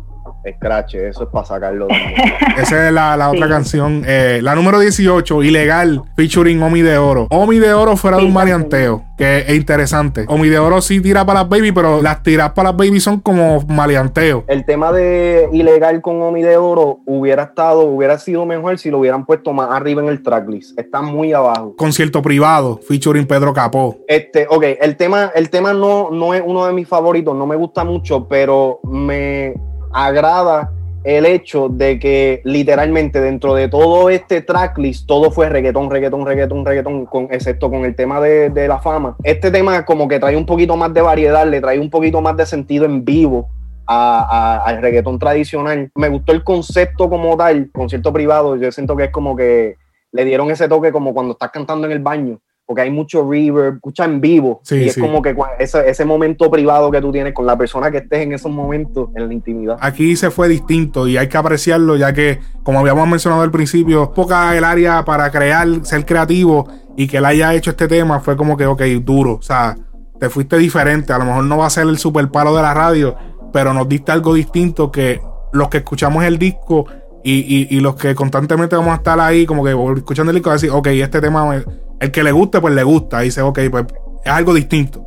Scratch, 0.50 0.96
eso 0.96 1.24
es 1.24 1.30
para 1.30 1.46
sacarlo. 1.46 1.88
Esa 2.58 2.88
es 2.88 2.94
la, 2.94 3.30
otra 3.30 3.48
canción. 3.48 4.04
Eh, 4.06 4.40
la 4.42 4.56
número 4.56 4.80
18, 4.80 5.44
Ilegal, 5.44 6.02
featuring 6.16 6.62
Omi 6.62 6.82
de 6.82 6.98
Oro. 6.98 7.28
Omi 7.30 7.60
de 7.60 7.74
Oro 7.74 7.96
fuera 7.96 8.18
de 8.18 8.26
un 8.26 8.34
maleanteo, 8.34 9.04
que 9.18 9.40
es 9.40 9.56
interesante. 9.56 10.26
Omi 10.28 10.50
de 10.50 10.60
Oro 10.60 10.82
sí 10.82 11.00
tira 11.00 11.26
para 11.26 11.42
las 11.42 11.50
baby, 11.50 11.72
pero 11.72 12.02
las 12.02 12.24
tiras 12.24 12.52
para 12.52 12.70
las 12.70 12.78
baby 12.78 13.00
son 13.00 13.20
como 13.20 13.62
maleanteo. 13.68 14.44
El 14.48 14.66
tema 14.66 14.92
de 14.92 15.48
Ilegal 15.52 16.02
con 16.02 16.22
Omi 16.22 16.42
de 16.42 16.58
Oro 16.58 17.00
hubiera 17.06 17.44
estado, 17.44 17.82
hubiera 17.82 18.18
sido 18.18 18.46
mejor 18.46 18.80
si 18.80 18.90
lo 18.90 19.00
hubieran 19.00 19.26
puesto 19.26 19.54
más 19.54 19.70
arriba 19.72 20.02
en 20.02 20.10
el 20.10 20.24
tracklist. 20.24 20.78
Está 20.80 21.02
muy 21.02 21.34
abajo. 21.34 21.76
Concierto 21.78 22.22
privado, 22.22 22.80
featuring 22.88 23.28
Pedro 23.28 23.54
Capó. 23.54 23.98
Este, 24.08 24.48
ok, 24.50 24.64
el 24.82 24.98
tema, 24.98 25.32
el 25.36 25.50
tema 25.50 25.74
no, 25.74 26.10
no 26.12 26.34
es 26.34 26.42
uno 26.44 26.66
de 26.66 26.74
mis 26.74 26.88
favoritos, 26.88 27.36
no 27.36 27.46
me 27.46 27.56
gusta 27.56 27.84
mucho, 27.84 28.28
pero 28.28 28.80
me 28.84 29.54
agrada 29.94 30.72
el 31.04 31.26
hecho 31.26 31.68
de 31.70 31.98
que 31.98 32.42
literalmente 32.44 33.20
dentro 33.22 33.56
de 33.56 33.68
todo 33.68 34.10
este 34.10 34.42
tracklist 34.42 35.08
todo 35.08 35.32
fue 35.32 35.50
reggaetón, 35.50 35.90
reggaetón, 35.90 36.26
reggaetón, 36.26 36.66
reggaetón, 36.66 37.06
con, 37.06 37.28
excepto 37.32 37.70
con 37.72 37.86
el 37.86 37.96
tema 37.96 38.22
de, 38.22 38.68
la 38.68 38.80
fama. 38.80 39.16
Este 39.24 39.50
tema 39.50 39.84
como 39.84 40.08
que 40.08 40.20
trae 40.20 40.38
un 40.38 40.46
poquito 40.46 40.78
más 40.78 40.94
de 40.94 41.02
variedad, 41.02 41.48
le 41.48 41.60
trae 41.60 41.80
un 41.80 41.90
poquito 41.90 42.22
más 42.22 42.38
de 42.38 42.46
sentido 42.46 42.86
en 42.86 43.04
vivo 43.04 43.50
al 43.88 44.82
reggaetón 44.82 45.18
tradicional. 45.18 45.92
Me 45.96 46.08
gustó 46.08 46.34
el 46.34 46.44
concepto 46.44 47.10
como 47.10 47.36
tal, 47.36 47.72
concierto 47.74 48.14
privado, 48.14 48.56
yo 48.56 48.72
siento 48.72 48.96
que 48.96 49.06
es 49.06 49.12
como 49.12 49.36
que 49.36 49.76
le 50.12 50.26
dieron 50.26 50.52
ese 50.52 50.68
toque 50.68 50.92
como 50.92 51.14
cuando 51.14 51.34
estás 51.34 51.52
cantando 51.52 51.88
en 51.88 51.94
el 51.94 52.00
baño 52.00 52.40
porque 52.72 52.84
hay 52.84 52.90
mucho 52.90 53.30
reverb, 53.30 53.76
escucha 53.76 54.06
en 54.06 54.22
vivo. 54.22 54.62
y 54.72 54.88
es 54.88 54.98
como 54.98 55.22
que 55.22 55.36
ese, 55.60 55.90
ese, 55.90 56.06
momento 56.06 56.50
privado 56.50 56.90
que 56.90 57.02
tú 57.02 57.12
tienes 57.12 57.34
con 57.34 57.46
la 57.46 57.58
persona 57.58 57.92
que 57.92 57.98
estés 57.98 58.22
en 58.22 58.32
esos 58.32 58.50
momentos, 58.50 59.10
en 59.14 59.28
la 59.28 59.34
intimidad. 59.34 59.78
Aquí 59.82 60.16
se 60.16 60.32
fue 60.32 60.48
distinto 60.48 61.06
y 61.06 61.18
hay 61.18 61.28
que 61.28 61.36
apreciarlo, 61.36 61.98
ya 61.98 62.14
que, 62.14 62.40
como 62.64 62.80
habíamos 62.80 63.10
mencionado 63.10 63.42
al 63.42 63.52
principio, 63.52 64.14
poca 64.14 64.56
el 64.58 64.64
área 64.64 65.04
para 65.04 65.30
crear, 65.32 65.68
ser 65.84 66.06
creativo 66.06 66.66
y 66.96 67.08
que 67.08 67.18
él 67.18 67.26
haya 67.26 67.54
hecho 67.54 67.72
este 67.72 67.90
tema 67.90 68.22
fue 68.22 68.38
como 68.38 68.56
que, 68.56 68.66
ok, 68.66 68.84
duro. 69.02 69.34
O 69.34 69.42
sea, 69.42 69.76
te 70.18 70.30
fuiste 70.30 70.58
diferente. 70.58 71.12
A 71.12 71.18
lo 71.18 71.26
mejor 71.26 71.44
no 71.44 71.58
va 71.58 71.66
a 71.66 71.70
ser 71.70 71.90
el 71.90 71.98
super 71.98 72.30
palo 72.30 72.56
de 72.56 72.62
la 72.62 72.74
radio, 72.74 73.18
pero 73.52 73.74
nos 73.74 73.90
diste 73.90 74.14
algo 74.14 74.34
distinto 74.34 74.94
que 74.94 75.20
los 75.52 75.68
que 75.68 75.80
escuchamos 75.80 76.24
el 76.24 76.38
disco 76.38 76.86
y, 77.22 77.68
y, 77.70 77.80
los 77.82 77.96
que 77.96 78.16
constantemente 78.16 78.78
vamos 78.78 78.94
a 78.94 78.96
estar 78.96 79.20
ahí, 79.20 79.46
como 79.46 79.62
que 79.62 79.76
escuchando 79.98 80.32
el 80.32 80.38
disco, 80.38 80.52
decir, 80.52 80.72
ok, 80.72 80.88
este 80.88 81.20
tema 81.20 81.62
el 82.02 82.12
que 82.12 82.24
le 82.24 82.32
guste, 82.32 82.60
pues 82.60 82.74
le 82.74 82.84
gusta. 82.84 83.22
Y 83.22 83.26
dice, 83.26 83.42
ok, 83.42 83.60
pues 83.70 83.86
es 84.26 84.32
algo 84.32 84.54
distinto. 84.54 85.06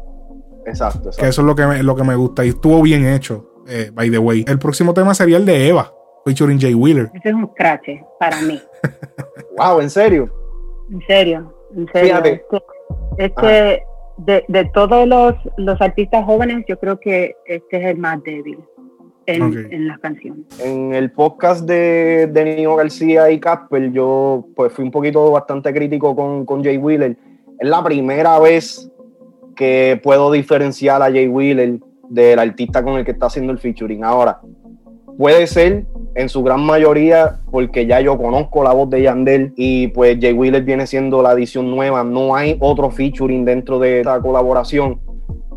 Exacto, 0.64 1.08
exacto. 1.08 1.20
Que 1.20 1.28
eso 1.28 1.40
es 1.42 1.46
lo 1.46 1.54
que 1.54 1.66
me, 1.66 1.82
lo 1.82 1.94
que 1.94 2.04
me 2.04 2.14
gusta. 2.14 2.44
Y 2.44 2.50
estuvo 2.50 2.80
bien 2.80 3.06
hecho, 3.06 3.62
eh, 3.68 3.90
by 3.92 4.10
the 4.10 4.18
way. 4.18 4.44
El 4.48 4.58
próximo 4.58 4.94
tema 4.94 5.12
sería 5.12 5.36
el 5.36 5.44
de 5.44 5.68
Eva, 5.68 5.92
featuring 6.24 6.58
Jay 6.58 6.74
Wheeler. 6.74 7.10
Ese 7.14 7.30
es 7.30 7.34
un 7.34 7.50
scratch 7.52 7.88
para 8.18 8.40
mí. 8.42 8.62
wow, 9.58 9.80
¿en 9.80 9.90
serio? 9.90 10.32
En 10.90 11.00
serio, 11.06 11.54
en 11.76 11.88
serio. 11.92 12.08
Fíjate. 12.22 12.44
Este, 13.18 13.82
de, 14.18 14.44
de, 14.46 14.64
todos 14.72 15.06
los, 15.06 15.34
los 15.56 15.80
artistas 15.80 16.24
jóvenes, 16.24 16.64
yo 16.68 16.78
creo 16.78 16.98
que 17.00 17.34
este 17.46 17.76
es 17.76 17.84
el 17.86 17.98
más 17.98 18.22
débil 18.22 18.58
en, 19.26 19.88
las 19.88 19.98
canciones. 19.98 20.46
En 20.60 20.94
el 20.94 21.10
podcast 21.10 21.66
de, 21.66 22.28
de 22.32 22.66
García 22.76 23.30
y 23.30 23.40
Casper, 23.40 23.92
yo 23.92 24.46
pues 24.54 24.72
fui 24.72 24.84
un 24.84 24.90
poquito 24.90 25.30
bastante 25.30 25.72
crítico 25.72 26.14
con, 26.14 26.44
con 26.44 26.62
Jay 26.62 26.76
Wheeler. 26.76 27.16
Es 27.58 27.68
la 27.68 27.82
primera 27.82 28.38
vez 28.38 28.90
que 29.54 30.00
puedo 30.02 30.32
diferenciar 30.32 31.02
a 31.02 31.06
Jay 31.06 31.28
Wheeler 31.28 31.78
del 32.08 32.38
artista 32.38 32.82
con 32.82 32.94
el 32.94 33.04
que 33.04 33.12
está 33.12 33.26
haciendo 33.26 33.52
el 33.52 33.58
featuring. 33.58 34.04
Ahora, 34.04 34.40
puede 35.16 35.46
ser 35.46 35.86
en 36.14 36.28
su 36.28 36.42
gran 36.42 36.64
mayoría 36.64 37.40
porque 37.50 37.86
ya 37.86 38.00
yo 38.00 38.18
conozco 38.18 38.62
la 38.62 38.72
voz 38.72 38.90
de 38.90 39.02
Yandel 39.02 39.52
y 39.56 39.88
pues 39.88 40.18
Jay 40.20 40.32
Wheeler 40.32 40.62
viene 40.62 40.86
siendo 40.86 41.22
la 41.22 41.32
edición 41.32 41.70
nueva, 41.70 42.04
no 42.04 42.34
hay 42.34 42.56
otro 42.60 42.90
featuring 42.90 43.44
dentro 43.44 43.78
de 43.78 44.00
esta 44.00 44.20
colaboración. 44.20 45.00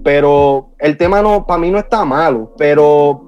Pero 0.03 0.69
el 0.79 0.95
tema 0.95 1.21
no, 1.21 1.45
para 1.45 1.59
mí 1.59 1.69
no 1.69 1.79
está 1.79 2.05
malo, 2.05 2.53
pero 2.57 3.26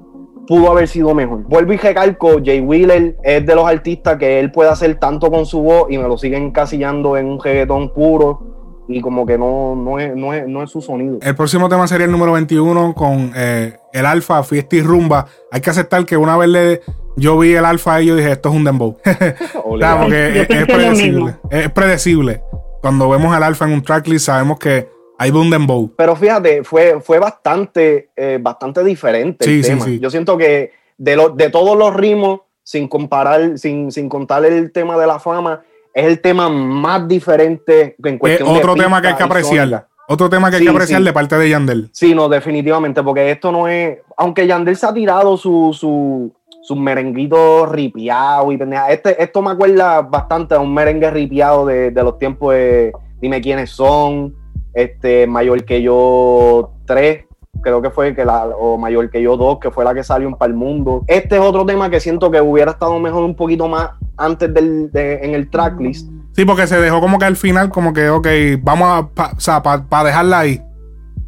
pudo 0.49 0.71
haber 0.71 0.87
sido 0.87 1.13
mejor. 1.13 1.43
Vuelvo 1.43 1.73
y 1.73 1.77
recalco, 1.77 2.41
Jay 2.43 2.59
Wheeler 2.59 3.15
es 3.23 3.45
de 3.45 3.53
los 3.53 3.67
artistas 3.67 4.17
que 4.17 4.39
él 4.39 4.51
puede 4.51 4.71
hacer 4.71 4.95
tanto 4.95 5.29
con 5.29 5.45
su 5.45 5.61
voz 5.61 5.91
y 5.91 5.99
me 5.99 6.07
lo 6.07 6.17
siguen 6.17 6.45
encasillando 6.45 7.17
en 7.17 7.27
un 7.27 7.39
reggaetón 7.39 7.93
puro 7.93 8.85
y 8.87 8.99
como 8.99 9.27
que 9.27 9.37
no, 9.37 9.75
no, 9.75 9.99
es, 9.99 10.15
no, 10.15 10.63
es, 10.63 10.71
su 10.71 10.81
sonido. 10.81 11.19
El 11.21 11.35
próximo 11.35 11.69
tema 11.69 11.87
sería 11.87 12.07
el 12.07 12.11
número 12.11 12.31
21 12.31 12.95
con 12.95 13.31
eh, 13.35 13.77
el 13.93 14.05
Alfa, 14.07 14.41
Fiesta 14.41 14.75
y 14.75 14.81
Rumba. 14.81 15.27
Hay 15.51 15.61
que 15.61 15.69
aceptar 15.69 16.03
que 16.03 16.17
una 16.17 16.35
vez 16.35 16.49
le, 16.49 16.81
yo 17.15 17.37
vi 17.37 17.53
el 17.53 17.65
Alfa 17.65 18.01
y 18.01 18.07
yo 18.07 18.15
dije, 18.15 18.31
esto 18.31 18.49
es 18.49 18.55
un 18.55 18.63
dembow. 18.63 18.97
claro, 19.77 20.01
porque 20.01 20.47
es, 20.49 20.65
predecible. 20.65 21.35
Es 21.51 21.69
predecible. 21.69 22.41
Cuando 22.81 23.07
vemos 23.07 23.37
el 23.37 23.43
Alfa 23.43 23.65
en 23.65 23.73
un 23.73 23.83
tracklist 23.83 24.25
sabemos 24.25 24.57
que 24.57 24.87
hay 25.19 25.31
un 25.31 25.49
dembow. 25.49 25.91
Pero 25.97 26.15
fíjate, 26.15 26.63
fue, 26.63 27.01
fue 27.01 27.19
bastante, 27.19 28.09
eh, 28.15 28.39
bastante 28.41 28.83
diferente 28.85 29.45
el 29.45 29.61
tema. 29.61 29.85
Yo 29.85 30.09
siento 30.09 30.37
que 30.37 30.71
de, 30.97 31.15
lo, 31.17 31.29
de 31.29 31.49
todos 31.49 31.77
los 31.77 31.93
ritmos, 31.93 32.41
sin 32.63 32.87
comparar, 32.87 33.57
sin, 33.59 33.91
sin 33.91 34.07
contar 34.07 34.45
el 34.45 34.71
tema 34.71 34.97
de 34.97 35.05
la 35.05 35.19
fama, 35.19 35.61
es 35.93 36.05
el 36.05 36.21
tema 36.21 36.47
más 36.47 37.05
diferente 37.05 37.97
en 38.01 38.17
cuestión 38.17 38.47
otro 38.47 38.75
tema 38.75 39.01
que 39.01 39.09
hay 39.09 39.15
que 39.15 39.23
apreciar. 39.23 39.87
Otro 40.07 40.29
tema 40.29 40.49
que 40.49 40.55
hay 40.55 40.63
que 40.63 40.69
apreciar 40.69 41.03
de 41.03 41.13
parte 41.13 41.37
de 41.37 41.49
Yandel. 41.49 41.89
Sí, 41.91 42.15
no, 42.15 42.29
definitivamente, 42.29 43.03
porque 43.03 43.29
esto 43.29 43.51
no 43.51 43.67
es. 43.67 43.99
Aunque 44.17 44.47
Yandel 44.47 44.75
se 44.75 44.87
ha 44.87 44.93
tirado 44.93 45.37
su, 45.37 45.75
su, 45.77 46.33
sus 46.61 46.77
merenguitos 46.77 47.69
ripiados 47.69 48.53
y 48.53 48.57
pendeja. 48.57 48.89
Este, 48.89 49.21
esto 49.21 49.41
me 49.41 49.51
acuerda 49.51 50.01
bastante 50.01 50.55
a 50.55 50.59
un 50.59 50.73
merengue 50.73 51.11
ripiado 51.11 51.65
de, 51.65 51.91
de 51.91 52.03
los 52.03 52.17
tiempos 52.17 52.53
de 52.53 52.93
Dime 53.21 53.41
quiénes 53.41 53.69
son 53.71 54.33
este, 54.73 55.27
mayor 55.27 55.65
que 55.65 55.81
yo 55.81 56.73
tres, 56.85 57.25
creo 57.61 57.81
que 57.81 57.89
fue 57.89 58.15
que 58.15 58.25
la, 58.25 58.47
o 58.47 58.77
mayor 58.77 59.09
que 59.09 59.21
yo 59.21 59.37
dos, 59.37 59.59
que 59.59 59.71
fue 59.71 59.83
la 59.83 59.93
que 59.93 60.03
salió 60.03 60.29
para 60.37 60.51
el 60.51 60.57
mundo. 60.57 61.03
Este 61.07 61.35
es 61.35 61.41
otro 61.41 61.65
tema 61.65 61.89
que 61.89 61.99
siento 61.99 62.31
que 62.31 62.41
hubiera 62.41 62.71
estado 62.71 62.97
mejor 62.99 63.23
un 63.23 63.35
poquito 63.35 63.67
más 63.67 63.91
antes 64.17 64.53
del, 64.53 64.89
en 64.93 65.35
el 65.35 65.49
tracklist. 65.49 66.09
Sí, 66.33 66.45
porque 66.45 66.67
se 66.67 66.79
dejó 66.79 67.01
como 67.01 67.19
que 67.19 67.25
al 67.25 67.35
final, 67.35 67.69
como 67.69 67.93
que, 67.93 68.09
ok, 68.09 68.27
vamos 68.61 68.87
a, 68.87 69.31
o 69.35 69.39
sea, 69.39 69.61
para 69.61 70.03
dejarla 70.03 70.39
ahí. 70.39 70.61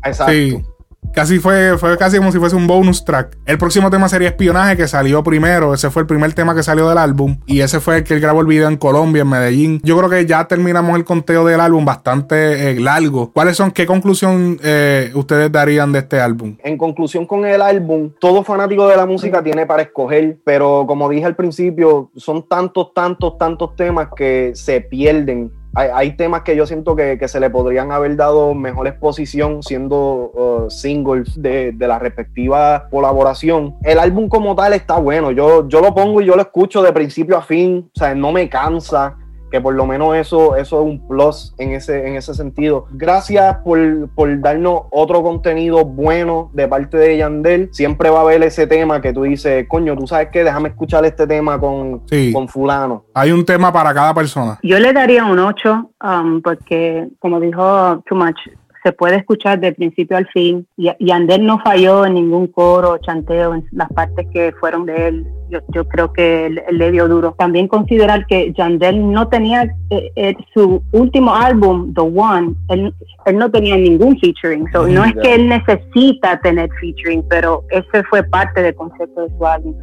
Exacto. 0.03 0.70
Casi 1.13 1.39
fue, 1.39 1.77
fue 1.77 1.97
casi 1.97 2.17
como 2.17 2.31
si 2.31 2.39
fuese 2.39 2.55
un 2.55 2.67
bonus 2.67 3.03
track. 3.03 3.37
El 3.45 3.57
próximo 3.57 3.89
tema 3.89 4.07
sería 4.07 4.29
Espionaje, 4.29 4.77
que 4.77 4.87
salió 4.87 5.23
primero. 5.23 5.73
Ese 5.73 5.89
fue 5.89 6.03
el 6.03 6.07
primer 6.07 6.33
tema 6.33 6.55
que 6.55 6.63
salió 6.63 6.87
del 6.87 6.97
álbum. 6.97 7.37
Y 7.45 7.61
ese 7.61 7.79
fue 7.79 7.97
el 7.97 8.03
que 8.03 8.13
él 8.13 8.21
grabó 8.21 8.41
el 8.41 8.47
video 8.47 8.67
en 8.67 8.77
Colombia, 8.77 9.23
en 9.23 9.29
Medellín. 9.29 9.81
Yo 9.83 9.97
creo 9.97 10.09
que 10.09 10.25
ya 10.25 10.47
terminamos 10.47 10.95
el 10.95 11.03
conteo 11.03 11.45
del 11.45 11.59
álbum 11.59 11.83
bastante 11.83 12.71
eh, 12.71 12.79
largo. 12.79 13.31
¿Cuáles 13.33 13.57
son, 13.57 13.71
qué 13.71 13.85
conclusión 13.85 14.57
eh, 14.63 15.11
ustedes 15.13 15.51
darían 15.51 15.91
de 15.91 15.99
este 15.99 16.19
álbum? 16.19 16.55
En 16.63 16.77
conclusión 16.77 17.25
con 17.25 17.45
el 17.45 17.61
álbum, 17.61 18.11
todo 18.19 18.43
fanático 18.43 18.87
de 18.87 18.95
la 18.95 19.05
música 19.05 19.43
tiene 19.43 19.65
para 19.65 19.83
escoger, 19.83 20.37
pero 20.45 20.85
como 20.87 21.09
dije 21.09 21.25
al 21.25 21.35
principio, 21.35 22.09
son 22.15 22.47
tantos, 22.47 22.93
tantos, 22.93 23.37
tantos 23.37 23.75
temas 23.75 24.07
que 24.15 24.51
se 24.55 24.81
pierden 24.81 25.51
hay, 25.73 26.11
temas 26.17 26.41
que 26.41 26.55
yo 26.55 26.65
siento 26.65 26.95
que, 26.95 27.17
se 27.27 27.39
le 27.39 27.49
podrían 27.49 27.91
haber 27.91 28.15
dado 28.15 28.53
mejor 28.53 28.87
exposición 28.87 29.63
siendo 29.63 30.31
uh, 30.33 30.69
singles 30.69 31.41
de, 31.41 31.73
la 31.79 31.97
respectiva 31.97 32.87
colaboración. 32.89 33.75
El 33.83 33.99
álbum 33.99 34.27
como 34.27 34.55
tal 34.55 34.73
está 34.73 34.97
bueno, 34.99 35.31
yo, 35.31 35.67
yo 35.67 35.81
lo 35.81 35.93
pongo 35.93 36.21
y 36.21 36.25
yo 36.25 36.35
lo 36.35 36.41
escucho 36.41 36.81
de 36.81 36.91
principio 36.91 37.37
a 37.37 37.41
fin, 37.41 37.89
o 37.95 37.99
sea, 37.99 38.13
no 38.13 38.31
me 38.31 38.49
cansa. 38.49 39.17
Que 39.51 39.61
por 39.61 39.75
lo 39.75 39.85
menos 39.85 40.15
eso, 40.15 40.55
eso 40.55 40.79
es 40.79 40.85
un 40.85 41.07
plus 41.07 41.53
en 41.57 41.73
ese, 41.73 42.07
en 42.07 42.15
ese 42.15 42.33
sentido. 42.33 42.85
Gracias 42.91 43.57
por, 43.57 44.09
por 44.15 44.39
darnos 44.39 44.83
otro 44.91 45.21
contenido 45.21 45.85
bueno 45.85 46.49
de 46.53 46.67
parte 46.67 46.97
de 46.97 47.17
Yandel. 47.17 47.69
Siempre 47.73 48.09
va 48.09 48.19
a 48.19 48.21
haber 48.21 48.41
ese 48.43 48.65
tema 48.65 49.01
que 49.01 49.13
tú 49.13 49.23
dices, 49.23 49.65
coño, 49.67 49.95
tú 49.95 50.07
sabes 50.07 50.29
qué, 50.31 50.43
déjame 50.43 50.69
escuchar 50.69 51.05
este 51.05 51.27
tema 51.27 51.59
con, 51.59 52.03
con 52.33 52.47
fulano. 52.47 53.05
Hay 53.13 53.31
un 53.31 53.45
tema 53.45 53.71
para 53.71 53.93
cada 53.93 54.13
persona. 54.13 54.57
Yo 54.63 54.79
le 54.79 54.93
daría 54.93 55.25
un 55.25 55.37
8 55.37 55.91
um, 56.03 56.41
porque, 56.41 57.09
como 57.19 57.39
dijo 57.39 58.01
Too 58.05 58.15
Much, 58.15 58.39
se 58.83 58.91
puede 58.91 59.17
escuchar 59.17 59.59
de 59.59 59.73
principio 59.73 60.17
al 60.17 60.27
fin. 60.27 60.67
Y, 60.77 60.89
y 60.99 61.11
Andel 61.11 61.45
no 61.45 61.59
falló 61.59 62.05
en 62.05 62.15
ningún 62.15 62.47
coro, 62.47 62.97
chanteo, 62.99 63.53
en 63.53 63.65
las 63.71 63.89
partes 63.89 64.27
que 64.33 64.53
fueron 64.59 64.85
de 64.85 65.07
él. 65.07 65.27
Yo, 65.67 65.85
creo 65.87 66.13
que 66.13 66.45
él, 66.45 66.61
le 66.71 66.91
dio 66.91 67.07
duro. 67.09 67.35
También 67.37 67.67
considerar 67.67 68.25
que 68.25 68.53
Yandel 68.53 69.11
no 69.11 69.27
tenía 69.27 69.63
eh, 69.89 70.11
eh, 70.15 70.35
su 70.53 70.81
último 70.93 71.35
álbum, 71.35 71.93
The 71.93 72.01
One, 72.01 72.55
él, 72.69 72.93
no 73.33 73.51
tenía 73.51 73.75
ningún 73.75 74.17
featuring. 74.19 74.65
no 74.71 75.03
es 75.03 75.13
que 75.15 75.35
él 75.35 75.49
necesita 75.49 76.39
tener 76.39 76.69
featuring, 76.79 77.23
pero 77.29 77.65
ese 77.69 78.03
fue 78.05 78.23
parte 78.23 78.61
del 78.61 78.75
concepto 78.75 79.27
de 79.27 79.37
su 79.37 79.45
álbum. 79.45 79.75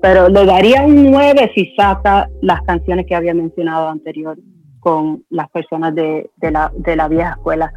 Pero 0.00 0.30
le 0.30 0.46
daría 0.46 0.82
un 0.82 1.10
9 1.10 1.52
si 1.54 1.74
saca 1.76 2.30
las 2.40 2.62
canciones 2.62 3.04
que 3.06 3.14
había 3.14 3.34
mencionado 3.34 3.90
anterior 3.90 4.38
con 4.80 5.22
las 5.28 5.50
personas 5.50 5.94
de, 5.94 6.30
de, 6.36 6.50
la, 6.50 6.72
de 6.74 6.96
la 6.96 7.08
vieja 7.08 7.32
escuela. 7.32 7.70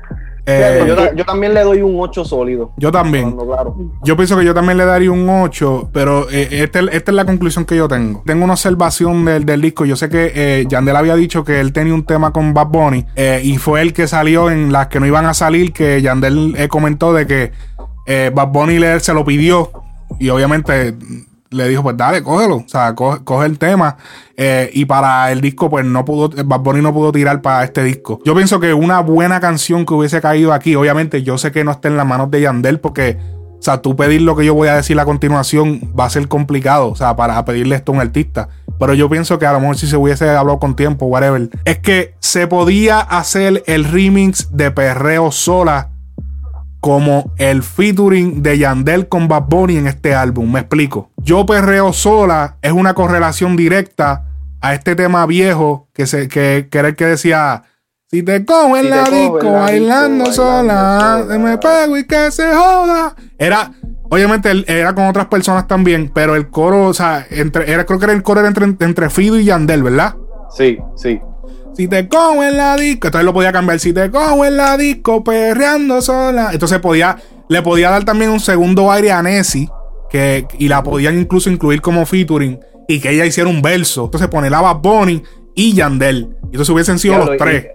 Eh, 0.45 0.83
yo, 1.15 1.25
también 1.25 1.53
le 1.53 1.61
doy 1.61 1.81
un 1.81 1.95
8 1.97 2.25
sólido. 2.25 2.71
Yo 2.77 2.91
también. 2.91 3.35
Yo 4.03 4.17
pienso 4.17 4.37
que 4.37 4.43
yo 4.43 4.53
también 4.53 4.77
le 4.77 4.85
daría 4.85 5.11
un 5.11 5.27
8, 5.29 5.89
pero 5.93 6.29
eh, 6.29 6.47
este, 6.51 6.79
esta 6.91 7.11
es 7.11 7.15
la 7.15 7.25
conclusión 7.25 7.65
que 7.65 7.77
yo 7.77 7.87
tengo. 7.87 8.21
Tengo 8.25 8.43
una 8.43 8.53
observación 8.53 9.23
del, 9.23 9.45
del 9.45 9.61
disco. 9.61 9.85
Yo 9.85 9.95
sé 9.95 10.09
que 10.09 10.31
eh, 10.35 10.65
Yandel 10.67 10.97
había 10.97 11.15
dicho 11.15 11.45
que 11.45 11.61
él 11.61 11.71
tenía 11.71 11.93
un 11.93 12.05
tema 12.05 12.33
con 12.33 12.53
Bad 12.53 12.67
Bunny 12.67 13.05
y 13.43 13.57
fue 13.57 13.81
el 13.81 13.93
que 13.93 14.07
salió 14.07 14.51
en 14.51 14.71
las 14.71 14.87
que 14.87 14.99
no 14.99 15.05
iban 15.05 15.25
a 15.25 15.33
salir, 15.33 15.71
que 15.71 16.01
Yandel 16.01 16.55
comentó 16.69 17.13
de 17.13 17.25
que 17.25 18.31
Bad 18.31 18.47
Bunny 18.49 18.79
le, 18.79 18.99
se 18.99 19.13
lo 19.13 19.23
pidió 19.23 19.71
y 20.19 20.29
obviamente 20.29 20.95
le 21.53 21.67
dijo, 21.69 21.83
pues 21.83 21.97
dale, 21.97 22.23
cógelo, 22.23 22.57
o 22.57 22.65
sea, 22.67 22.95
coge, 22.95 23.45
el 23.45 23.57
tema. 23.57 23.97
Eh, 24.35 24.69
y 24.73 24.85
para 24.85 25.31
el 25.31 25.41
disco, 25.41 25.69
pues 25.69 25.85
no 25.85 26.03
pudo, 26.05 26.29
Bad 26.45 26.59
Bunny 26.59 26.81
no 26.81 26.93
pudo 26.93 27.11
tirar 27.11 27.41
para 27.41 27.63
este 27.63 27.83
disco. 27.83 28.19
Yo 28.25 28.35
pienso 28.35 28.59
que 28.59 28.73
una 28.73 28.99
buena 28.99 29.39
canción 29.39 29.85
que 29.85 29.93
hubiese 29.93 30.21
caído 30.21 30.53
aquí, 30.53 30.75
obviamente 30.75 31.23
yo 31.23 31.37
sé 31.37 31.51
que 31.51 31.63
no 31.63 31.71
está 31.71 31.87
en 31.87 31.97
las 31.97 32.05
manos 32.05 32.31
de 32.31 32.41
Yandel 32.41 32.79
porque, 32.79 33.17
o 33.59 33.61
sea, 33.61 33.81
tú 33.81 33.95
pedir 33.95 34.21
lo 34.21 34.35
que 34.35 34.45
yo 34.45 34.53
voy 34.53 34.67
a 34.67 34.75
decir 34.75 34.99
a 34.99 35.05
continuación 35.05 35.93
va 35.97 36.05
a 36.05 36.09
ser 36.09 36.27
complicado, 36.27 36.89
o 36.89 36.95
sea, 36.95 37.15
para 37.15 37.43
pedirle 37.45 37.75
esto 37.75 37.91
a 37.91 37.95
un 37.95 38.01
artista. 38.01 38.49
Pero 38.79 38.95
yo 38.95 39.09
pienso 39.09 39.37
que 39.39 39.45
a 39.45 39.53
lo 39.53 39.59
mejor 39.59 39.77
si 39.77 39.87
se 39.87 39.95
hubiese 39.95 40.29
hablado 40.29 40.59
con 40.59 40.75
tiempo, 40.75 41.05
whatever, 41.05 41.49
es 41.63 41.79
que 41.79 42.15
se 42.19 42.47
podía 42.47 42.99
hacer 42.99 43.63
el 43.67 43.85
remix 43.85 44.49
de 44.51 44.71
Perreo 44.71 45.31
Sola 45.31 45.92
como 46.83 47.31
el 47.37 47.63
featuring 47.63 48.43
de 48.43 48.57
Yandel 48.57 49.07
con 49.07 49.29
Bad 49.29 49.43
Bunny 49.47 49.77
en 49.77 49.87
este 49.87 50.15
álbum. 50.15 50.51
Me 50.51 50.59
explico. 50.59 51.11
Yo 51.15 51.45
perreo 51.45 51.93
sola 51.93 52.57
es 52.61 52.73
una 52.73 52.93
correlación 52.93 53.55
directa 53.55 54.25
a 54.59 54.73
este 54.73 54.93
tema 54.97 55.25
viejo 55.25 55.87
que, 55.93 56.05
se, 56.07 56.27
que, 56.27 56.67
que 56.69 56.77
era 56.77 56.89
el 56.89 56.97
que 56.97 57.05
decía. 57.05 57.63
Si 58.11 58.21
te 58.21 58.43
cojo 58.43 58.75
en 58.75 58.89
la 58.89 59.05
disco 59.05 59.53
bailando 59.53 60.25
sola, 60.33 61.25
me 61.39 61.57
pego 61.57 61.97
y 61.97 62.05
que 62.05 62.29
se 62.31 62.53
joda. 62.53 63.15
Era, 63.37 63.71
obviamente, 64.09 64.51
era 64.67 64.93
con 64.93 65.05
otras 65.05 65.27
personas 65.27 65.69
también, 65.69 66.11
pero 66.13 66.35
el 66.35 66.49
coro, 66.49 66.87
o 66.87 66.93
sea, 66.93 67.25
entre, 67.29 67.71
era, 67.71 67.85
creo 67.85 67.97
que 67.97 68.05
era 68.05 68.13
el 68.13 68.23
coro 68.23 68.45
entre, 68.45 68.65
entre 68.65 69.09
Fido 69.09 69.39
y 69.39 69.45
Yandel, 69.45 69.83
¿verdad? 69.83 70.15
Sí, 70.53 70.77
sí. 70.97 71.21
Si 71.75 71.87
te 71.87 72.07
cojo 72.07 72.43
en 72.43 72.57
la 72.57 72.75
disco, 72.75 73.07
entonces 73.07 73.25
lo 73.25 73.33
podía 73.33 73.51
cambiar. 73.51 73.79
Si 73.79 73.93
te 73.93 74.11
cojo 74.11 74.45
en 74.45 74.57
la 74.57 74.77
disco, 74.77 75.23
perreando 75.23 76.01
sola. 76.01 76.49
Entonces 76.53 76.79
podía, 76.79 77.17
le 77.49 77.61
podía 77.61 77.89
dar 77.89 78.03
también 78.05 78.31
un 78.31 78.39
segundo 78.39 78.91
aire 78.91 79.11
a 79.11 79.23
Nessie, 79.23 79.69
que, 80.09 80.47
y 80.59 80.67
la 80.67 80.83
podían 80.83 81.19
incluso 81.19 81.49
incluir 81.49 81.81
como 81.81 82.05
featuring, 82.05 82.59
y 82.87 82.99
que 82.99 83.11
ella 83.11 83.25
hiciera 83.25 83.49
un 83.49 83.61
verso. 83.61 84.05
Entonces 84.05 84.27
poner 84.27 84.53
a 84.53 84.61
Bad 84.61 84.77
Bunny 84.77 85.23
y 85.55 85.73
Yandel. 85.73 86.29
Y 86.43 86.45
entonces 86.45 86.69
hubiesen 86.69 86.99
sido 86.99 87.17
los 87.17 87.37
tres. 87.37 87.67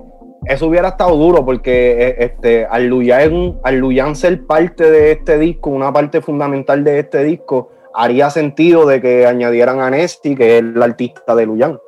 Eso 0.45 0.69
hubiera 0.69 0.89
estado 0.89 1.17
duro 1.17 1.45
porque 1.45 1.93
eh, 1.99 2.17
este, 2.21 2.65
al, 2.65 2.87
Luyan, 2.87 3.59
al 3.65 3.79
Luyan 3.79 4.15
ser 4.15 4.47
parte 4.47 4.89
de 4.89 5.13
este 5.13 5.37
disco, 5.37 5.71
una 5.71 5.93
parte 5.93 6.21
fundamental 6.21 6.85
de 6.85 7.01
este 7.01 7.25
disco, 7.25 7.71
haría 7.93 8.31
sentido 8.31 8.87
de 8.87 9.01
que 9.01 9.27
añadieran 9.27 9.81
a 9.81 9.91
Nessie, 9.91 10.37
que 10.37 10.59
es 10.59 10.63
el 10.63 10.81
artista 10.81 11.35
de 11.35 11.47
Luyan. 11.47 11.79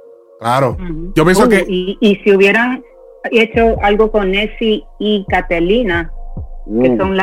Claro. 0.40 0.76
Yo 1.14 1.24
pienso 1.24 1.48
que. 1.48 1.64
Y, 1.68 2.20
si 2.24 2.34
hubieran 2.34 2.82
hecho 3.30 3.76
algo 3.82 4.10
con 4.10 4.30
Nessie 4.30 4.82
y 4.98 5.24
Catalina, 5.28 6.10
que 6.64 6.90
uh. 6.90 6.96
son, 6.96 7.18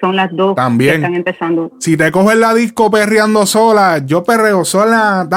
son 0.00 0.16
las 0.16 0.34
dos 0.34 0.54
También. 0.54 0.92
que 0.92 0.96
están 0.96 1.14
empezando. 1.16 1.72
Si 1.80 1.96
te 1.96 2.12
coges 2.12 2.38
la 2.38 2.54
disco 2.54 2.90
perreando 2.90 3.44
sola, 3.44 3.98
yo 4.06 4.22
perreo 4.22 4.64
sola, 4.64 5.28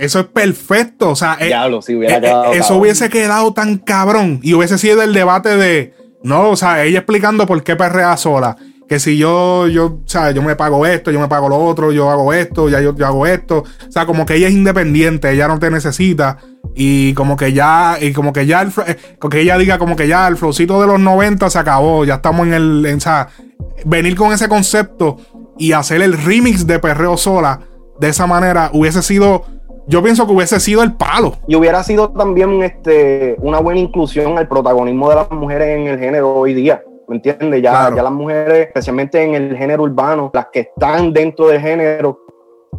eso 0.00 0.20
es 0.20 0.26
perfecto. 0.26 1.10
O 1.10 1.16
sea, 1.16 1.38
eh, 1.40 1.50
hubiera 1.96 2.16
eh, 2.18 2.52
eh, 2.52 2.58
eso 2.58 2.76
hubiese 2.76 3.08
quedado 3.08 3.54
tan 3.54 3.78
cabrón 3.78 4.40
y 4.42 4.52
hubiese 4.52 4.76
sido 4.76 5.02
el 5.02 5.14
debate 5.14 5.56
de, 5.56 5.94
no, 6.22 6.50
o 6.50 6.56
sea, 6.56 6.84
ella 6.84 6.98
explicando 6.98 7.46
por 7.46 7.62
qué 7.62 7.74
perrea 7.74 8.16
sola 8.18 8.56
que 8.88 9.00
si 9.00 9.18
yo, 9.18 9.66
yo, 9.66 9.86
o 9.86 10.30
yo 10.30 10.42
me 10.42 10.54
pago 10.54 10.86
esto, 10.86 11.10
yo 11.10 11.18
me 11.18 11.28
pago 11.28 11.48
lo 11.48 11.58
otro, 11.58 11.90
yo 11.90 12.08
hago 12.10 12.32
esto, 12.32 12.68
ya 12.68 12.80
yo, 12.80 12.94
yo, 12.94 13.06
hago 13.06 13.26
esto. 13.26 13.64
O 13.88 13.92
sea, 13.92 14.06
como 14.06 14.24
que 14.24 14.36
ella 14.36 14.48
es 14.48 14.54
independiente, 14.54 15.30
ella 15.30 15.48
no 15.48 15.58
te 15.58 15.70
necesita. 15.70 16.38
Y 16.74 17.14
como 17.14 17.36
que 17.36 17.52
ya, 17.52 17.98
y 18.00 18.12
como 18.12 18.32
que 18.32 18.46
ya, 18.46 18.62
el, 18.62 18.72
eh, 18.86 18.96
que 19.30 19.40
ella 19.40 19.58
diga 19.58 19.78
como 19.78 19.96
que 19.96 20.06
ya 20.06 20.28
el 20.28 20.36
flowcito 20.36 20.80
de 20.80 20.86
los 20.86 21.00
90 21.00 21.50
se 21.50 21.58
acabó, 21.58 22.04
ya 22.04 22.16
estamos 22.16 22.46
en 22.46 22.54
el, 22.54 22.94
o 22.96 23.00
sea, 23.00 23.28
venir 23.84 24.14
con 24.14 24.32
ese 24.32 24.48
concepto 24.48 25.16
y 25.58 25.72
hacer 25.72 26.02
el 26.02 26.16
remix 26.16 26.66
de 26.66 26.78
Perreo 26.78 27.16
Sola 27.16 27.60
de 27.98 28.08
esa 28.08 28.26
manera 28.26 28.70
hubiese 28.72 29.02
sido, 29.02 29.44
yo 29.86 30.02
pienso 30.02 30.26
que 30.26 30.32
hubiese 30.32 30.60
sido 30.60 30.82
el 30.82 30.94
palo. 30.94 31.36
Y 31.48 31.56
hubiera 31.56 31.82
sido 31.82 32.10
también 32.10 32.62
este, 32.62 33.36
una 33.38 33.58
buena 33.60 33.80
inclusión 33.80 34.38
al 34.38 34.46
protagonismo 34.46 35.08
de 35.08 35.16
las 35.16 35.30
mujeres 35.30 35.68
en 35.78 35.86
el 35.86 35.98
género 35.98 36.34
hoy 36.34 36.54
día. 36.54 36.82
¿Me 37.08 37.16
entiendes? 37.16 37.62
Ya, 37.62 37.92
ya 37.94 38.02
las 38.02 38.12
mujeres, 38.12 38.66
especialmente 38.66 39.22
en 39.22 39.34
el 39.34 39.56
género 39.56 39.84
urbano, 39.84 40.30
las 40.32 40.46
que 40.52 40.60
están 40.60 41.12
dentro 41.12 41.48
del 41.48 41.60
género, 41.60 42.20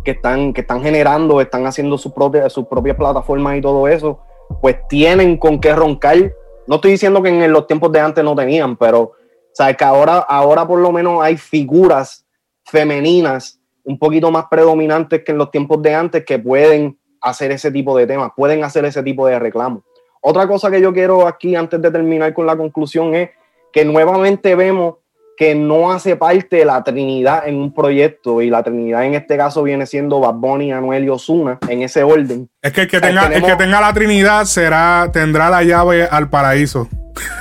que 0.04 0.12
están, 0.12 0.54
que 0.54 0.62
están 0.62 0.82
generando, 0.82 1.42
están 1.42 1.66
haciendo 1.66 1.98
sus 1.98 2.14
propias 2.14 2.52
su 2.54 2.68
propia 2.68 2.96
plataformas 2.96 3.58
y 3.58 3.62
todo 3.62 3.88
eso, 3.88 4.20
pues 4.62 4.78
tienen 4.88 5.38
con 5.38 5.60
qué 5.60 5.74
roncar. 5.76 6.34
No 6.68 6.76
estoy 6.76 6.92
diciendo 6.92 7.22
que 7.22 7.30
en 7.30 7.52
los 7.52 7.68
tiempos 7.68 7.92
de 7.92 8.00
antes 8.00 8.24
no 8.24 8.36
tenían, 8.36 8.76
pero 8.78 9.14
sabes 9.54 9.78
que 9.78 9.86
ahora, 9.86 10.18
ahora 10.20 10.68
por 10.68 10.80
lo 10.80 10.92
menos 10.92 11.24
hay 11.24 11.38
figuras 11.38 12.26
femeninas 12.66 13.60
un 13.84 13.98
poquito 13.98 14.30
más 14.32 14.46
predominantes 14.50 15.24
que 15.24 15.32
en 15.32 15.38
los 15.38 15.50
tiempos 15.50 15.82
de 15.82 15.96
antes 15.96 16.26
que 16.26 16.38
pueden 16.38 17.00
hacer 17.22 17.52
ese 17.52 17.72
tipo 17.72 17.98
de 17.98 18.06
temas, 18.06 18.32
pueden 18.36 18.64
hacer 18.64 18.84
ese 18.86 19.02
tipo 19.02 19.26
de 19.26 19.40
reclamos. 19.40 19.84
Otra 20.22 20.48
cosa 20.48 20.70
que 20.70 20.82
yo 20.82 20.94
quiero 20.94 21.26
aquí, 21.26 21.56
antes 21.56 21.82
de 21.82 21.90
terminar 21.90 22.34
con 22.34 22.46
la 22.46 22.58
conclusión, 22.58 23.16
es 23.16 23.30
que 23.72 23.86
nuevamente 23.86 24.56
vemos 24.56 24.96
que 25.38 25.54
no 25.54 25.92
hace 25.92 26.16
parte 26.16 26.58
de 26.58 26.66
la 26.66 26.84
Trinidad 26.84 27.48
en 27.48 27.58
un 27.58 27.72
proyecto 27.72 28.42
y 28.42 28.50
la 28.50 28.64
Trinidad 28.64 29.06
en 29.06 29.14
este 29.14 29.38
caso 29.38 29.62
viene 29.62 29.86
siendo 29.86 30.20
Bad 30.20 30.34
Bunny, 30.34 30.72
Anuel 30.72 31.04
y 31.06 31.10
Osuna 31.10 31.60
en 31.70 31.84
ese 31.84 32.02
orden. 32.02 32.50
Es 32.62 32.74
que 32.74 32.82
el 32.82 32.88
que 32.88 33.00
tenga, 33.00 33.28
el 33.28 33.44
que 33.44 33.56
tenga 33.56 33.80
la 33.80 33.94
Trinidad 33.94 34.46
será 34.46 35.10
tendrá 35.14 35.52
la 35.52 35.64
llave 35.64 36.06
al 36.10 36.30
paraíso. 36.30 36.90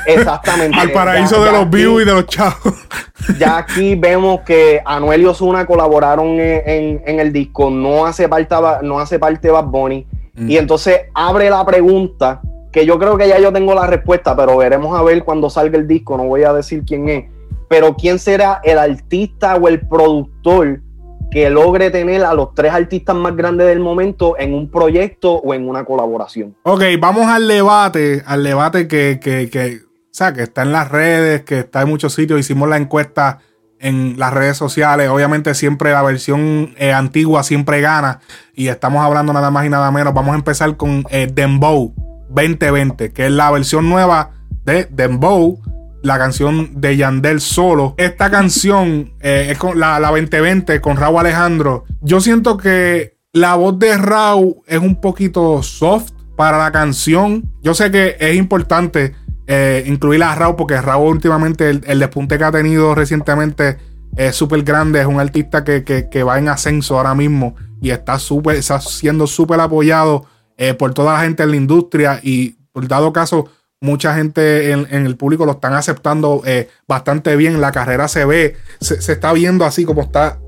Exactamente. 0.07 0.77
al 0.81 0.93
paraíso 0.93 1.43
de 1.43 1.53
los 1.53 1.71
vivos 1.71 2.03
y 2.03 2.05
de 2.05 2.13
los 2.13 2.27
chavos. 2.27 2.75
ya 3.39 3.57
aquí 3.57 3.95
vemos 3.95 4.43
que 4.43 4.83
Anuel 4.85 5.23
y 5.23 5.25
Osuna 5.25 5.67
colaboraron 5.67 6.39
en, 6.39 7.19
el 7.19 7.33
disco, 7.33 7.71
no 7.71 8.05
hace 8.05 8.29
parte, 8.29 8.55
no 8.83 9.01
hace 9.01 9.19
parte 9.19 9.51
Bad 9.51 9.65
Bunny. 9.65 10.07
Mm. 10.35 10.51
Y 10.51 10.59
entonces 10.59 11.01
abre 11.15 11.49
la 11.49 11.65
pregunta 11.65 12.43
que 12.77 12.85
yo 12.85 12.99
creo 12.99 13.17
que 13.17 13.27
ya 13.27 13.39
yo 13.39 13.55
tengo 13.55 13.75
la 13.75 13.87
respuesta, 13.87 14.37
pero 14.37 14.59
veremos 14.59 14.95
a 14.95 15.03
ver 15.03 15.25
cuando 15.25 15.49
salga 15.49 15.79
el 15.79 15.89
disco, 15.89 16.19
no 16.19 16.25
voy 16.25 16.43
a 16.43 16.53
decir 16.53 16.83
quién 16.87 17.09
es, 17.09 17.25
pero 17.71 17.97
quién 17.97 18.19
será 18.19 18.61
el 18.65 18.77
artista 18.79 19.57
o 19.57 19.67
el 19.67 19.81
productor 19.89 20.83
que 21.31 21.49
logre 21.49 21.91
tener 21.91 22.23
a 22.23 22.35
los 22.35 22.53
tres 22.53 22.75
artistas 22.75 23.17
más 23.17 23.35
grandes 23.35 23.67
del 23.69 23.81
momento 23.81 24.39
en 24.39 24.53
un 24.53 24.71
proyecto 24.71 25.37
o 25.37 25.55
en 25.55 25.67
una 25.67 25.87
colaboración. 25.87 26.55
Ok, 26.65 26.83
vamos 27.01 27.27
al 27.29 27.49
debate, 27.49 28.23
al 28.27 28.45
debate 28.45 28.87
que, 28.89 29.21
que, 29.23 29.49
que, 29.49 29.79
o 29.79 30.11
sea, 30.11 30.35
que 30.35 30.43
está 30.43 30.61
en 30.61 30.73
las 30.73 30.91
redes, 30.91 31.45
que 31.45 31.61
está 31.61 31.81
en 31.81 31.89
muchos 31.89 32.13
sitios, 32.13 32.39
hicimos 32.39 32.69
la 32.69 32.77
encuesta 32.77 33.39
en 33.81 34.19
las 34.19 34.35
redes 34.35 34.59
sociales. 34.59 35.09
Obviamente 35.09 35.55
siempre 35.55 35.93
la 35.93 36.03
versión 36.03 36.75
eh, 36.77 36.93
antigua 36.93 37.43
siempre 37.43 37.81
gana. 37.81 38.21
Y 38.55 38.69
estamos 38.69 39.03
hablando 39.03 39.33
nada 39.33 39.51
más 39.51 39.65
y 39.65 39.71
nada 39.71 39.91
menos. 39.91 40.13
Vamos 40.13 40.35
a 40.35 40.37
empezar 40.37 40.77
con 40.77 41.05
eh, 41.09 41.27
Dembow. 41.33 41.95
2020, 42.29 43.13
que 43.13 43.27
es 43.27 43.33
la 43.33 43.51
versión 43.51 43.89
nueva 43.89 44.33
de 44.65 44.87
Dembow, 44.91 45.61
la 46.03 46.19
canción 46.19 46.81
de 46.81 46.97
Yandel 46.97 47.41
solo. 47.41 47.95
Esta 47.97 48.31
canción 48.31 49.13
eh, 49.21 49.49
es 49.51 49.59
con 49.59 49.79
la, 49.79 50.01
2020 50.01 50.81
con 50.81 50.97
Raúl 50.97 51.21
Alejandro. 51.21 51.85
Yo 52.01 52.21
siento 52.21 52.57
que 52.57 53.19
la 53.33 53.55
voz 53.55 53.79
de 53.79 53.97
Raúl 53.97 54.57
es 54.67 54.79
un 54.79 55.01
poquito 55.01 55.63
soft. 55.63 56.13
para 56.37 56.59
la 56.59 56.71
canción, 56.71 57.51
yo 57.63 57.73
sé 57.73 57.91
que 57.91 58.17
es 58.21 58.37
importante 58.37 59.15
eh, 59.47 59.85
incluir 59.87 60.23
a 60.23 60.35
Raúl 60.35 60.57
porque 60.57 60.81
Raúl 60.81 61.15
últimamente 61.15 61.71
el, 61.71 61.99
despunte 61.99 62.37
que 62.37 62.45
ha 62.45 62.53
tenido 62.53 62.95
recientemente 62.95 63.79
es 64.17 64.35
súper 64.35 64.63
grande, 64.63 65.01
es 65.01 65.07
un 65.07 65.19
artista 65.21 65.65
que, 65.65 66.23
va 66.23 66.39
en 66.39 66.49
ascenso 66.49 66.97
ahora 66.97 67.15
mismo 67.15 67.55
y 67.81 67.91
está, 67.91 68.19
super, 68.19 68.57
está 68.57 68.81
siendo 68.81 69.27
súper 69.27 69.61
apoyado 69.61 70.27
eh, 70.57 70.75
por 70.75 70.95
toda 70.95 71.15
la 71.15 71.21
gente 71.21 71.43
en 71.43 71.51
la 71.51 71.57
industria 71.57 72.21
y 72.23 72.57
por 72.73 72.87
dado 72.89 73.13
caso 73.13 73.49
mucha 73.81 74.15
gente 74.15 74.73
en, 74.73 74.87
el 74.91 75.17
público 75.17 75.45
lo 75.45 75.53
están 75.53 75.75
aceptando 75.75 76.43
eh, 76.47 76.69
bastante 76.89 77.37
bien, 77.37 77.61
la 77.61 77.73
carrera 77.73 78.09
se 78.09 78.25
ve, 78.25 78.57
se, 78.81 79.01
se 79.01 79.13
está 79.13 79.33
viendo 79.33 79.65
así 79.65 79.85
como 79.85 80.03
está 80.03 80.39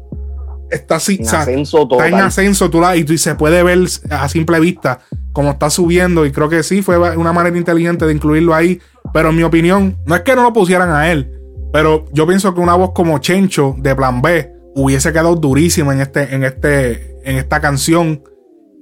está 0.71 0.97
así, 0.97 1.17
en 1.21 1.29
ascenso 1.29 1.89
está 1.91 2.09
en 2.09 2.15
ascenso 2.15 2.71
tú 2.71 2.81
la, 2.81 2.97
y, 2.97 3.19
se 3.19 3.35
puede 3.35 3.63
ver 3.63 3.79
a 4.11 4.29
simple 4.29 4.61
vista 4.61 5.01
como 5.33 5.51
está 5.51 5.71
subiendo. 5.71 6.27
Y 6.27 6.33
creo 6.33 6.49
que 6.49 6.63
sí 6.63 6.83
fue 6.83 6.99
una 7.17 7.33
manera 7.33 7.57
inteligente 7.57 8.07
de 8.07 8.13
incluirlo 8.13 8.55
ahí, 8.55 8.81
pero 9.13 9.31
en 9.31 9.37
mi 9.37 9.43
opinión 9.43 9.97
no 10.07 10.15
es 10.15 10.23
que 10.23 10.35
no 10.35 10.43
lo 10.43 10.53
pusieran 10.53 10.91
a 10.91 11.11
él, 11.11 11.33
pero 11.73 12.05
yo 12.13 12.27
pienso 12.27 12.55
que 12.55 12.61
una 12.61 12.75
voz 12.75 12.93
como 12.93 13.19
Chencho 13.19 13.75
de 13.79 13.95
Plan 13.95 14.21
B 14.23 14.53
hubiese 14.75 15.13
quedado 15.13 15.35
durísima 15.35 15.93
en 15.93 16.01
este 16.01 16.35
en 16.35 16.45
este 16.45 17.17
en 17.25 17.37
esta 17.37 17.61
canción. 17.61 18.23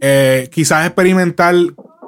Eh, 0.01 0.49
quizás 0.53 0.87
experimentar 0.87 1.55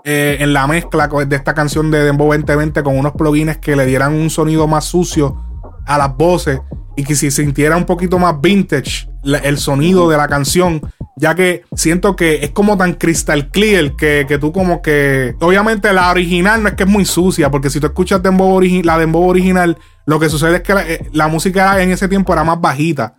eh, 0.04 0.36
en 0.40 0.52
la 0.52 0.66
mezcla 0.66 1.08
de 1.08 1.36
esta 1.36 1.54
canción 1.54 1.90
de 1.90 2.04
Dembo 2.04 2.26
2020 2.26 2.82
con 2.82 2.98
unos 2.98 3.12
plugins 3.12 3.58
que 3.58 3.76
le 3.76 3.86
dieran 3.86 4.14
un 4.14 4.30
sonido 4.30 4.66
más 4.66 4.84
sucio 4.84 5.42
a 5.86 5.98
las 5.98 6.16
voces 6.16 6.60
y 6.96 7.04
que 7.04 7.14
si 7.14 7.30
sintiera 7.30 7.76
un 7.76 7.84
poquito 7.84 8.18
más 8.18 8.40
vintage 8.40 9.08
el 9.44 9.58
sonido 9.58 10.08
de 10.08 10.16
la 10.16 10.28
canción, 10.28 10.80
ya 11.16 11.34
que 11.34 11.62
siento 11.74 12.16
que 12.16 12.44
es 12.44 12.50
como 12.50 12.76
tan 12.76 12.94
crystal 12.94 13.50
clear 13.50 13.96
que, 13.96 14.38
tú 14.40 14.52
como 14.52 14.82
que, 14.82 15.34
obviamente 15.40 15.92
la 15.92 16.10
original 16.10 16.62
no 16.62 16.68
es 16.68 16.74
que 16.74 16.84
es 16.84 16.88
muy 16.88 17.04
sucia, 17.04 17.50
porque 17.50 17.70
si 17.70 17.80
tú 17.80 17.86
escuchas 17.86 18.22
Dembow 18.22 18.60
la 18.82 18.98
Dembow 18.98 19.28
original, 19.28 19.78
lo 20.06 20.18
que 20.18 20.28
sucede 20.28 20.56
es 20.56 20.62
que 20.62 20.72
eh, 20.72 21.08
la, 21.12 21.28
música 21.28 21.82
en 21.82 21.90
ese 21.90 22.08
tiempo 22.08 22.32
era 22.32 22.44
más 22.44 22.60
bajita. 22.60 23.16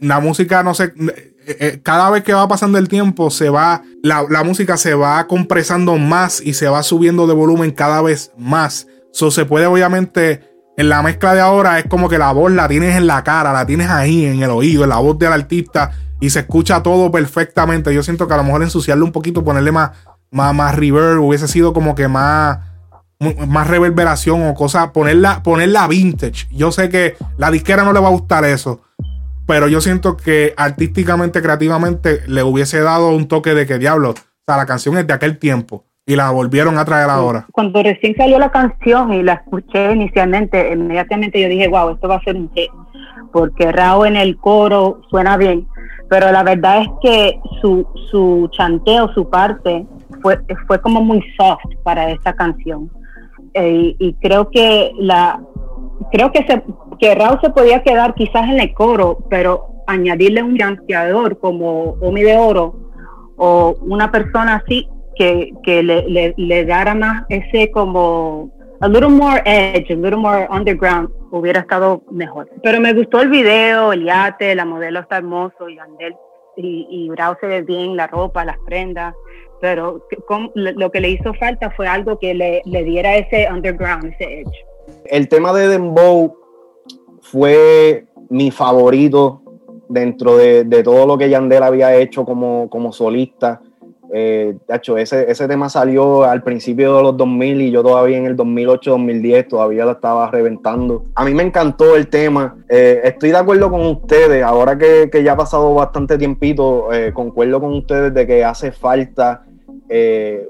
La 0.00 0.20
música, 0.20 0.62
no 0.62 0.74
sé, 0.74 0.92
eh, 1.48 1.56
eh, 1.60 1.80
cada 1.82 2.10
vez 2.10 2.22
que 2.24 2.34
va 2.34 2.46
pasando 2.46 2.76
el 2.76 2.88
tiempo, 2.88 3.30
se 3.30 3.48
va, 3.48 3.82
la, 4.02 4.26
la, 4.28 4.44
música 4.44 4.76
se 4.76 4.94
va 4.94 5.26
compresando 5.26 5.96
más 5.96 6.42
y 6.42 6.52
se 6.52 6.68
va 6.68 6.82
subiendo 6.82 7.26
de 7.26 7.32
volumen 7.32 7.70
cada 7.70 8.02
vez 8.02 8.32
más. 8.36 8.86
So, 9.12 9.30
se 9.30 9.46
puede 9.46 9.64
obviamente 9.64 10.42
en 10.76 10.90
la 10.90 11.02
mezcla 11.02 11.34
de 11.34 11.40
ahora 11.40 11.78
es 11.78 11.86
como 11.86 12.08
que 12.08 12.18
la 12.18 12.32
voz 12.32 12.52
la 12.52 12.68
tienes 12.68 12.96
en 12.96 13.06
la 13.06 13.24
cara, 13.24 13.52
la 13.52 13.64
tienes 13.64 13.88
ahí 13.88 14.26
en 14.26 14.42
el 14.42 14.50
oído, 14.50 14.84
en 14.84 14.90
la 14.90 14.98
voz 14.98 15.18
del 15.18 15.32
artista 15.32 15.90
y 16.20 16.30
se 16.30 16.40
escucha 16.40 16.82
todo 16.82 17.10
perfectamente. 17.10 17.94
Yo 17.94 18.02
siento 18.02 18.28
que 18.28 18.34
a 18.34 18.36
lo 18.36 18.44
mejor 18.44 18.62
ensuciarle 18.62 19.04
un 19.04 19.12
poquito, 19.12 19.42
ponerle 19.42 19.72
más, 19.72 19.92
más, 20.30 20.54
más 20.54 20.74
reverb, 20.74 21.22
hubiese 21.22 21.48
sido 21.48 21.72
como 21.72 21.94
que 21.94 22.08
más, 22.08 22.58
más 23.48 23.66
reverberación 23.66 24.46
o 24.46 24.54
cosas, 24.54 24.90
ponerla, 24.90 25.42
ponerla 25.42 25.88
vintage. 25.88 26.46
Yo 26.52 26.70
sé 26.72 26.88
que 26.88 27.16
la 27.38 27.50
disquera 27.50 27.84
no 27.84 27.92
le 27.92 28.00
va 28.00 28.08
a 28.08 28.12
gustar 28.12 28.44
eso, 28.44 28.82
pero 29.48 29.66
yo 29.66 29.80
siento 29.80 30.18
que 30.18 30.52
artísticamente, 30.58 31.40
creativamente, 31.40 32.20
le 32.26 32.42
hubiese 32.42 32.80
dado 32.80 33.16
un 33.16 33.28
toque 33.28 33.54
de 33.54 33.66
que 33.66 33.78
diablo, 33.78 34.10
o 34.10 34.14
sea, 34.46 34.58
la 34.58 34.66
canción 34.66 34.98
es 34.98 35.06
de 35.06 35.14
aquel 35.14 35.38
tiempo 35.38 35.86
y 36.04 36.16
la 36.16 36.30
volvieron 36.30 36.76
a 36.76 36.84
traer 36.84 37.08
ahora. 37.08 37.46
Cuando 37.50 37.82
recién 37.82 38.14
salió 38.14 38.38
la 38.38 38.50
canción 38.50 39.10
y 39.14 39.22
la 39.22 39.32
escuché 39.32 39.92
inicialmente, 39.92 40.70
inmediatamente 40.70 41.40
yo 41.40 41.48
dije, 41.48 41.66
wow, 41.66 41.94
esto 41.94 42.08
va 42.08 42.16
a 42.16 42.24
ser 42.24 42.36
un 42.36 42.50
hit, 42.54 42.70
porque 43.32 43.72
Rao 43.72 44.04
en 44.04 44.16
el 44.16 44.36
coro 44.36 45.00
suena 45.08 45.38
bien, 45.38 45.66
pero 46.10 46.30
la 46.30 46.42
verdad 46.42 46.82
es 46.82 46.88
que 47.00 47.40
su, 47.62 47.86
su 48.10 48.50
chanteo, 48.52 49.10
su 49.14 49.30
parte, 49.30 49.86
fue, 50.20 50.38
fue 50.66 50.78
como 50.82 51.00
muy 51.00 51.24
soft 51.38 51.74
para 51.84 52.10
esta 52.10 52.34
canción. 52.34 52.90
Eh, 53.54 53.96
y 53.98 54.12
creo 54.20 54.50
que 54.50 54.92
la 54.98 55.40
creo 56.10 56.32
que 56.32 56.44
se 56.46 56.62
que 56.98 57.14
Rao 57.14 57.38
se 57.40 57.50
podía 57.50 57.82
quedar 57.82 58.14
quizás 58.14 58.48
en 58.48 58.60
el 58.60 58.74
coro, 58.74 59.18
pero 59.30 59.68
añadirle 59.86 60.42
un 60.42 60.56
chanteador 60.56 61.38
como 61.38 61.96
Omi 62.00 62.22
de 62.22 62.36
Oro 62.36 62.74
o 63.36 63.76
una 63.82 64.10
persona 64.10 64.56
así 64.56 64.88
que, 65.14 65.52
que 65.62 65.82
le, 65.82 66.08
le, 66.08 66.34
le, 66.36 66.94
más 66.94 67.24
ese 67.28 67.70
como 67.70 68.50
a 68.80 68.88
little 68.88 69.08
more 69.08 69.42
edge, 69.44 69.90
a 69.90 69.94
little 69.94 70.16
more 70.16 70.46
underground, 70.50 71.08
hubiera 71.30 71.60
estado 71.60 72.02
mejor. 72.10 72.48
Pero 72.62 72.80
me 72.80 72.92
gustó 72.92 73.20
el 73.20 73.28
video, 73.28 73.92
el 73.92 74.04
yate, 74.04 74.54
la 74.54 74.64
modelo 74.64 75.00
está 75.00 75.18
hermoso 75.18 75.68
y 75.68 75.78
Andel 75.78 76.14
y, 76.56 76.86
y 76.90 77.08
Bravo 77.08 77.36
se 77.40 77.46
ve 77.46 77.62
bien, 77.62 77.96
la 77.96 78.06
ropa, 78.08 78.44
las 78.44 78.58
prendas, 78.66 79.14
pero 79.60 80.04
lo 80.54 80.90
que 80.90 81.00
le 81.00 81.10
hizo 81.10 81.34
falta 81.34 81.70
fue 81.70 81.86
algo 81.86 82.18
que 82.18 82.34
le, 82.34 82.62
le 82.64 82.84
diera 82.84 83.16
ese 83.16 83.48
underground, 83.50 84.12
ese 84.12 84.40
edge. 84.40 84.68
El 85.04 85.28
tema 85.28 85.52
de 85.52 85.68
Dembow 85.68 86.36
fue 87.20 88.06
mi 88.30 88.50
favorito 88.50 89.42
dentro 89.88 90.36
de, 90.36 90.64
de, 90.64 90.82
todo 90.82 91.06
lo 91.06 91.16
que 91.16 91.30
Yandel 91.30 91.62
había 91.62 91.96
hecho 91.96 92.24
como, 92.24 92.68
como 92.68 92.92
solista. 92.92 93.60
Eh, 94.12 94.56
hecho, 94.68 94.96
ese, 94.96 95.30
ese 95.30 95.46
tema 95.46 95.68
salió 95.68 96.24
al 96.24 96.42
principio 96.42 96.96
de 96.96 97.02
los 97.02 97.16
2000 97.16 97.60
y 97.60 97.70
yo 97.70 97.82
todavía 97.82 98.16
en 98.16 98.26
el 98.26 98.36
2008-2010 98.36 99.48
todavía 99.48 99.84
lo 99.84 99.92
estaba 99.92 100.30
reventando. 100.30 101.04
A 101.14 101.24
mí 101.24 101.34
me 101.34 101.42
encantó 101.42 101.94
el 101.94 102.08
tema. 102.08 102.56
Eh, 102.68 103.00
estoy 103.04 103.30
de 103.30 103.36
acuerdo 103.36 103.70
con 103.70 103.84
ustedes, 103.86 104.42
ahora 104.42 104.78
que, 104.78 105.10
que 105.10 105.22
ya 105.22 105.32
ha 105.32 105.36
pasado 105.36 105.74
bastante 105.74 106.16
tiempito, 106.16 106.92
eh, 106.92 107.12
concuerdo 107.12 107.60
con 107.60 107.74
ustedes 107.74 108.14
de 108.14 108.26
que 108.26 108.44
hace 108.44 108.72
falta 108.72 109.44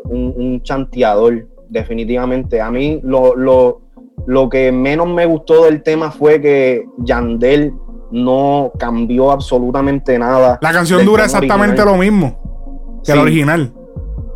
un, 0.04 0.34
un, 0.36 0.62
chanteador, 0.62 1.46
definitivamente. 1.68 2.60
A 2.60 2.72
mí 2.72 3.00
lo, 3.04 3.36
lo, 3.36 3.82
lo 4.28 4.50
que 4.50 4.70
menos 4.70 5.08
me 5.08 5.24
gustó 5.24 5.64
del 5.64 5.82
tema 5.82 6.10
fue 6.10 6.38
que 6.38 6.84
Yandel 6.98 7.72
no 8.10 8.70
cambió 8.78 9.30
absolutamente 9.30 10.18
nada. 10.18 10.58
La 10.60 10.70
canción 10.70 11.02
dura 11.06 11.24
exactamente 11.24 11.82
lo 11.82 11.96
mismo 11.96 13.00
que 13.02 13.12
el 13.12 13.20
original. 13.20 13.72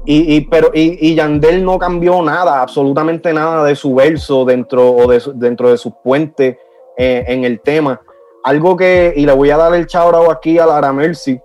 Y, 0.06 0.34
y, 0.34 0.40
pero, 0.46 0.70
y, 0.72 0.96
y, 1.10 1.14
Yandel 1.14 1.62
no 1.62 1.78
cambió 1.78 2.22
nada, 2.22 2.62
absolutamente 2.62 3.34
nada 3.34 3.64
de 3.64 3.76
su 3.76 3.94
verso 3.94 4.46
dentro, 4.46 4.92
o 4.92 5.06
de 5.06 5.22
dentro 5.34 5.68
de 5.68 5.76
sus 5.76 5.92
puentes 6.02 6.56
eh, 6.96 7.24
en 7.28 7.44
el 7.44 7.60
tema. 7.60 8.00
Algo 8.44 8.74
que, 8.78 9.12
y 9.14 9.26
le 9.26 9.34
voy 9.34 9.50
a 9.50 9.58
dar 9.58 9.74
el 9.74 9.86
chao 9.86 10.30
aquí 10.30 10.58
a 10.58 10.64
Lara 10.64 10.90
Mercy, 10.94 11.38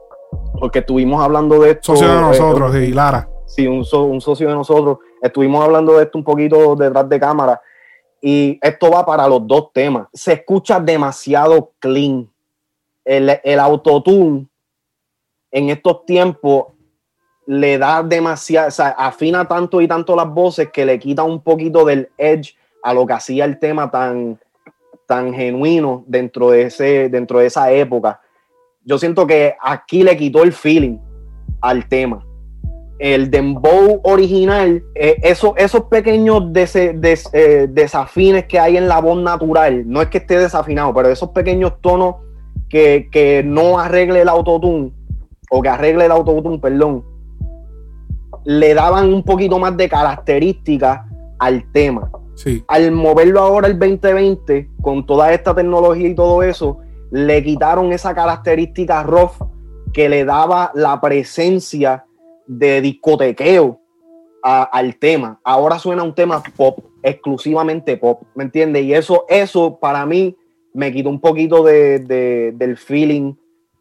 porque 0.57 0.79
estuvimos 0.79 1.21
hablando 1.21 1.59
de 1.59 1.71
esto. 1.71 1.97
Socio 1.97 2.15
de 2.15 2.21
nosotros, 2.21 2.73
eh, 2.75 2.85
sí, 2.85 2.93
Lara. 2.93 3.29
Sí, 3.45 3.67
un, 3.67 3.85
un 3.91 4.21
socio 4.21 4.47
de 4.47 4.55
nosotros. 4.55 4.99
Estuvimos 5.21 5.65
hablando 5.65 5.97
de 5.97 6.03
esto 6.03 6.17
un 6.17 6.23
poquito 6.23 6.77
detrás 6.77 7.09
de 7.09 7.19
cámara. 7.19 7.61
Y 8.22 8.59
esto 8.61 8.91
va 8.91 9.05
para 9.05 9.28
los 9.28 9.45
dos 9.45 9.72
temas. 9.74 10.07
Se 10.13 10.34
escucha 10.34 10.80
demasiado 10.80 11.74
clean. 11.80 12.30
El, 13.05 13.39
el 13.43 13.59
autotune 13.59 14.47
en 15.51 15.70
estos 15.70 16.05
tiempos 16.05 16.68
le 17.45 17.78
da 17.78 18.03
demasiado, 18.03 18.68
o 18.68 18.72
sea, 18.72 18.89
afina 18.89 19.47
tanto 19.47 19.80
y 19.80 19.88
tanto 19.88 20.15
las 20.15 20.28
voces 20.28 20.70
que 20.72 20.86
le 20.86 20.99
quita 20.99 21.24
un 21.24 21.41
poquito 21.41 21.86
del 21.86 22.09
edge 22.18 22.55
a 22.84 22.93
lo 22.93 23.05
que 23.05 23.13
hacía 23.13 23.45
el 23.45 23.57
tema 23.57 23.89
tan, 23.89 24.38
tan 25.07 25.34
genuino 25.34 26.03
dentro 26.07 26.51
de, 26.51 26.63
ese, 26.63 27.07
dentro 27.07 27.39
de 27.39 27.45
esa 27.45 27.72
época. 27.72 28.20
Yo 28.84 28.97
siento 28.97 29.26
que 29.26 29.55
aquí 29.61 30.03
le 30.03 30.18
quitó 30.18 30.43
el 30.43 30.51
feeling 30.51 30.97
al 31.61 31.88
tema. 31.88 32.26
El 32.99 33.29
dembow 33.29 34.01
original, 34.03 34.83
eh, 34.95 35.17
esos, 35.21 35.53
esos 35.57 35.83
pequeños 35.83 36.43
eh, 36.55 37.67
desafines 37.69 38.45
que 38.45 38.59
hay 38.59 38.77
en 38.77 38.87
la 38.87 38.99
voz 38.99 39.21
natural, 39.21 39.83
no 39.87 40.01
es 40.01 40.07
que 40.07 40.17
esté 40.17 40.39
desafinado, 40.39 40.93
pero 40.93 41.09
esos 41.09 41.29
pequeños 41.29 41.73
tonos 41.81 42.15
que, 42.69 43.09
que 43.11 43.43
no 43.43 43.79
arregle 43.79 44.21
el 44.21 44.29
autotune, 44.29 44.91
o 45.51 45.61
que 45.61 45.69
arregle 45.69 46.05
el 46.05 46.11
autotune, 46.11 46.59
perdón, 46.59 47.05
le 48.45 48.73
daban 48.73 49.13
un 49.13 49.23
poquito 49.23 49.59
más 49.59 49.75
de 49.77 49.89
características 49.89 51.01
al 51.37 51.71
tema. 51.71 52.09
Sí. 52.35 52.63
Al 52.67 52.91
moverlo 52.91 53.41
ahora 53.41 53.67
el 53.67 53.77
2020, 53.77 54.69
con 54.81 55.05
toda 55.05 55.33
esta 55.33 55.53
tecnología 55.53 56.07
y 56.07 56.15
todo 56.15 56.43
eso, 56.43 56.79
le 57.11 57.43
quitaron 57.43 57.91
esa 57.91 58.13
característica 58.13 59.03
rough 59.03 59.33
que 59.93 60.09
le 60.09 60.25
daba 60.25 60.71
la 60.75 60.99
presencia 61.01 62.05
de 62.47 62.81
discotequeo 62.81 63.79
al 64.41 64.95
tema. 64.97 65.39
Ahora 65.43 65.77
suena 65.77 66.03
un 66.03 66.15
tema 66.15 66.41
pop, 66.55 66.79
exclusivamente 67.03 67.97
pop, 67.97 68.23
¿me 68.33 68.45
entiendes? 68.45 68.83
Y 68.83 68.93
eso, 68.93 69.25
eso 69.27 69.77
para 69.79 70.05
mí 70.05 70.37
me 70.73 70.91
quitó 70.93 71.09
un 71.09 71.19
poquito 71.19 71.63
de, 71.63 71.99
del 72.55 72.77
feeling 72.77 73.33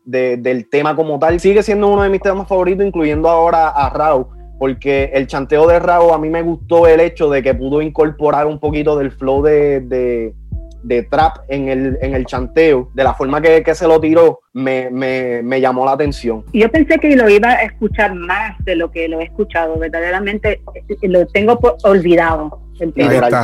del 0.04 0.68
tema 0.68 0.96
como 0.96 1.18
tal. 1.18 1.38
Sigue 1.40 1.62
siendo 1.62 1.88
uno 1.88 2.02
de 2.02 2.08
mis 2.08 2.20
temas 2.20 2.48
favoritos, 2.48 2.84
incluyendo 2.84 3.28
ahora 3.28 3.68
a 3.68 3.90
Raúl 3.90 4.26
porque 4.58 5.10
el 5.12 5.26
chanteo 5.26 5.66
de 5.66 5.78
Rao 5.78 6.14
a 6.14 6.18
mí 6.18 6.30
me 6.30 6.42
gustó 6.42 6.86
el 6.86 7.00
hecho 7.00 7.28
de 7.28 7.42
que 7.42 7.54
pudo 7.54 7.82
incorporar 7.82 8.46
un 8.46 8.58
poquito 8.58 8.96
del 8.96 9.10
flow 9.10 9.42
de, 9.42 10.34
de 10.82 11.02
trap 11.02 11.38
en 11.48 11.68
el, 11.68 11.98
en 12.00 12.14
el 12.14 12.26
chanteo, 12.26 12.90
de 12.94 13.04
la 13.04 13.14
forma 13.14 13.40
que, 13.40 13.62
que 13.62 13.74
se 13.74 13.86
lo 13.86 14.00
tiró, 14.00 14.40
me, 14.52 14.90
me, 14.90 15.42
me, 15.42 15.60
llamó 15.60 15.84
la 15.84 15.92
atención. 15.92 16.44
Yo 16.52 16.70
pensé 16.70 16.98
que 16.98 17.16
lo 17.16 17.28
iba 17.28 17.50
a 17.50 17.62
escuchar 17.62 18.14
más 18.14 18.56
de 18.64 18.76
lo 18.76 18.90
que 18.90 19.08
lo 19.08 19.20
he 19.20 19.24
escuchado, 19.24 19.78
verdaderamente 19.78 20.60
eh, 20.74 21.08
lo 21.08 21.26
tengo 21.26 21.58
olvidado. 21.84 22.60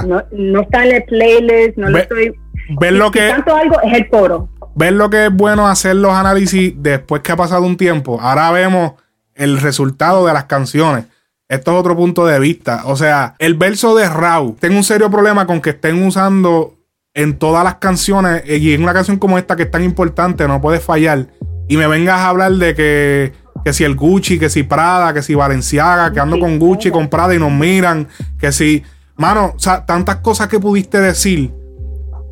No, 0.06 0.22
no, 0.30 0.60
está 0.60 0.84
en 0.84 0.96
el 0.96 1.04
playlist, 1.04 1.76
no 1.76 1.88
lo 1.88 1.98
estoy... 1.98 2.34
Ver 2.80 2.92
lo 2.92 3.10
que... 3.10 3.28
tanto 3.28 3.54
algo 3.54 3.80
es 3.82 3.92
el 3.94 4.08
coro. 4.08 4.48
Ver 4.74 4.92
lo 4.92 5.10
que 5.10 5.26
es 5.26 5.32
bueno 5.32 5.66
hacer 5.68 5.96
los 5.96 6.12
análisis 6.12 6.74
después 6.76 7.22
que 7.22 7.32
ha 7.32 7.36
pasado 7.36 7.66
un 7.66 7.76
tiempo. 7.76 8.20
Ahora 8.20 8.50
vemos 8.50 8.92
el 9.34 9.60
resultado 9.60 10.26
de 10.26 10.32
las 10.32 10.44
canciones. 10.44 11.06
Esto 11.48 11.72
es 11.72 11.78
otro 11.78 11.96
punto 11.96 12.26
de 12.26 12.38
vista. 12.38 12.82
O 12.86 12.96
sea, 12.96 13.34
el 13.38 13.54
verso 13.54 13.94
de 13.94 14.08
Raw. 14.08 14.56
Tengo 14.58 14.76
un 14.76 14.84
serio 14.84 15.10
problema 15.10 15.46
con 15.46 15.60
que 15.60 15.70
estén 15.70 16.02
usando 16.02 16.78
en 17.14 17.38
todas 17.38 17.64
las 17.64 17.76
canciones. 17.76 18.42
Y 18.46 18.74
en 18.74 18.82
una 18.82 18.92
canción 18.92 19.18
como 19.18 19.38
esta 19.38 19.56
que 19.56 19.64
es 19.64 19.70
tan 19.70 19.84
importante, 19.84 20.46
no 20.48 20.60
puedes 20.60 20.82
fallar. 20.82 21.28
Y 21.68 21.76
me 21.76 21.86
vengas 21.86 22.20
a 22.20 22.28
hablar 22.28 22.52
de 22.52 22.74
que, 22.74 23.32
que 23.64 23.72
si 23.72 23.84
el 23.84 23.94
Gucci, 23.94 24.38
que 24.38 24.50
si 24.50 24.62
Prada, 24.62 25.12
que 25.12 25.22
si 25.22 25.34
Valenciaga, 25.34 26.12
que 26.12 26.20
ando 26.20 26.38
con 26.38 26.58
Gucci, 26.58 26.90
con 26.90 27.08
Prada 27.08 27.34
y 27.34 27.38
nos 27.38 27.52
miran. 27.52 28.08
Que 28.38 28.52
si. 28.52 28.82
Mano, 29.16 29.52
o 29.56 29.58
sea, 29.58 29.84
tantas 29.84 30.16
cosas 30.16 30.48
que 30.48 30.58
pudiste 30.58 31.00
decir. 31.00 31.52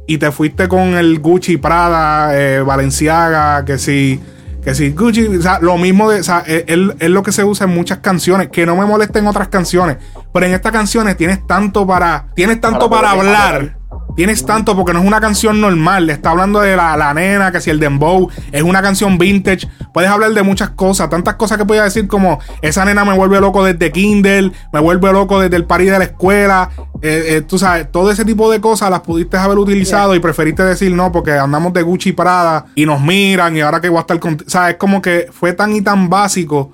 Y 0.07 0.18
te 0.18 0.33
fuiste 0.33 0.66
con 0.66 0.95
el 0.95 1.20
Gucci, 1.20 1.57
Prada, 1.57 2.37
eh, 2.37 2.61
Valenciaga, 2.62 3.64
que 3.64 3.78
si 3.78 4.20
que 4.64 4.74
si 4.74 4.91
Gucci, 4.91 5.26
o 5.26 5.41
sea, 5.41 5.59
lo 5.61 5.78
mismo 5.78 6.11
de, 6.11 6.20
o 6.20 6.22
sea, 6.22 6.41
es, 6.47 6.76
lo 6.76 7.22
que 7.22 7.33
se 7.33 7.45
usa 7.45 7.66
en 7.66 7.74
muchas 7.74 7.99
canciones, 7.99 8.49
que 8.49 8.66
no 8.66 8.76
me 8.76 8.85
molesta 8.85 9.18
en 9.18 9.26
otras 9.26 9.49
canciones, 9.49 9.97
pero 10.35 10.45
en 10.45 10.53
estas 10.53 10.72
canciones 10.72 11.16
tienes 11.16 11.47
tanto 11.47 11.87
para, 11.87 12.26
tienes 12.35 12.61
tanto 12.61 12.91
para, 12.91 13.12
hablar 13.12 13.80
Tienes 14.21 14.45
tanto 14.45 14.77
porque 14.77 14.93
no 14.93 14.99
es 14.99 15.07
una 15.07 15.18
canción 15.18 15.62
normal. 15.62 16.05
Le 16.05 16.12
está 16.12 16.33
hablando 16.33 16.61
de 16.61 16.77
la, 16.77 17.14
nena, 17.14 17.51
que 17.51 17.59
si 17.62 17.71
el 17.71 17.81
dembow 17.81 18.29
es 18.53 18.62
una 18.62 18.83
canción 18.83 19.16
vintage. 19.16 19.66
Puedes 19.95 20.11
hablar 20.11 20.35
de 20.35 20.43
muchas 20.43 20.68
cosas, 20.68 21.09
tantas 21.09 21.37
cosas 21.37 21.57
que 21.57 21.64
podía 21.64 21.85
decir 21.85 22.07
como 22.07 22.39
esa 22.61 22.85
nena 22.85 23.03
me 23.07 23.14
vuelve 23.14 23.41
loco 23.41 23.64
desde 23.64 23.91
Kindle, 23.91 24.53
me 24.75 24.81
vuelve 24.81 25.11
loco 25.11 25.41
desde 25.41 25.57
el 25.57 25.64
party 25.64 25.87
de 25.87 25.99
la 25.99 26.05
escuela. 26.05 26.68
Eh, 27.01 27.25
eh, 27.29 27.41
tú 27.41 27.59
sabes, 27.59 27.91
todo 27.91 28.11
ese 28.11 28.27
tipo 28.27 28.51
de 28.53 28.61
cosas 28.61 28.91
las 28.91 29.01
pudiste 29.01 29.39
haber 29.39 29.57
utilizado 29.57 30.14
y 30.14 30.21
preferiste 30.21 30.64
decir 30.64 30.93
no 30.93 31.11
porque 31.11 31.33
andamos 31.33 31.73
de 31.73 31.81
Gucci 31.81 32.12
Prada 32.12 32.66
y 32.75 32.85
nos 32.85 33.01
miran 33.01 33.57
y 33.57 33.62
ahora 33.62 33.81
que 33.81 33.89
voy 33.89 33.97
a 33.97 34.01
estar 34.03 34.21
con... 34.21 34.35
O 34.35 34.51
sea, 34.51 34.68
es 34.68 34.77
como 34.77 35.01
que 35.01 35.29
fue 35.33 35.55
tan 35.55 35.75
y 35.75 35.81
tan 35.81 36.11
básico 36.11 36.73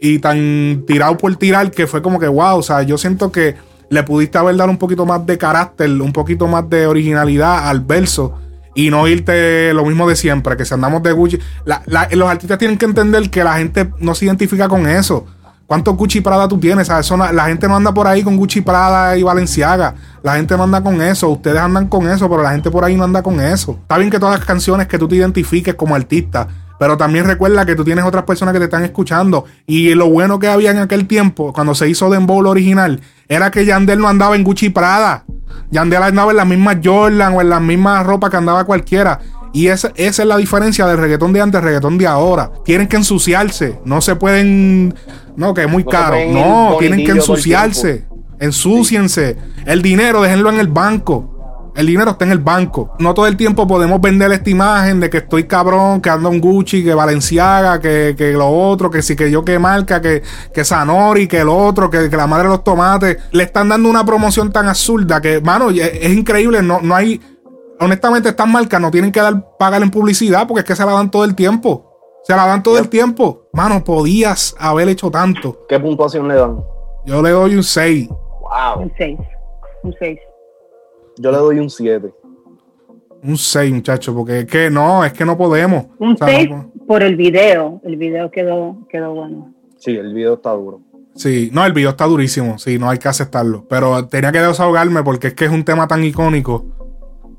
y 0.00 0.18
tan 0.18 0.82
tirado 0.84 1.16
por 1.16 1.36
tirar 1.36 1.70
que 1.70 1.86
fue 1.86 2.02
como 2.02 2.18
que 2.18 2.26
wow, 2.26 2.58
o 2.58 2.62
sea, 2.64 2.82
yo 2.82 2.98
siento 2.98 3.30
que 3.30 3.54
le 3.90 4.02
pudiste 4.02 4.38
haber 4.38 4.56
dado 4.56 4.70
un 4.70 4.78
poquito 4.78 5.06
más 5.06 5.24
de 5.26 5.38
carácter, 5.38 5.90
un 5.90 6.12
poquito 6.12 6.46
más 6.46 6.68
de 6.68 6.86
originalidad 6.86 7.68
al 7.68 7.80
verso 7.80 8.34
y 8.74 8.90
no 8.90 9.08
irte 9.08 9.72
lo 9.74 9.84
mismo 9.84 10.08
de 10.08 10.14
siempre, 10.14 10.56
que 10.56 10.64
si 10.64 10.72
andamos 10.72 11.02
de 11.02 11.12
Gucci. 11.12 11.38
los 11.64 12.28
artistas 12.28 12.58
tienen 12.58 12.78
que 12.78 12.84
entender 12.84 13.28
que 13.30 13.42
la 13.42 13.58
gente 13.58 13.90
no 13.98 14.14
se 14.14 14.26
identifica 14.26 14.68
con 14.68 14.86
eso. 14.86 15.26
¿Cuántos 15.66 15.96
Gucci 15.96 16.20
Prada 16.20 16.48
tú 16.48 16.58
tienes? 16.58 16.88
la 16.88 17.44
gente 17.46 17.68
no 17.68 17.76
anda 17.76 17.92
por 17.92 18.06
ahí 18.06 18.22
con 18.22 18.36
Gucci 18.36 18.60
Prada 18.62 19.18
y 19.18 19.22
Valenciaga. 19.22 19.94
La 20.22 20.36
gente 20.36 20.56
no 20.56 20.62
anda 20.62 20.80
con 20.82 21.02
eso. 21.02 21.28
Ustedes 21.28 21.58
andan 21.58 21.88
con 21.88 22.08
eso, 22.08 22.30
pero 22.30 22.42
la 22.42 22.52
gente 22.52 22.70
por 22.70 22.84
ahí 22.84 22.96
no 22.96 23.04
anda 23.04 23.22
con 23.22 23.40
eso. 23.40 23.72
Está 23.82 23.98
bien 23.98 24.10
que 24.10 24.18
todas 24.18 24.38
las 24.38 24.46
canciones 24.46 24.86
que 24.86 24.98
tú 24.98 25.08
te 25.08 25.16
identifiques 25.16 25.74
como 25.74 25.94
artista 25.94 26.48
pero 26.78 26.96
también 26.96 27.26
recuerda 27.26 27.66
que 27.66 27.74
tú 27.74 27.84
tienes 27.84 28.04
otras 28.04 28.24
personas 28.24 28.52
que 28.52 28.60
te 28.60 28.66
están 28.66 28.84
escuchando. 28.84 29.44
Y 29.66 29.94
lo 29.94 30.08
bueno 30.08 30.38
que 30.38 30.48
había 30.48 30.70
en 30.70 30.78
aquel 30.78 31.06
tiempo, 31.06 31.52
cuando 31.52 31.74
se 31.74 31.88
hizo 31.88 32.08
Dembow 32.08 32.46
original, 32.46 33.00
era 33.28 33.50
que 33.50 33.64
Yandel 33.64 33.98
no 33.98 34.08
andaba 34.08 34.36
en 34.36 34.44
Gucci 34.44 34.70
Prada. 34.70 35.24
Yandel 35.70 36.02
andaba 36.02 36.30
en 36.30 36.36
las 36.36 36.46
mismas 36.46 36.78
Jordan 36.82 37.34
o 37.34 37.40
en 37.40 37.50
las 37.50 37.60
mismas 37.60 38.06
ropas 38.06 38.30
que 38.30 38.36
andaba 38.36 38.64
cualquiera. 38.64 39.20
Y 39.52 39.68
esa, 39.68 39.92
esa 39.96 40.22
es 40.22 40.28
la 40.28 40.36
diferencia 40.36 40.86
del 40.86 40.98
reggaetón 40.98 41.32
de 41.32 41.40
antes, 41.40 41.62
reggaetón 41.62 41.98
de 41.98 42.06
ahora. 42.06 42.50
Tienen 42.64 42.86
que 42.86 42.96
ensuciarse. 42.96 43.80
No 43.84 44.00
se 44.00 44.14
pueden. 44.14 44.94
No, 45.36 45.54
que 45.54 45.62
es 45.62 45.70
muy 45.70 45.84
caro. 45.84 46.16
No, 46.30 46.76
tienen 46.78 47.04
que 47.04 47.12
ensuciarse. 47.12 48.04
Ensúciense. 48.38 49.36
El 49.64 49.82
dinero, 49.82 50.22
déjenlo 50.22 50.50
en 50.50 50.60
el 50.60 50.68
banco. 50.68 51.37
El 51.78 51.86
dinero 51.86 52.10
está 52.10 52.24
en 52.24 52.32
el 52.32 52.40
banco. 52.40 52.96
No 52.98 53.14
todo 53.14 53.28
el 53.28 53.36
tiempo 53.36 53.64
podemos 53.64 54.00
vender 54.00 54.32
esta 54.32 54.50
imagen 54.50 54.98
de 54.98 55.08
que 55.08 55.18
estoy 55.18 55.44
cabrón, 55.44 56.00
que 56.00 56.10
ando 56.10 56.28
en 56.28 56.40
Gucci, 56.40 56.82
que 56.82 56.92
Valenciaga, 56.92 57.80
que, 57.80 58.16
que 58.18 58.32
lo 58.32 58.48
otro, 58.48 58.90
que 58.90 59.00
sí 59.00 59.14
que 59.14 59.30
yo 59.30 59.44
que 59.44 59.60
marca, 59.60 60.02
que, 60.02 60.24
que 60.52 60.64
Sanori, 60.64 61.28
que 61.28 61.38
el 61.38 61.48
otro, 61.48 61.88
que, 61.88 62.08
la 62.08 62.26
madre 62.26 62.48
de 62.48 62.48
los 62.48 62.64
tomates. 62.64 63.18
Le 63.30 63.44
están 63.44 63.68
dando 63.68 63.88
una 63.88 64.04
promoción 64.04 64.50
tan 64.50 64.66
absurda 64.66 65.20
que, 65.20 65.40
mano, 65.40 65.70
es, 65.70 66.12
increíble. 66.12 66.62
No, 66.62 66.80
no 66.82 66.96
hay. 66.96 67.20
Honestamente, 67.78 68.30
estas 68.30 68.48
marcas 68.48 68.80
no 68.80 68.90
tienen 68.90 69.12
que 69.12 69.20
dar 69.20 69.56
pagar 69.56 69.80
en 69.80 69.92
publicidad 69.92 70.48
porque 70.48 70.62
es 70.62 70.66
que 70.66 70.74
se 70.74 70.84
la 70.84 70.90
dan 70.90 71.12
todo 71.12 71.24
el 71.24 71.36
tiempo. 71.36 71.96
Se 72.24 72.34
la 72.34 72.44
dan 72.44 72.64
todo 72.64 72.78
el 72.78 72.88
tiempo. 72.88 73.48
Mano, 73.52 73.84
podías 73.84 74.56
haber 74.58 74.88
hecho 74.88 75.12
tanto. 75.12 75.64
¿Qué 75.68 75.78
puntuación 75.78 76.26
le 76.26 76.34
dan? 76.34 76.58
Yo 77.06 77.22
le 77.22 77.30
doy 77.30 77.54
un 77.54 77.62
6. 77.62 78.08
Wow. 78.08 78.82
Un 78.82 78.92
6. 78.98 79.16
Un 79.84 79.94
6. 79.96 80.18
Yo 81.18 81.32
le 81.32 81.38
doy 81.38 81.58
un 81.58 81.68
7. 81.68 82.12
Un 83.22 83.36
6, 83.36 83.72
muchacho, 83.74 84.14
porque 84.14 84.40
es 84.40 84.46
que 84.46 84.70
no, 84.70 85.04
es 85.04 85.12
que 85.12 85.24
no 85.24 85.36
podemos. 85.36 85.86
Un 85.98 86.16
6 86.16 86.48
por 86.86 87.02
el 87.02 87.16
video. 87.16 87.80
El 87.84 87.96
video 87.96 88.30
quedó, 88.30 88.86
quedó 88.88 89.14
bueno. 89.14 89.52
Sí, 89.76 89.96
el 89.96 90.14
video 90.14 90.34
está 90.34 90.52
duro. 90.52 90.80
Sí, 91.14 91.50
no, 91.52 91.66
el 91.66 91.72
video 91.72 91.90
está 91.90 92.04
durísimo, 92.06 92.58
sí, 92.58 92.78
no 92.78 92.88
hay 92.88 92.98
que 92.98 93.08
aceptarlo. 93.08 93.66
Pero 93.68 94.06
tenía 94.06 94.30
que 94.30 94.40
desahogarme 94.40 95.02
porque 95.02 95.28
es 95.28 95.34
que 95.34 95.46
es 95.46 95.50
un 95.50 95.64
tema 95.64 95.88
tan 95.88 96.04
icónico 96.04 96.66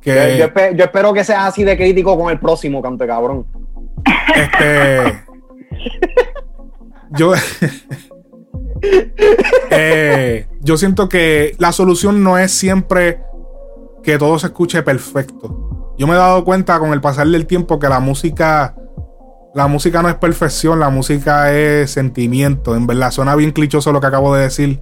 que. 0.02 0.38
Yo, 0.76 0.84
espero 0.84 1.14
que 1.14 1.24
sea 1.24 1.48
así 1.48 1.64
de 1.64 1.78
crítico 1.78 2.18
con 2.18 2.30
el 2.30 2.40
próximo, 2.40 2.82
cante 2.82 3.08
cabrón. 3.08 3.46
Este. 4.36 5.24
yo. 7.12 7.34
Eh, 9.72 10.48
yo 10.62 10.78
siento 10.78 11.10
que 11.10 11.54
la 11.58 11.74
solución 11.74 12.24
no 12.24 12.38
es 12.38 12.52
siempre 12.52 13.20
que 14.04 14.18
todo 14.18 14.40
se 14.40 14.48
escuche 14.48 14.82
perfecto. 14.84 15.94
Yo 15.98 16.08
me 16.08 16.14
he 16.14 16.18
dado 16.18 16.46
cuenta 16.46 16.80
con 16.80 16.94
el 16.94 17.02
pasar 17.02 17.28
del 17.28 17.46
tiempo 17.46 17.78
que 17.78 17.90
la 17.90 18.00
música, 18.00 18.76
la 19.54 19.68
música 19.68 20.02
no 20.02 20.10
es 20.10 20.16
perfección, 20.16 20.80
la 20.80 20.90
música 20.90 21.54
es 21.54 21.92
sentimiento. 21.92 22.76
En 22.76 22.88
verdad, 22.88 23.12
suena 23.12 23.36
bien 23.36 23.52
clichoso 23.52 23.92
lo 23.92 24.00
que 24.00 24.08
acabo 24.08 24.34
de 24.34 24.44
decir. 24.44 24.82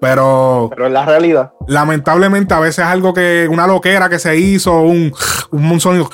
Pero. 0.00 0.68
Pero 0.70 0.86
es 0.86 0.92
la 0.92 1.04
realidad. 1.04 1.52
Lamentablemente, 1.66 2.54
a 2.54 2.60
veces 2.60 2.84
algo 2.84 3.14
que. 3.14 3.48
Una 3.50 3.66
loquera 3.66 4.08
que 4.08 4.18
se 4.18 4.36
hizo, 4.36 4.80
un, 4.80 5.12
un, 5.52 5.80
sonido. 5.80 6.10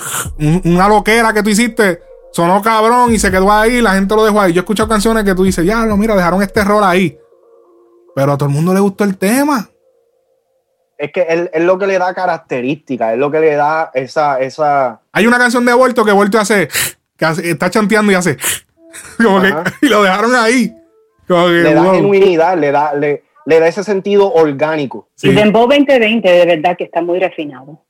una 0.65 0.89
loquera 0.89 1.33
que 1.33 1.43
tú 1.43 1.51
hiciste. 1.51 2.03
Sonó 2.33 2.61
cabrón 2.63 3.13
y 3.13 3.19
se 3.19 3.31
quedó 3.31 3.51
ahí. 3.51 3.81
La 3.81 3.95
gente 3.95 4.15
lo 4.15 4.25
dejó 4.25 4.41
ahí. 4.41 4.53
Yo 4.53 4.61
he 4.61 4.65
escuchado 4.65 4.89
canciones 4.89 5.25
que 5.25 5.35
tú 5.35 5.45
dices, 5.45 5.65
ya, 5.65 5.87
no, 5.87 5.97
mira, 5.97 6.17
dejaron 6.17 6.43
este 6.43 6.61
error 6.61 6.83
ahí. 6.83 7.17
Pero 8.15 8.33
a 8.33 8.37
todo 8.37 8.49
el 8.49 8.55
mundo 8.55 8.75
le 8.75 8.81
gustó 8.81 9.05
el 9.05 9.17
tema 9.17 9.71
es 10.99 11.13
que 11.13 11.51
es 11.53 11.63
lo 11.63 11.79
que 11.79 11.87
le 11.87 11.99
da 11.99 12.15
característica, 12.15 13.13
es 13.13 13.19
lo 13.19 13.31
que 13.31 13.41
le 13.41 13.55
da 13.55 13.91
esa, 13.95 14.41
esa. 14.41 15.01
Hay 15.13 15.27
una 15.27 15.39
canción 15.39 15.65
de 15.65 15.73
Vuelto 15.73 16.05
que 16.05 16.13
Vuelto 16.13 16.39
hace, 16.39 16.69
que 17.17 17.27
está 17.51 17.71
chanteando 17.71 18.13
y 18.13 18.15
hace. 18.15 18.37
Como 19.23 19.43
que, 19.43 19.53
y 19.83 19.89
lo 19.89 20.03
dejaron 20.03 20.35
ahí. 20.35 20.73
le 21.29 21.75
da 21.75 21.95
genuinidad, 21.95 22.59
le 22.59 22.71
da, 22.71 22.95
le, 22.95 23.23
da 23.47 23.67
ese 23.67 23.83
sentido 23.83 24.33
orgánico. 24.33 25.09
Y 25.23 25.33
Dembow 25.33 25.67
2020, 25.67 26.29
de 26.29 26.47
verdad 26.47 26.77
que 26.77 26.85
está 26.85 27.03
muy 27.03 27.19
refinado. 27.19 27.81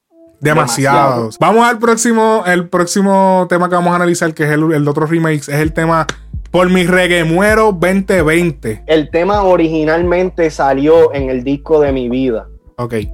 Demasiados. 0.41 1.39
Vamos 1.39 1.67
al 1.67 1.79
próximo, 1.79 2.45
el 2.47 2.69
próximo 2.69 3.47
tema 3.49 3.69
que 3.69 3.77
vamos 3.77 3.93
a 3.93 3.97
analizar, 3.97 4.35
que 4.35 4.45
es 4.45 4.51
el, 4.51 4.73
el 4.73 4.87
otro 4.89 5.07
remake, 5.07 5.41
es 5.41 5.49
el 5.49 5.73
tema 5.73 6.07
Por 6.51 6.71
mi 6.71 6.85
reggae 6.85 7.25
muero 7.25 7.73
2020. 7.73 8.83
El 8.87 9.11
tema 9.11 9.43
originalmente 9.43 10.51
salió 10.51 11.15
en 11.15 11.31
el 11.31 11.45
disco 11.45 11.81
de 11.81 11.93
mi 11.93 12.09
vida 12.09 12.49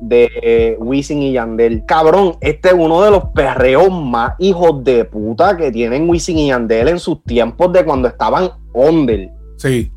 de 0.01 0.77
Wisin 0.79 1.23
y 1.23 1.33
Yandel. 1.33 1.85
Cabrón, 1.87 2.37
este 2.41 2.69
es 2.69 2.75
uno 2.75 3.03
de 3.03 3.11
los 3.11 3.25
perreos 3.35 3.91
más 3.91 4.35
hijos 4.39 4.83
de 4.85 5.05
puta 5.05 5.57
que 5.57 5.71
tienen 5.71 6.09
Wisin 6.09 6.39
y 6.39 6.49
Yandel 6.49 6.89
en 6.89 6.99
sus 6.99 7.23
tiempos 7.25 7.73
de 7.73 7.85
cuando 7.85 8.09
estaban 8.09 8.51
under. 8.73 9.31
Sí. 9.57 9.93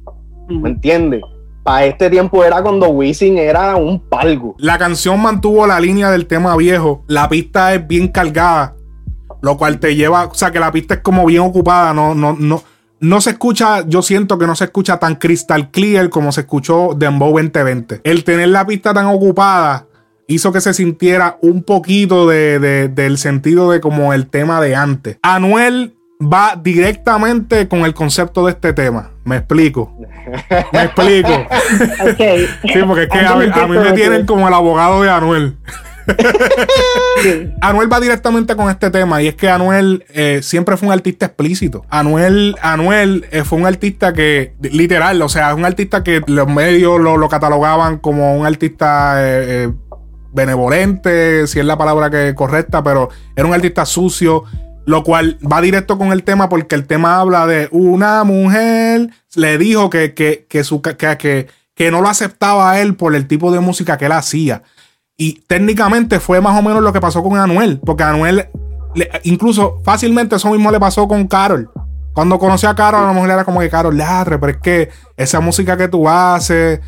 ¿Me 0.49 0.69
entiendes? 0.69 1.21
Para 1.63 1.85
este 1.85 2.09
tiempo 2.09 2.43
era 2.43 2.61
cuando 2.61 2.89
Wisin 2.89 3.37
era 3.37 3.75
un 3.77 3.99
palgo. 3.99 4.55
La 4.57 4.77
canción 4.77 5.21
mantuvo 5.21 5.65
la 5.65 5.79
línea 5.79 6.11
del 6.11 6.27
tema 6.27 6.57
viejo. 6.57 7.03
La 7.07 7.29
pista 7.29 7.73
es 7.73 7.87
bien 7.87 8.09
cargada. 8.09 8.75
Lo 9.41 9.57
cual 9.57 9.79
te 9.79 9.95
lleva, 9.95 10.25
o 10.25 10.33
sea, 10.33 10.51
que 10.51 10.59
la 10.59 10.71
pista 10.71 10.95
es 10.95 10.99
como 11.01 11.25
bien 11.25 11.41
ocupada. 11.41 11.93
No, 11.93 12.13
no, 12.15 12.33
no 12.37 12.61
no 13.03 13.19
se 13.19 13.31
escucha, 13.31 13.85
yo 13.85 14.01
siento 14.01 14.37
que 14.37 14.47
no 14.47 14.55
se 14.55 14.63
escucha 14.63 14.97
tan 14.97 15.15
crystal 15.15 15.71
clear 15.71 16.09
como 16.09 16.31
se 16.31 16.41
escuchó 16.41 16.93
Dembow 16.95 17.33
2020. 17.33 17.99
El 18.05 18.23
tener 18.23 18.47
la 18.47 18.65
pista 18.65 18.93
tan 18.93 19.07
ocupada 19.07 19.87
hizo 20.27 20.53
que 20.53 20.61
se 20.61 20.73
sintiera 20.73 21.37
un 21.41 21.63
poquito 21.63 22.29
de, 22.29 22.87
del 22.87 23.17
sentido 23.17 23.69
de 23.71 23.81
como 23.81 24.13
el 24.13 24.27
tema 24.27 24.61
de 24.61 24.77
antes. 24.77 25.17
Anuel 25.21 25.95
va 26.21 26.55
directamente 26.55 27.67
con 27.67 27.81
el 27.81 27.93
concepto 27.93 28.45
de 28.45 28.53
este 28.53 28.71
tema. 28.71 29.11
Me 29.25 29.35
explico. 29.35 29.93
Me 30.71 30.83
explico. 30.83 31.29
Sí, 32.17 32.79
porque 32.87 33.03
es 33.03 33.09
que 33.09 33.19
a 33.19 33.35
mí, 33.35 33.77
me 33.77 33.91
tienen 33.91 34.25
como 34.25 34.47
el 34.47 34.53
abogado 34.53 35.03
de 35.03 35.09
Anuel. 35.09 35.57
Anuel 37.61 37.91
va 37.91 37.99
directamente 37.99 38.55
con 38.55 38.69
este 38.69 38.89
tema 38.89 39.21
y 39.21 39.27
es 39.27 39.35
que 39.35 39.49
Anuel 39.49 40.05
eh, 40.09 40.41
siempre 40.41 40.77
fue 40.77 40.87
un 40.87 40.93
artista 40.93 41.27
explícito. 41.27 41.85
Anuel, 41.89 42.55
Anuel 42.61 43.25
eh, 43.31 43.43
fue 43.43 43.59
un 43.59 43.65
artista 43.65 44.13
que, 44.13 44.55
literal, 44.61 45.21
o 45.21 45.29
sea, 45.29 45.51
es 45.51 45.57
un 45.57 45.65
artista 45.65 46.03
que 46.03 46.21
los 46.27 46.47
medios 46.47 46.99
lo, 46.99 47.27
catalogaban 47.29 47.97
como 47.97 48.35
un 48.37 48.45
artista 48.45 49.15
eh, 49.17 49.71
benevolente, 50.33 51.47
si 51.47 51.59
es 51.59 51.65
la 51.65 51.77
palabra 51.77 52.09
que 52.09 52.35
correcta, 52.35 52.83
pero 52.83 53.09
era 53.35 53.47
un 53.47 53.53
artista 53.53 53.85
sucio. 53.85 54.43
Lo 54.85 55.05
cual 55.05 55.37
va 55.41 55.61
directo 55.61 55.97
con 55.97 56.11
el 56.11 56.23
tema 56.23 56.49
porque 56.49 56.75
el 56.75 56.85
tema 56.85 57.21
habla 57.21 57.47
de 57.47 57.69
una 57.71 58.25
mujer 58.25 59.11
le 59.33 59.57
dijo 59.57 59.89
que, 59.89 60.13
que, 60.13 60.45
que, 60.49 61.47
que 61.73 61.91
no 61.91 62.01
lo 62.01 62.09
aceptaba 62.09 62.69
a 62.69 62.81
él 62.81 62.95
por 62.95 63.15
el 63.15 63.25
tipo 63.25 63.53
de 63.53 63.61
música 63.61 63.97
que 63.97 64.07
él 64.07 64.11
hacía. 64.11 64.63
Y 65.17 65.41
técnicamente 65.47 66.19
fue 66.19 66.41
más 66.41 66.57
o 66.57 66.63
menos 66.63 66.81
lo 66.81 66.91
que 66.91 67.01
pasó 67.01 67.21
con 67.21 67.37
Anuel, 67.37 67.79
porque 67.85 68.03
Anuel, 68.03 68.47
incluso 69.23 69.79
fácilmente 69.83 70.35
eso 70.35 70.49
mismo 70.49 70.71
le 70.71 70.79
pasó 70.79 71.07
con 71.07 71.27
Carol. 71.27 71.69
Cuando 72.13 72.39
conocí 72.39 72.65
a 72.65 72.75
Carol, 72.75 73.03
a 73.03 73.07
lo 73.07 73.13
mejor 73.13 73.29
era 73.29 73.45
como 73.45 73.59
que 73.59 73.69
Carol, 73.69 73.97
ladre, 73.97 74.37
pero 74.39 74.51
es 74.51 74.57
que 74.57 74.89
esa 75.17 75.39
música 75.39 75.77
que 75.77 75.87
tú 75.87 76.09
haces, 76.09 76.79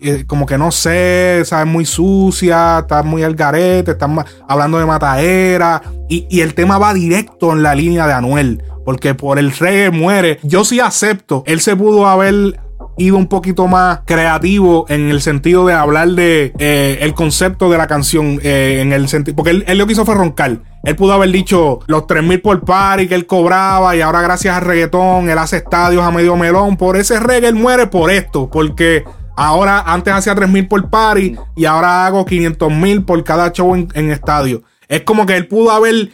eh, 0.00 0.24
como 0.26 0.46
que 0.46 0.58
no 0.58 0.70
sé, 0.70 1.42
sabes, 1.44 1.66
muy 1.66 1.84
sucia, 1.84 2.80
estás 2.80 3.04
muy 3.04 3.22
al 3.22 3.34
garete, 3.34 3.92
estás 3.92 4.10
hablando 4.48 4.78
de 4.78 4.86
mataera. 4.86 5.82
Y, 6.08 6.26
y, 6.30 6.40
el 6.40 6.54
tema 6.54 6.78
va 6.78 6.94
directo 6.94 7.52
en 7.52 7.62
la 7.62 7.74
línea 7.74 8.06
de 8.06 8.12
Anuel, 8.12 8.62
porque 8.84 9.14
por 9.14 9.38
el 9.38 9.52
reggae 9.52 9.90
muere. 9.90 10.38
Yo 10.42 10.64
sí 10.64 10.80
acepto, 10.80 11.42
él 11.46 11.60
se 11.60 11.74
pudo 11.74 12.06
haber 12.06 12.60
ido 12.98 13.16
un 13.16 13.28
poquito 13.28 13.66
más 13.66 14.00
creativo 14.04 14.84
en 14.88 15.08
el 15.08 15.20
sentido 15.20 15.66
de 15.66 15.72
hablar 15.72 16.08
de 16.10 16.52
eh, 16.58 16.98
el 17.00 17.14
concepto 17.14 17.70
de 17.70 17.78
la 17.78 17.86
canción 17.86 18.40
eh, 18.42 18.80
en 18.80 18.92
el 18.92 19.08
sentido 19.08 19.36
porque 19.36 19.62
él, 19.66 19.78
lo 19.78 19.86
que 19.86 19.92
hizo 19.92 20.04
fue 20.04 20.14
roncar. 20.14 20.58
Él 20.84 20.96
pudo 20.96 21.12
haber 21.12 21.30
dicho 21.30 21.80
los 21.86 22.06
3000 22.06 22.40
por 22.40 22.64
par 22.64 23.00
y 23.00 23.08
que 23.08 23.14
él 23.14 23.26
cobraba 23.26 23.96
y 23.96 24.00
ahora 24.00 24.22
gracias 24.22 24.56
al 24.56 24.64
reggaetón 24.64 25.28
él 25.28 25.38
hace 25.38 25.58
estadios 25.58 26.02
a 26.02 26.10
medio 26.10 26.36
melón. 26.36 26.76
Por 26.76 26.96
ese 26.96 27.20
reggae 27.20 27.48
él 27.48 27.54
muere 27.54 27.86
por 27.86 28.10
esto 28.10 28.50
porque 28.50 29.04
ahora 29.36 29.80
antes 29.80 30.12
hacía 30.12 30.34
3000 30.34 30.68
por 30.68 30.90
party 30.90 31.36
y 31.56 31.64
ahora 31.64 32.06
hago 32.06 32.24
500 32.24 32.72
mil 32.72 33.04
por 33.04 33.22
cada 33.24 33.52
show 33.52 33.74
en 33.74 34.10
estadio. 34.10 34.62
Es 34.88 35.02
como 35.02 35.26
que 35.26 35.36
él 35.36 35.46
pudo 35.46 35.70
haber 35.70 36.10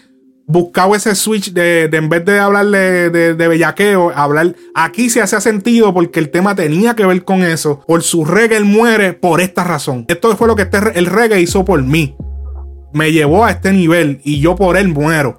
buscado 0.46 0.94
ese 0.94 1.14
switch 1.14 1.52
de, 1.52 1.84
en 1.84 2.08
vez 2.08 2.24
de 2.24 2.38
hablarle 2.38 3.10
de, 3.10 3.34
de, 3.34 3.48
bellaqueo, 3.48 4.12
hablar. 4.14 4.54
Aquí 4.74 5.10
se 5.10 5.22
hacía 5.22 5.40
sentido 5.40 5.92
porque 5.94 6.20
el 6.20 6.30
tema 6.30 6.54
tenía 6.54 6.94
que 6.94 7.06
ver 7.06 7.24
con 7.24 7.42
eso. 7.42 7.80
Por 7.86 8.02
su 8.02 8.24
reggae 8.24 8.56
él 8.56 8.64
muere 8.64 9.12
por 9.12 9.40
esta 9.40 9.64
razón. 9.64 10.04
Esto 10.08 10.34
fue 10.36 10.48
lo 10.48 10.56
que 10.56 10.62
este, 10.62 10.78
el 10.94 11.06
reggae 11.06 11.40
hizo 11.40 11.64
por 11.64 11.82
mí. 11.82 12.14
Me 12.92 13.12
llevó 13.12 13.44
a 13.44 13.50
este 13.50 13.72
nivel 13.72 14.20
y 14.24 14.40
yo 14.40 14.54
por 14.54 14.76
él 14.76 14.88
muero. 14.88 15.36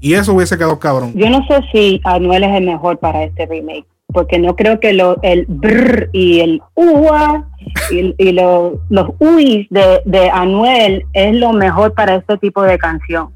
Y 0.00 0.14
eso 0.14 0.34
hubiese 0.34 0.56
quedado 0.56 0.78
cabrón. 0.78 1.12
Yo 1.14 1.28
no 1.28 1.44
sé 1.46 1.60
si 1.72 2.00
Anuel 2.04 2.44
es 2.44 2.56
el 2.56 2.64
mejor 2.64 2.98
para 2.98 3.24
este 3.24 3.46
remake. 3.46 3.86
Porque 4.10 4.38
no 4.38 4.56
creo 4.56 4.80
que 4.80 4.94
lo, 4.94 5.20
el 5.22 5.44
brr 5.46 6.08
y 6.14 6.40
el 6.40 6.62
ua 6.74 7.46
y, 7.90 8.32
los 8.32 9.08
uis 9.18 9.66
de, 9.68 10.00
de 10.06 10.30
Anuel 10.30 11.04
es 11.12 11.34
lo 11.34 11.52
mejor 11.52 11.92
para 11.92 12.14
este 12.14 12.38
tipo 12.38 12.62
de 12.62 12.78
canción 12.78 13.28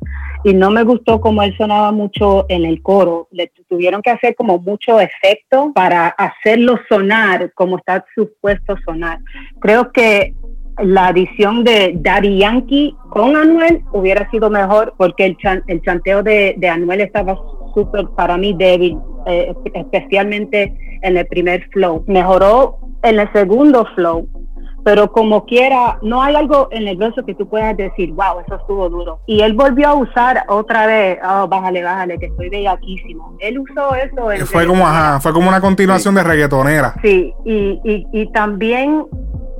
y 0.44 0.54
no 0.54 0.70
me 0.70 0.82
gustó 0.82 1.20
como 1.20 1.42
él 1.42 1.54
sonaba 1.56 1.92
mucho 1.92 2.46
en 2.48 2.64
el 2.64 2.82
coro. 2.82 3.28
Le 3.30 3.50
tuvieron 3.68 4.02
que 4.02 4.10
hacer 4.10 4.34
como 4.34 4.58
mucho 4.58 5.00
efecto 5.00 5.72
para 5.74 6.08
hacerlo 6.08 6.78
sonar 6.88 7.52
como 7.54 7.78
está 7.78 8.04
supuesto 8.14 8.76
sonar. 8.84 9.18
Creo 9.60 9.92
que 9.92 10.34
la 10.78 11.08
adición 11.08 11.64
de 11.64 11.92
Daddy 11.94 12.38
Yankee 12.38 12.96
con 13.10 13.36
Anuel 13.36 13.82
hubiera 13.92 14.28
sido 14.30 14.50
mejor 14.50 14.94
porque 14.96 15.26
el, 15.26 15.36
el 15.66 15.82
chanteo 15.82 16.22
de, 16.22 16.54
de 16.56 16.68
Anuel 16.68 17.02
estaba 17.02 17.36
súper 17.74 18.06
para 18.16 18.36
mí 18.36 18.54
débil, 18.54 18.98
eh, 19.26 19.54
especialmente 19.74 20.74
en 21.02 21.16
el 21.16 21.26
primer 21.26 21.68
flow. 21.70 22.04
Mejoró 22.06 22.78
en 23.02 23.20
el 23.20 23.32
segundo 23.32 23.86
flow, 23.94 24.28
pero 24.84 25.12
como 25.12 25.44
quiera, 25.44 25.98
no 26.02 26.22
hay 26.22 26.34
algo 26.34 26.68
en 26.70 26.88
el 26.88 26.96
verso 26.96 27.24
que 27.24 27.34
tú 27.34 27.48
puedas 27.48 27.76
decir, 27.76 28.12
wow, 28.12 28.40
eso 28.44 28.56
estuvo 28.56 28.88
duro. 28.88 29.20
Y 29.26 29.40
él 29.40 29.54
volvió 29.54 29.88
a 29.88 29.94
usar 29.94 30.44
otra 30.48 30.86
vez, 30.86 31.18
oh, 31.24 31.46
bájale, 31.46 31.82
bájale, 31.82 32.18
que 32.18 32.26
estoy 32.26 32.48
bellaquísimo. 32.48 33.36
Él 33.40 33.58
usó 33.58 33.94
eso. 33.94 34.32
En 34.32 34.46
fue 34.46 34.66
como, 34.66 34.86
ajá, 34.86 35.20
fue 35.20 35.32
como 35.32 35.48
una 35.48 35.60
continuación 35.60 36.14
de 36.14 36.24
reggaetonera. 36.24 36.94
Sí, 37.02 37.32
y, 37.44 37.80
y, 37.84 38.06
y 38.12 38.32
también 38.32 39.06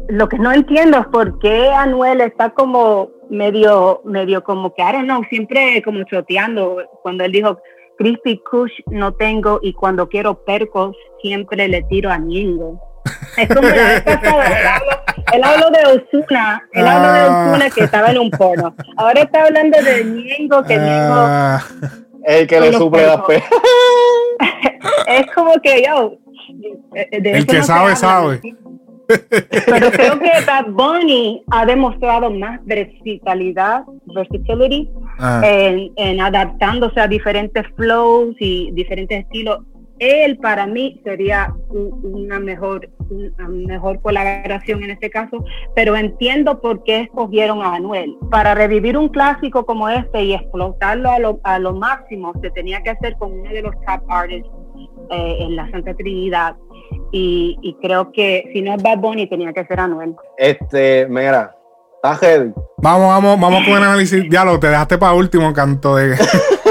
lo 0.09 0.29
que 0.29 0.39
no 0.39 0.53
entiendo 0.53 0.99
es 0.99 1.07
por 1.07 1.39
qué 1.39 1.71
Anuel 1.71 2.21
está 2.21 2.51
como 2.51 3.11
medio, 3.31 4.03
medio 4.05 4.43
como 4.43 4.75
que, 4.75 4.83
don't 4.83 5.05
know, 5.05 5.23
siempre 5.31 5.83
como 5.83 6.05
choteando 6.05 6.79
cuando 7.03 7.25
él 7.25 7.33
dijo, 7.33 7.59
Crispy 7.99 8.43
Kush 8.51 8.73
no 8.91 9.13
tengo 9.13 9.61
y 9.63 9.73
cuando 9.73 10.09
quiero 10.09 10.43
percos 10.45 10.97
siempre 11.21 11.69
le 11.69 11.83
tiro 11.85 12.11
a 12.11 12.19
Ñengo. 12.19 12.81
Es 13.37 13.49
como 13.49 13.69
la 13.69 13.75
vez 13.75 14.03
pasada, 14.03 14.83
él 15.33 15.43
habló, 15.43 15.71
de 15.71 15.79
Osuna, 15.87 16.63
él 16.73 16.87
habló 16.87 17.13
de 17.13 17.21
ah. 17.21 17.47
Osuna 17.51 17.71
que 17.71 17.85
estaba 17.85 18.11
en 18.11 18.19
un 18.19 18.31
porno. 18.31 18.75
Ahora 18.97 19.23
está 19.23 19.45
hablando 19.45 19.79
de 19.83 20.05
Ñengo, 20.05 20.63
que 20.65 20.77
Ñengo... 20.77 21.15
Ah. 21.15 21.63
el 22.25 22.47
que 22.47 22.61
le 22.61 22.73
suple 22.75 23.07
la 23.07 23.23
fe. 23.23 23.43
es 25.09 25.27
como 25.35 25.55
que 25.63 25.85
yo... 25.87 26.19
el 26.93 27.47
que 27.47 27.63
sabe, 27.63 27.97
sabe. 27.97 28.41
Pero 29.09 29.91
creo 29.91 30.19
que 30.19 30.31
Bad 30.47 30.67
Bunny 30.69 31.43
ha 31.51 31.67
demostrado 31.67 32.31
más 32.31 32.61
versatilidad, 32.65 33.83
versatility, 34.15 34.89
ah. 35.19 35.41
en, 35.45 35.93
en, 35.97 36.21
adaptándose 36.21 37.01
a 37.01 37.09
diferentes 37.09 37.65
flows 37.77 38.37
y 38.39 38.71
diferentes 38.73 39.21
estilos 39.25 39.61
él 40.03 40.39
para 40.39 40.67
mí 40.67 41.01
sería 41.05 41.55
una 41.71 42.41
mejor, 42.41 42.89
una 43.09 43.49
mejor 43.49 44.01
colaboración 44.03 44.83
en 44.83 44.91
este 44.91 45.11
caso, 45.11 45.45
pero 45.75 45.97
entiendo 45.97 46.61
por 46.61 46.83
qué 46.85 47.01
escogieron 47.01 47.63
a 47.63 47.77
Anuel. 47.77 48.17
Para 48.31 48.55
revivir 48.55 48.97
un 48.97 49.09
clásico 49.09 49.65
como 49.65 49.89
este 49.89 50.25
y 50.25 50.35
explotarlo 50.35 51.11
a 51.11 51.19
lo, 51.19 51.41
a 51.45 51.59
lo 51.59 51.73
máximo, 51.75 52.33
se 52.43 52.51
tenía 52.51 52.83
que 52.83 52.91
hacer 52.91 53.17
con 53.19 53.33
uno 53.33 53.51
de 53.51 53.63
los 53.63 53.75
top 53.87 54.03
artists 54.09 54.51
eh, 55.11 55.37
en 55.41 55.57
la 55.57 55.71
Santa 55.71 55.95
Trinidad. 55.95 56.57
Y, 57.15 57.77
creo 57.83 58.11
que 58.13 58.49
si 58.53 58.63
no 58.63 58.75
es 58.75 58.83
Bad 58.83 58.99
Bunny, 58.99 59.29
tenía 59.29 59.53
que 59.53 59.65
ser 59.67 59.81
Anuel. 59.81 60.17
Este, 60.39 61.07
mira, 61.09 61.55
heavy. 62.03 62.53
Vamos, 62.79 63.09
vamos, 63.09 63.41
vamos 63.41 63.65
con 63.65 63.77
el 63.77 63.83
análisis. 63.83 64.25
Ya 64.31 64.45
lo 64.45 64.59
te 64.59 64.69
dejaste 64.69 64.99
para 64.99 65.13
último, 65.13 65.53
canto 65.53 65.97
de. 65.97 66.17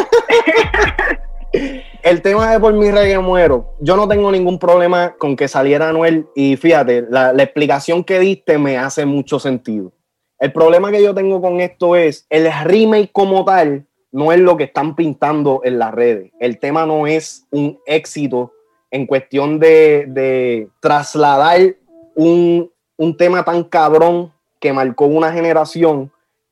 el 2.03 2.21
tema 2.21 2.51
de 2.51 2.59
por 2.59 2.73
mi 2.73 2.89
reggae 2.91 3.19
muero, 3.19 3.75
yo 3.79 3.95
no 3.95 4.07
tengo 4.07 4.31
ningún 4.31 4.59
problema 4.59 5.15
con 5.17 5.35
que 5.35 5.47
saliera 5.47 5.89
Anuel 5.89 6.27
y 6.35 6.55
fíjate, 6.55 7.05
la, 7.09 7.31
explicación 7.31 8.03
que 8.03 8.19
diste 8.19 8.57
me 8.57 8.77
hace 8.77 9.05
mucho 9.05 9.39
sentido. 9.39 9.91
El 10.39 10.51
problema 10.51 10.91
que 10.91 11.03
yo 11.03 11.13
tengo 11.13 11.41
con 11.41 11.61
esto 11.61 11.95
es 11.95 12.25
el 12.29 12.51
remake 12.63 13.11
como 13.11 13.45
tal 13.45 13.85
no 14.11 14.31
es 14.31 14.39
lo 14.39 14.57
que 14.57 14.65
están 14.65 14.95
pintando 14.95 15.61
en 15.63 15.79
las 15.79 15.93
redes. 15.93 16.31
El 16.39 16.59
tema 16.59 16.85
no 16.85 17.07
es 17.07 17.45
un 17.51 17.79
éxito 17.85 18.51
en 18.89 19.05
cuestión 19.05 19.59
de, 19.59 20.67
trasladar 20.81 21.75
un, 22.15 22.69
un 22.97 23.17
tema 23.17 23.43
tan 23.43 23.63
cabrón 23.63 24.33
que 24.59 24.73
marcó 24.73 25.05
una 25.05 25.31
generación 25.31 26.11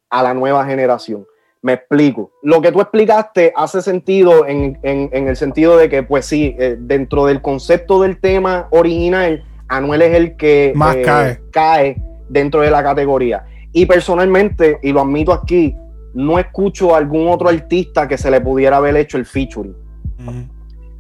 a 0.10 0.24
la 0.24 0.34
nueva 0.34 0.66
generación. 0.66 1.26
Me 1.62 1.74
explico. 1.74 2.32
Lo 2.42 2.62
que 2.62 2.72
tú 2.72 2.80
explicaste 2.80 3.52
hace 3.56 3.82
sentido 3.82 4.46
en, 4.48 4.80
el 4.82 5.36
sentido 5.36 5.78
de 5.78 5.90
que, 5.90 6.04
pues 6.04 6.26
sí, 6.26 6.56
eh, 6.58 6.78
dentro 6.80 7.26
del 7.26 7.42
concepto 7.42 8.02
del 8.02 8.20
tema 8.20 8.68
original, 8.72 9.44
Anuel 9.68 10.02
es 10.04 10.16
el 10.16 10.38
que 10.38 10.72
más 10.76 10.96
eh, 10.96 11.40
cae. 11.52 12.02
dentro 12.30 12.62
de 12.62 12.72
la 12.72 12.82
categoría. 12.82 13.46
Y 13.74 13.86
personalmente, 13.86 14.80
y 14.82 14.94
lo 14.94 15.02
admito 15.02 15.34
aquí, 15.34 15.76
no 16.14 16.40
escucho 16.40 16.96
a 16.96 16.98
algún 16.98 17.28
otro 17.28 17.50
artista 17.50 18.08
que 18.08 18.18
se 18.18 18.32
le 18.32 18.40
pudiera 18.40 18.78
haber 18.78 18.96
hecho 18.96 19.18
el 19.18 19.26
featuring. 19.26 19.76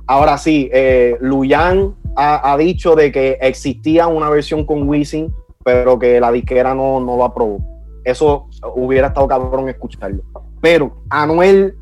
Ahora 0.08 0.38
sí, 0.38 0.70
eh, 0.74 1.18
Luyan 1.22 1.96
ha, 2.16 2.58
dicho 2.58 2.96
de 2.96 3.12
que 3.12 3.38
existía 3.42 4.08
una 4.08 4.30
versión 4.30 4.66
con 4.66 4.88
Wisin, 4.90 5.34
pero 5.64 5.98
que 5.98 6.20
la 6.20 6.32
disquera 6.32 6.76
no, 6.76 7.00
no 7.00 7.16
lo 7.16 7.24
aprobó. 7.24 7.60
Eso 8.04 8.48
hubiera 8.76 9.08
estado 9.08 9.28
cabrón 9.28 9.70
escucharlo 9.70 10.24
pero 10.62 11.04
Anuel 11.10 11.76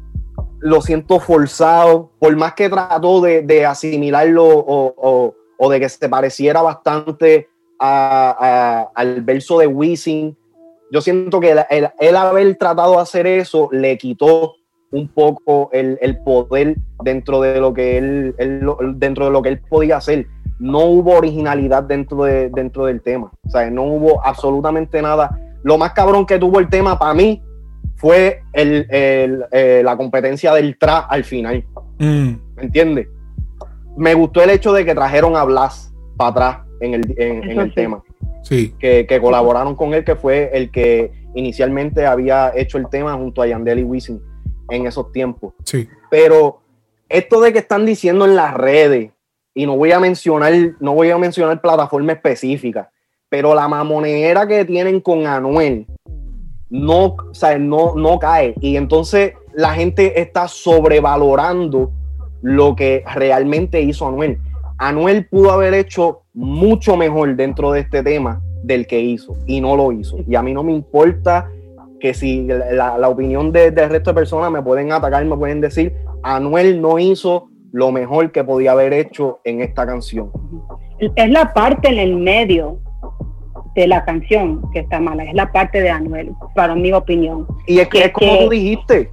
lo 0.59 0.82
siento 0.82 1.19
forzado, 1.19 2.11
por 2.19 2.36
más 2.36 2.53
que 2.53 2.69
trató 2.69 3.21
de, 3.21 3.65
asimilarlo 3.65 4.45
o, 4.47 5.69
de 5.69 5.80
que 5.80 5.89
se 5.89 6.09
pareciera 6.09 6.61
bastante 6.61 7.49
al 7.80 9.21
verso 9.21 9.59
de 9.59 9.67
Wisin, 9.67 10.36
yo 10.91 11.01
siento 11.01 11.39
que 11.39 11.55
el, 11.69 12.15
haber 12.15 12.55
tratado 12.55 12.93
de 12.93 13.01
hacer 13.01 13.28
eso 13.28 13.69
le 13.71 13.97
quitó 13.97 14.55
un 14.91 15.09
poco 15.09 15.69
el, 15.73 16.17
poder 16.23 16.78
dentro 17.03 17.41
de 17.41 17.59
lo 17.59 17.73
que 17.73 17.97
él, 17.97 18.36
dentro 18.95 19.25
de 19.25 19.32
lo 19.32 19.41
que 19.41 19.49
él 19.49 19.61
podía 19.69 19.97
hacer. 19.97 20.28
No 20.59 20.86
hubo 20.86 21.15
originalidad 21.15 21.84
dentro, 21.84 22.23
de, 22.23 22.49
dentro 22.49 22.86
del 22.86 23.01
tema. 23.01 23.32
O 23.45 23.49
sea, 23.49 23.69
no 23.69 23.84
hubo 23.84 24.25
absolutamente 24.25 25.01
nada. 25.01 25.38
Lo 25.61 25.78
más 25.78 25.91
cabrón 25.91 26.25
que 26.25 26.39
tuvo 26.39 26.59
el 26.59 26.69
tema 26.69 26.97
para 26.97 27.13
mí 27.13 27.43
fue 27.98 28.41
el, 28.54 28.88
el, 28.89 29.45
eh, 29.52 29.82
la 29.84 29.98
competencia 29.98 30.54
del 30.54 30.78
tra 30.78 31.00
al 31.00 31.24
final. 31.24 31.66
Mm, 32.00 32.30
¿Me 32.56 32.64
entiendes? 32.64 33.08
Me 33.98 34.14
gustó 34.14 34.41
el 34.41 34.50
hecho 34.52 34.72
de 34.74 34.86
que 34.86 34.95
trajeron 34.95 35.36
a 35.36 35.43
Blas 35.43 35.93
para 36.16 36.30
atrás 36.30 36.58
en 36.80 36.93
el, 36.93 37.16
en- 37.18 37.60
el 37.60 37.70
sí. 37.70 37.76
tema. 37.76 38.04
sí. 38.43 38.74
Que, 38.80 39.06
que 39.08 39.20
colaboraron 39.20 39.76
con 39.76 39.93
él, 39.93 40.04
que 40.04 40.16
fue 40.16 40.52
el 40.54 40.72
que 40.72 41.12
inicialmente 41.36 42.06
había 42.06 42.52
hecho 42.56 42.78
el 42.78 42.88
tema 42.89 43.14
junto 43.16 43.41
a 43.41 43.48
Yandel 43.48 43.80
y 43.80 43.84
Wisin 43.84 44.22
en 44.70 44.86
esos 44.88 45.12
tiempos. 45.12 45.54
Sí. 45.66 45.88
Pero 46.10 46.62
esto 47.10 47.41
de 47.41 47.54
que 47.54 47.60
están 47.60 47.86
diciendo 47.86 48.26
en 48.26 48.36
las 48.36 48.54
redes, 48.54 49.12
y 49.54 49.66
no 49.66 49.76
voy 49.76 49.91
a 49.91 50.00
mencionar, 50.00 50.54
no 50.80 50.93
voy 50.93 51.10
a 51.10 51.18
mencionar 51.18 51.60
plataforma 51.62 52.12
específica, 52.14 52.91
pero 53.30 53.56
la 53.56 53.68
mamonera 53.68 54.48
que 54.48 54.64
tienen 54.66 55.02
con 55.02 55.26
Anuel 55.26 55.88
no, 56.70 57.05
o 57.05 57.57
no, 57.59 57.95
no 57.95 58.20
cae. 58.20 58.53
Y 58.59 58.76
entonces 58.78 59.34
la 59.53 59.74
gente 59.74 60.20
está 60.22 60.47
sobrevalorando 60.47 61.91
lo 62.41 62.76
que 62.76 63.03
realmente 63.15 63.82
hizo 63.82 64.07
Anuel. 64.07 64.38
Anuel 64.78 65.26
pudo 65.28 65.51
haber 65.51 65.74
hecho 65.74 66.22
mucho 66.34 66.97
mejor 66.97 67.36
dentro 67.36 67.72
de 67.72 67.80
este 67.82 68.03
tema 68.03 68.41
del 68.63 68.86
que 68.86 68.99
hizo 68.99 69.36
y 69.47 69.59
no 69.61 69.76
lo 69.76 69.91
hizo. 69.91 70.18
Y 70.28 70.36
a 70.36 70.43
mí 70.43 70.53
no 70.53 70.63
me 70.63 70.74
importa 70.74 71.49
que 71.99 72.13
si 72.13 72.43
la, 72.45 72.97
la 72.97 73.09
opinión 73.09 73.51
de- 73.51 73.72
del 73.72 73.89
resto 73.89 74.11
de 74.11 74.15
personas 74.15 74.51
me 74.51 74.61
pueden 74.61 74.91
atacar, 74.91 75.26
me 75.26 75.36
pueden 75.36 75.61
decir, 75.61 75.95
Anuel 76.22 76.80
no 76.80 76.99
hizo 76.99 77.49
lo 77.72 77.91
mejor 77.91 78.32
que 78.32 78.43
podía 78.43 78.74
haber 78.74 78.93
hecho 78.93 79.39
en 79.43 79.61
esta 79.61 79.86
canción. 79.86 80.32
Es 81.15 81.30
la 81.30 81.53
parte 81.53 81.89
en 81.89 81.97
el 81.99 82.15
medio 82.15 82.80
de 83.82 83.88
la 83.88 84.03
canción 84.03 84.61
que 84.73 84.80
está 84.80 84.99
mala, 84.99 85.23
es 85.23 85.34
la 85.36 85.51
parte 85.51 85.82
de 85.82 85.89
Anuel, 85.89 86.32
para 86.55 86.73
mi 86.75 86.91
opinión. 86.91 87.45
Y 87.67 87.80
es 87.80 87.88
que 87.89 87.99
Que- 87.99 88.05
es 88.05 88.11
como 88.11 88.32
que- 88.39 88.43
tú 88.43 88.49
dijiste, 88.49 89.09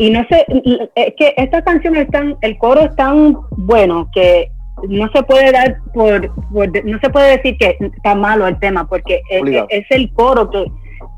Y 0.00 0.10
no 0.10 0.24
sé, 0.30 0.46
es 0.94 1.14
que 1.18 1.34
esta 1.36 1.60
canción 1.62 1.96
es 1.96 2.08
tan, 2.08 2.36
el 2.42 2.56
coro 2.58 2.82
es 2.82 2.94
tan 2.94 3.36
bueno 3.56 4.08
que 4.14 4.48
no 4.88 5.10
se 5.12 5.22
puede 5.24 5.50
dar 5.50 5.76
por, 5.92 6.32
por- 6.52 6.84
no 6.84 6.98
se 7.00 7.10
puede 7.10 7.36
decir 7.36 7.56
que 7.58 7.76
está 7.80 8.14
malo 8.14 8.46
el 8.46 8.58
tema, 8.60 8.88
porque 8.88 9.20
es, 9.28 9.42
Obligado. 9.42 9.66
es 9.70 9.84
el 9.90 10.12
coro 10.12 10.48
que, 10.50 10.66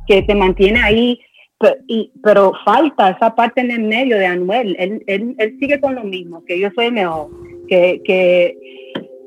que 0.07 0.23
te 0.23 0.35
mantiene 0.35 0.81
ahí, 0.81 1.21
pero, 1.59 1.75
y, 1.89 2.11
pero 2.23 2.53
falta 2.65 3.11
esa 3.11 3.35
parte 3.35 3.61
en 3.61 3.71
el 3.71 3.83
medio 3.83 4.17
de 4.17 4.25
Anuel. 4.27 4.75
Él, 4.79 5.03
él, 5.07 5.35
él 5.39 5.57
sigue 5.61 5.79
con 5.79 5.95
lo 5.95 6.03
mismo, 6.05 6.43
que 6.47 6.59
yo 6.59 6.71
soy 6.75 6.87
el 6.87 6.93
mejor, 6.93 7.29
que, 7.69 8.01
que 8.05 8.57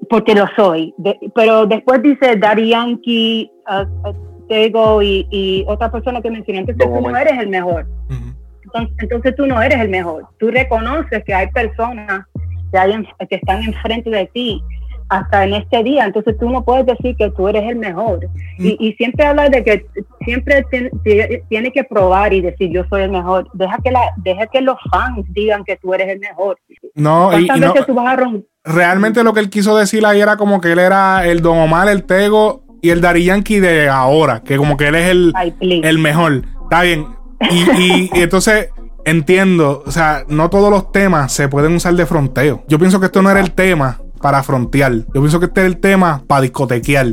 porque 0.10 0.34
lo 0.34 0.46
soy. 0.56 0.94
De- 0.98 1.20
pero 1.36 1.68
después 1.68 2.02
dice 2.02 2.36
Daddy 2.38 2.70
Yankee, 2.70 3.52
uh, 3.70 4.10
uh, 4.10 4.14
Tego 4.50 5.02
y, 5.02 5.28
y 5.32 5.64
otra 5.68 5.92
persona 5.92 6.22
que 6.22 6.30
mencioné, 6.30 6.60
entonces 6.60 6.86
Don 6.86 7.02
tú 7.04 7.10
no 7.10 7.18
eres 7.18 7.40
el 7.40 7.48
mejor. 7.50 7.88
Entonces, 8.66 8.96
entonces 9.00 9.36
tú 9.36 9.46
no 9.46 9.62
eres 9.62 9.80
el 9.80 9.90
mejor. 9.90 10.26
Tú 10.40 10.50
reconoces 10.52 11.24
que 11.24 11.34
hay 11.34 11.48
personas 11.52 12.26
que, 12.72 12.78
hay 12.78 12.92
en- 12.92 13.08
que 13.30 13.36
están 13.36 13.62
enfrente 13.64 14.10
de 14.10 14.26
ti 14.34 14.62
hasta 15.10 15.44
en 15.46 15.54
este 15.54 15.84
día. 15.84 16.06
Entonces 16.06 16.36
tú 16.40 16.50
no 16.50 16.64
puedes 16.64 16.86
decir 16.86 17.16
que 17.16 17.30
tú 17.32 17.48
eres 17.48 17.64
el 17.70 17.76
mejor. 17.76 18.28
Y, 18.58 18.76
y 18.86 18.94
siempre 18.94 19.26
hablas 19.26 19.52
de 19.52 19.64
que 19.64 19.86
siempre 20.26 20.64
tien- 20.72 20.90
tie- 21.04 21.44
tiene 21.50 21.72
que 21.72 21.84
probar 21.84 22.34
y 22.34 22.42
decir 22.42 22.72
yo 22.72 22.84
soy 22.90 23.04
el 23.04 23.12
mejor. 23.12 23.48
Deja 23.54 23.78
que, 23.84 23.92
la, 23.92 24.02
deja 24.18 24.48
que 24.48 24.62
los 24.62 24.78
fans 24.92 25.26
digan 25.30 25.64
que 25.64 25.78
tú 25.78 25.94
eres 25.94 26.10
el 26.10 26.20
mejor. 26.20 26.58
No, 26.96 27.28
y, 27.38 27.46
¿Cuántas 27.46 27.58
y 27.76 27.80
no, 27.80 27.86
tú 27.86 27.94
vas 27.94 28.08
a 28.14 28.16
romper? 28.18 28.44
realmente 28.66 29.24
lo 29.26 29.34
que 29.34 29.42
él 29.42 29.50
quiso 29.50 29.76
decir 29.76 30.06
ahí 30.06 30.22
era 30.22 30.38
como 30.38 30.62
que 30.62 30.72
él 30.72 30.80
era 30.80 31.28
el 31.28 31.42
Don 31.42 31.58
Omar, 31.58 31.90
el 31.90 32.06
Tego 32.06 32.63
y 32.84 32.90
el 32.92 33.02
Dari 33.02 33.24
Yankee 33.24 33.60
de 33.60 33.90
ahora, 33.90 34.42
que 34.44 34.58
como 34.58 34.78
que 34.78 34.90
él 34.90 34.96
es 34.96 35.10
el, 35.10 35.34
Ay, 35.36 35.56
el 35.62 35.98
mejor. 35.98 36.44
Está 36.64 36.84
bien. 36.84 37.08
Y, 37.50 37.62
y- 37.82 38.10
y 38.14 38.22
entonces 38.22 38.70
entiendo, 39.06 39.84
o 39.86 39.92
sea, 39.92 40.24
no 40.28 40.50
todos 40.50 40.70
los 40.70 40.92
temas 40.92 41.32
se 41.32 41.48
pueden 41.48 41.76
usar 41.76 41.94
de 41.96 42.06
fronteo. 42.06 42.64
Yo 42.68 42.78
pienso 42.80 43.00
que 43.00 43.08
esto 43.08 43.22
no 43.22 43.30
era 43.32 43.40
el 43.40 43.52
tema 43.52 44.00
para 44.22 44.44
frontear. 44.44 44.94
Yo 45.14 45.22
pienso 45.22 45.40
que 45.40 45.48
este 45.48 45.62
era 45.62 45.68
el 45.68 45.78
tema 45.78 46.24
para 46.28 46.42
discotequear. 46.42 47.08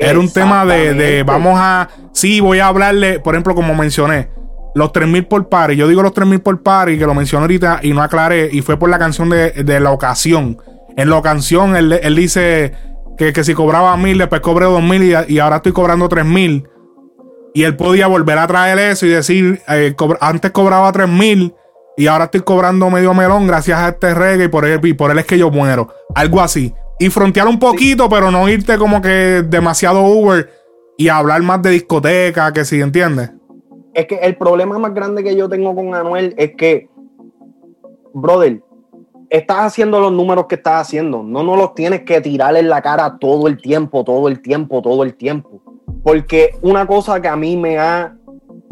Era 0.00 0.18
un 0.18 0.32
tema 0.32 0.64
de, 0.64 0.94
de 0.94 1.22
vamos 1.22 1.58
a. 1.60 1.88
Sí, 2.12 2.40
voy 2.40 2.58
a 2.60 2.68
hablarle, 2.68 3.20
por 3.20 3.34
ejemplo, 3.34 3.54
como 3.54 3.74
mencioné, 3.74 4.30
los 4.74 4.92
3000 4.92 5.26
por 5.26 5.48
par. 5.48 5.72
Yo 5.72 5.86
digo 5.88 6.02
los 6.02 6.12
3000 6.14 6.40
por 6.40 6.62
par 6.62 6.88
y 6.88 6.98
que 6.98 7.06
lo 7.06 7.14
mencioné 7.14 7.42
ahorita 7.42 7.80
y 7.82 7.92
no 7.92 8.02
aclaré. 8.02 8.48
Y 8.50 8.62
fue 8.62 8.78
por 8.78 8.88
la 8.90 8.98
canción 8.98 9.28
de, 9.28 9.50
de 9.50 9.80
la 9.80 9.90
ocasión. 9.90 10.58
En 10.96 11.10
la 11.10 11.16
ocasión, 11.16 11.76
él, 11.76 11.92
él 12.02 12.16
dice 12.16 12.72
que, 13.16 13.32
que 13.32 13.44
si 13.44 13.54
cobraba 13.54 13.96
1000, 13.96 14.18
después 14.18 14.40
cobré 14.40 14.66
2000 14.66 15.02
y, 15.02 15.34
y 15.34 15.38
ahora 15.38 15.56
estoy 15.56 15.72
cobrando 15.72 16.08
3000. 16.08 16.68
Y 17.54 17.62
él 17.62 17.76
podía 17.76 18.08
volver 18.08 18.38
a 18.38 18.46
traer 18.46 18.78
eso 18.78 19.06
y 19.06 19.10
decir, 19.10 19.60
eh, 19.68 19.94
antes 20.20 20.50
cobraba 20.50 20.90
3000 20.90 21.54
y 21.96 22.08
ahora 22.08 22.24
estoy 22.24 22.40
cobrando 22.40 22.90
medio 22.90 23.14
melón 23.14 23.46
gracias 23.46 23.78
a 23.78 23.90
este 23.90 24.12
reggae 24.12 24.46
y 24.46 24.48
por 24.48 24.64
él, 24.64 24.80
y 24.82 24.94
por 24.94 25.12
él 25.12 25.18
es 25.18 25.26
que 25.26 25.38
yo 25.38 25.50
muero. 25.50 25.88
Algo 26.14 26.40
así. 26.40 26.74
Y 26.98 27.10
frontear 27.10 27.46
un 27.46 27.60
poquito, 27.60 28.08
pero 28.08 28.32
no 28.32 28.48
irte 28.48 28.76
como 28.76 29.00
que 29.00 29.44
demasiado 29.46 30.02
Uber 30.02 30.50
y 30.96 31.08
hablar 31.08 31.42
más 31.42 31.62
de 31.62 31.70
discoteca, 31.70 32.52
que 32.52 32.64
si 32.64 32.80
entiendes. 32.80 33.30
Es 33.94 34.06
que 34.06 34.16
el 34.16 34.36
problema 34.36 34.76
más 34.78 34.92
grande 34.92 35.22
que 35.22 35.36
yo 35.36 35.48
tengo 35.48 35.74
con 35.74 35.94
Anuel 35.94 36.34
es 36.36 36.56
que, 36.56 36.88
brother, 38.12 38.60
estás 39.36 39.58
haciendo 39.58 40.00
los 40.00 40.12
números 40.12 40.46
que 40.46 40.54
estás 40.56 40.82
haciendo. 40.82 41.22
No 41.22 41.42
nos 41.42 41.58
los 41.58 41.74
tienes 41.74 42.02
que 42.02 42.20
tirar 42.20 42.56
en 42.56 42.68
la 42.68 42.82
cara 42.82 43.18
todo 43.18 43.48
el 43.48 43.60
tiempo, 43.60 44.04
todo 44.04 44.28
el 44.28 44.40
tiempo, 44.40 44.82
todo 44.82 45.02
el 45.02 45.14
tiempo. 45.14 45.60
Porque 46.02 46.50
una 46.62 46.86
cosa 46.86 47.20
que 47.20 47.28
a 47.28 47.36
mí 47.36 47.56
me 47.56 47.78
ha, 47.78 48.16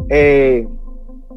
eh, 0.09 0.67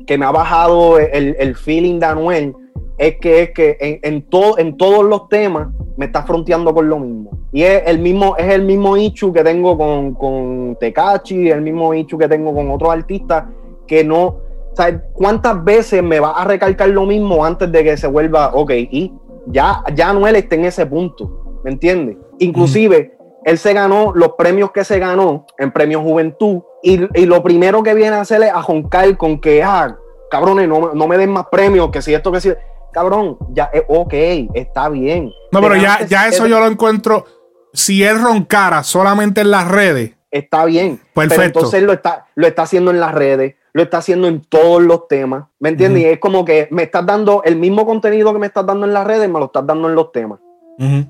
que 0.06 0.18
me 0.18 0.26
ha 0.26 0.30
bajado 0.30 0.98
el, 0.98 1.36
el 1.38 1.56
feeling 1.56 1.98
de 1.98 2.06
Anuel 2.06 2.54
es 2.98 3.16
que 3.16 3.42
es 3.42 3.50
que 3.50 4.00
en, 4.02 4.22
todo, 4.22 4.58
en 4.58 4.76
todos 4.76 5.04
los 5.04 5.28
temas 5.28 5.68
me 5.96 6.06
está 6.06 6.22
fronteando 6.22 6.74
con 6.74 6.88
lo 6.88 6.98
mismo. 6.98 7.30
Y 7.52 7.62
es 7.62 7.82
el 7.86 7.98
mismo, 7.98 8.36
es 8.36 8.52
el 8.52 8.62
mismo 8.62 8.94
que 8.94 9.44
tengo 9.44 9.76
con, 9.76 10.14
con 10.14 10.76
Tecachi, 10.80 11.50
el 11.50 11.62
mismo 11.62 11.92
issue 11.94 12.18
que 12.18 12.28
tengo 12.28 12.54
con 12.54 12.70
otros 12.70 12.90
artistas 12.90 13.44
que 13.86 14.02
no. 14.04 14.45
¿Sabes? 14.76 15.00
¿Cuántas 15.14 15.64
veces 15.64 16.02
me 16.02 16.20
va 16.20 16.32
a 16.32 16.44
recalcar 16.44 16.90
lo 16.90 17.06
mismo 17.06 17.44
antes 17.44 17.72
de 17.72 17.82
que 17.82 17.96
se 17.96 18.06
vuelva, 18.06 18.50
ok, 18.52 18.70
y 18.72 19.12
ya, 19.46 19.82
ya 19.94 20.10
Anuel 20.10 20.36
está 20.36 20.54
en 20.54 20.66
ese 20.66 20.84
punto, 20.84 21.60
¿me 21.64 21.70
entiendes? 21.70 22.16
Inclusive, 22.38 23.16
él 23.44 23.58
se 23.58 23.72
ganó 23.72 24.12
los 24.14 24.32
premios 24.36 24.72
que 24.72 24.84
se 24.84 24.98
ganó 24.98 25.46
en 25.58 25.72
Premio 25.72 26.02
Juventud 26.02 26.62
y, 26.82 27.00
y 27.18 27.26
lo 27.26 27.42
primero 27.42 27.82
que 27.82 27.94
viene 27.94 28.16
a 28.16 28.20
hacer 28.20 28.42
es 28.42 28.50
a 28.52 28.62
joncar 28.62 29.16
con 29.16 29.40
que, 29.40 29.62
ah, 29.62 29.96
cabrones, 30.30 30.68
no, 30.68 30.92
no 30.92 31.06
me 31.08 31.16
den 31.16 31.30
más 31.30 31.46
premios, 31.50 31.90
que 31.90 32.02
si 32.02 32.12
esto, 32.12 32.30
que 32.30 32.40
si... 32.40 32.52
Cabrón, 32.92 33.36
ya, 33.50 33.70
eh, 33.74 33.84
ok, 33.88 34.14
está 34.54 34.88
bien. 34.88 35.30
No, 35.52 35.60
pero 35.60 35.76
ya, 35.76 36.06
ya 36.06 36.28
eso 36.28 36.46
yo 36.46 36.58
lo 36.58 36.66
encuentro. 36.66 37.26
Si 37.74 38.02
él 38.02 38.22
roncara 38.22 38.82
solamente 38.82 39.42
en 39.42 39.50
las 39.50 39.68
redes, 39.68 40.12
está 40.30 40.64
bien. 40.64 40.98
Perfecto. 41.14 41.36
Pero 41.36 41.42
entonces 41.42 41.82
lo 41.82 41.92
está, 41.92 42.26
lo 42.34 42.46
está 42.46 42.62
haciendo 42.62 42.90
en 42.90 43.00
las 43.00 43.14
redes, 43.14 43.56
lo 43.76 43.82
está 43.82 43.98
haciendo 43.98 44.26
en 44.26 44.40
todos 44.40 44.82
los 44.82 45.06
temas. 45.06 45.44
¿Me 45.60 45.68
entiendes? 45.68 46.02
Y 46.02 46.06
es 46.06 46.18
como 46.18 46.46
que 46.46 46.66
me 46.70 46.84
estás 46.84 47.04
dando 47.04 47.42
el 47.44 47.56
mismo 47.56 47.84
contenido 47.84 48.32
que 48.32 48.38
me 48.38 48.46
estás 48.46 48.64
dando 48.64 48.86
en 48.86 48.94
las 48.94 49.06
redes, 49.06 49.28
me 49.28 49.38
lo 49.38 49.44
estás 49.44 49.66
dando 49.66 49.86
en 49.88 49.94
los 49.94 50.12
temas. 50.12 50.40
ujú, 50.78 51.04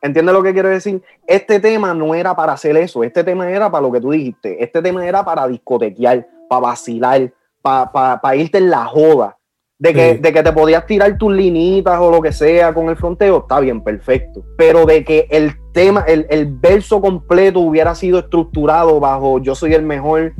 ¿Entiendes 0.00 0.34
lo 0.34 0.42
que 0.42 0.54
quiero 0.54 0.70
decir? 0.70 1.02
Este 1.26 1.60
tema 1.60 1.92
no 1.92 2.14
era 2.14 2.34
para 2.34 2.54
hacer 2.54 2.76
eso, 2.78 3.04
este 3.04 3.22
tema 3.24 3.50
era 3.50 3.70
para 3.70 3.82
lo 3.82 3.92
que 3.92 4.00
tú 4.00 4.10
dijiste, 4.12 4.62
este 4.62 4.80
tema 4.80 5.06
era 5.06 5.22
para 5.22 5.46
discotequear, 5.48 6.26
para 6.48 6.60
vacilar, 6.62 7.30
para 7.60 8.36
irte 8.36 8.56
en 8.56 8.70
la 8.70 8.86
joda. 8.86 9.36
De 9.78 9.92
que, 9.92 10.14
Sí. 10.14 10.18
de 10.18 10.32
que 10.32 10.42
te 10.42 10.52
podías 10.52 10.86
tirar 10.86 11.16
tus 11.18 11.32
linitas 11.32 12.00
o 12.00 12.10
lo 12.10 12.20
que 12.22 12.32
sea 12.32 12.72
con 12.72 12.88
el 12.88 12.96
fronteo, 12.96 13.38
está 13.38 13.60
bien, 13.60 13.82
perfecto. 13.84 14.42
Pero 14.56 14.86
de 14.86 15.04
que 15.04 15.26
el 15.30 15.52
tema, 15.72 16.04
el, 16.08 16.26
el 16.30 16.46
verso 16.46 17.00
completo 17.02 17.60
hubiera 17.60 17.94
sido 17.94 18.18
estructurado 18.18 18.98
bajo 18.98 19.38
yo 19.40 19.54
soy 19.54 19.74
el 19.74 19.82
mejor, 19.82 20.32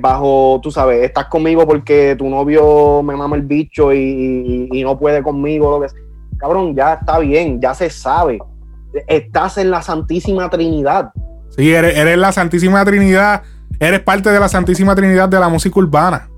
bajo, 0.00 0.60
tú 0.62 0.70
sabes, 0.70 1.02
estás 1.04 1.24
conmigo 1.26 1.66
porque 1.66 2.14
tu 2.18 2.28
novio 2.28 3.02
me 3.02 3.16
mama 3.16 3.36
el 3.36 3.42
bicho 3.42 3.92
y, 3.92 4.68
y- 4.70 4.80
y 4.80 4.84
no 4.84 4.98
puede 4.98 5.22
conmigo, 5.22 5.70
lo 5.70 5.80
que 5.80 5.88
sea. 5.88 6.00
Cabrón, 6.38 6.74
ya 6.76 6.94
está 6.94 7.18
bien, 7.18 7.60
ya 7.60 7.72
se 7.74 7.88
sabe. 7.90 8.38
Estás 9.06 9.58
en 9.58 9.70
la 9.70 9.80
Santísima 9.82 10.50
Trinidad. 10.50 11.10
Sí, 11.50 11.72
eres, 11.72 11.96
eres 11.96 12.18
la 12.18 12.32
Santísima 12.32 12.84
Trinidad. 12.84 13.42
Eres 13.80 14.00
parte 14.00 14.30
de 14.30 14.38
la 14.38 14.48
Santísima 14.48 14.94
Trinidad 14.94 15.28
de 15.28 15.40
la 15.40 15.48
música 15.48 15.78
urbana. 15.80 16.28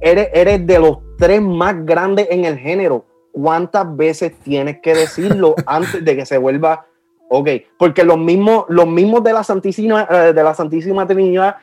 Eres, 0.00 0.28
eres 0.34 0.66
de 0.66 0.78
los 0.78 0.98
tres 1.18 1.40
más 1.40 1.84
grandes 1.86 2.26
en 2.30 2.44
el 2.44 2.58
género. 2.58 3.06
¿Cuántas 3.32 3.96
veces 3.96 4.32
tienes 4.42 4.78
que 4.82 4.94
decirlo 4.94 5.54
antes 5.66 6.04
de 6.04 6.16
que 6.16 6.26
se 6.26 6.38
vuelva 6.38 6.86
ok? 7.30 7.48
Porque 7.78 8.04
los 8.04 8.18
mismos, 8.18 8.64
los 8.68 8.86
mismos 8.86 9.22
de 9.24 9.32
la 9.32 9.42
Santísima, 9.44 10.06
eh, 10.10 10.32
de 10.34 10.42
la 10.42 10.54
Santísima 10.54 11.06
Trinidad 11.06 11.56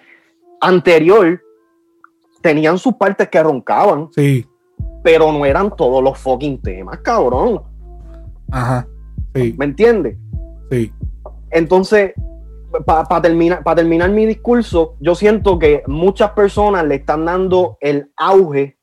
anterior 0.62 1.41
tenían 2.41 2.78
sus 2.78 2.93
partes 2.93 3.28
que 3.30 3.41
roncaban, 3.41 4.09
Sí, 4.16 4.45
pero 5.03 5.32
no 5.32 5.45
eran 5.45 5.76
todos 5.76 6.03
los 6.03 6.18
fucking 6.20 6.62
temas, 6.62 6.99
cabrón. 6.99 7.62
ajá. 8.51 8.88
Sí, 9.36 9.55
¿Me 9.57 9.66
entiendes? 9.66 10.18
sí. 10.70 10.91
Entonces, 11.53 12.14
para 12.86 13.22
terminar, 13.22 13.62
para 13.64 13.76
terminar 13.76 14.09
mi 14.09 14.26
discurso, 14.26 14.95
yo 15.01 15.16
siento 15.16 15.59
que 15.59 15.84
muchas 15.88 16.32
personas 16.32 16.86
le 16.86 16.95
están 16.95 17.26
dando 17.26 17.78
el 17.82 18.09
auge 18.16 18.78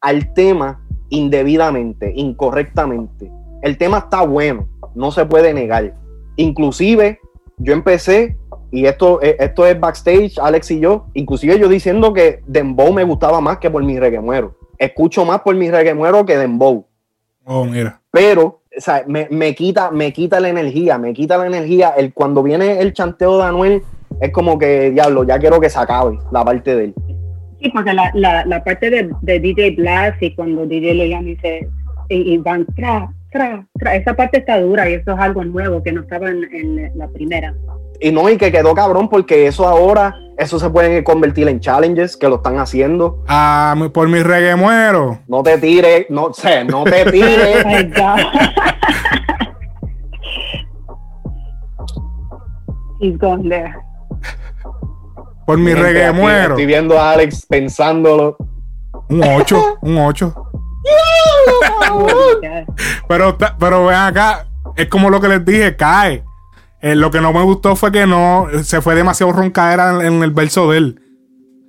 al 0.00 0.32
tema 0.32 0.82
indebidamente, 1.10 2.12
incorrectamente. 2.16 3.30
El 3.62 3.76
tema 3.76 3.98
está 3.98 4.22
bueno, 4.24 4.66
no 4.94 5.10
se 5.10 5.26
puede 5.26 5.52
negar. 5.52 5.92
Inclusive, 6.36 7.20
yo 7.58 7.72
empecé, 7.74 8.38
y 8.70 8.86
esto, 8.86 9.22
eh, 9.22 9.36
esto 9.38 9.66
es 9.66 9.78
backstage, 9.78 10.38
Alex 10.38 10.70
y 10.72 10.80
yo, 10.80 11.06
inclusive 11.14 11.58
yo 11.58 11.68
diciendo 11.68 12.12
que 12.12 12.40
Dembow 12.46 12.92
me 12.92 13.04
gustaba 13.04 13.40
más 13.40 13.58
que 13.58 13.70
por 13.70 13.82
mi 13.84 13.98
reguemuero. 13.98 14.56
Escucho 14.78 15.24
más 15.24 15.40
por 15.40 15.54
mi 15.54 15.70
reguemuero 15.70 16.26
que 16.26 16.36
Dembow. 16.36 16.86
Oh, 17.44 17.64
mira. 17.64 18.00
Pero 18.10 18.62
o 18.76 18.80
sea, 18.80 19.04
me, 19.06 19.26
me, 19.30 19.54
quita, 19.54 19.90
me 19.90 20.12
quita 20.12 20.38
la 20.38 20.48
energía, 20.48 20.98
me 20.98 21.14
quita 21.14 21.38
la 21.38 21.46
energía. 21.46 21.94
El, 21.96 22.12
cuando 22.12 22.42
viene 22.42 22.80
el 22.80 22.92
chanteo 22.92 23.38
de 23.38 23.44
Anuel, 23.44 23.82
es 24.20 24.30
como 24.32 24.58
que, 24.58 24.90
diablo, 24.90 25.24
ya 25.24 25.38
quiero 25.38 25.60
que 25.60 25.70
se 25.70 25.78
acabe 25.78 26.18
la 26.30 26.44
parte 26.44 26.76
de 26.76 26.84
él. 26.84 26.94
Sí, 27.60 27.70
porque 27.70 27.94
la, 27.94 28.10
la, 28.14 28.44
la 28.44 28.62
parte 28.62 28.90
de, 28.90 29.10
de, 29.22 29.40
DJ 29.40 29.76
Blast 29.76 30.22
y 30.22 30.34
cuando 30.34 30.66
DJ 30.66 30.94
Leon 30.94 31.24
dice, 31.24 31.68
y, 32.10 32.36
van 32.38 32.66
tra, 32.76 33.10
tra, 33.32 33.66
tra, 33.78 33.96
esa 33.96 34.14
parte 34.14 34.38
está 34.38 34.60
dura 34.60 34.88
y 34.90 34.94
eso 34.94 35.12
es 35.12 35.18
algo 35.18 35.42
nuevo 35.42 35.82
que 35.82 35.92
no 35.92 36.02
estaba 36.02 36.28
en, 36.28 36.44
en 36.52 36.98
la 36.98 37.08
primera. 37.08 37.54
Y 38.00 38.10
no, 38.12 38.28
y 38.28 38.36
que 38.36 38.52
quedó 38.52 38.74
cabrón 38.74 39.08
porque 39.08 39.46
eso 39.46 39.66
ahora, 39.66 40.16
eso 40.38 40.58
se 40.58 40.70
puede 40.70 41.02
convertir 41.04 41.48
en 41.48 41.60
challenges 41.60 42.16
que 42.16 42.28
lo 42.28 42.36
están 42.36 42.58
haciendo. 42.58 43.24
Ah, 43.28 43.74
por 43.92 44.08
mi 44.08 44.22
reggae 44.22 44.56
muero. 44.56 45.20
No 45.26 45.42
te 45.42 45.58
tires, 45.58 46.06
no 46.10 46.32
sé, 46.32 46.64
no 46.64 46.84
te 46.84 47.04
tires. 47.10 47.64
He's 53.00 53.18
gone 53.18 53.48
there. 53.48 53.74
Por 55.46 55.58
mi 55.58 55.74
reggae 55.74 56.12
muero. 56.12 56.54
Estoy 56.54 56.66
viendo 56.66 56.98
a 56.98 57.12
Alex 57.12 57.46
pensándolo. 57.46 58.36
Un 59.08 59.22
8, 59.22 59.78
un 59.82 59.98
8. 59.98 60.34
pero, 63.08 63.36
pero 63.58 63.86
ven 63.86 63.96
acá, 63.96 64.46
es 64.76 64.88
como 64.88 65.10
lo 65.10 65.20
que 65.20 65.28
les 65.28 65.44
dije, 65.44 65.76
cae. 65.76 66.24
Eh, 66.80 66.94
lo 66.94 67.10
que 67.10 67.20
no 67.20 67.32
me 67.32 67.42
gustó 67.42 67.74
fue 67.74 67.90
que 67.90 68.06
no 68.06 68.48
se 68.62 68.80
fue 68.80 68.94
demasiado 68.94 69.32
roncadera 69.32 70.06
en, 70.06 70.22
el 70.22 70.30
verso 70.30 70.70
de 70.70 70.78
él. 70.78 71.00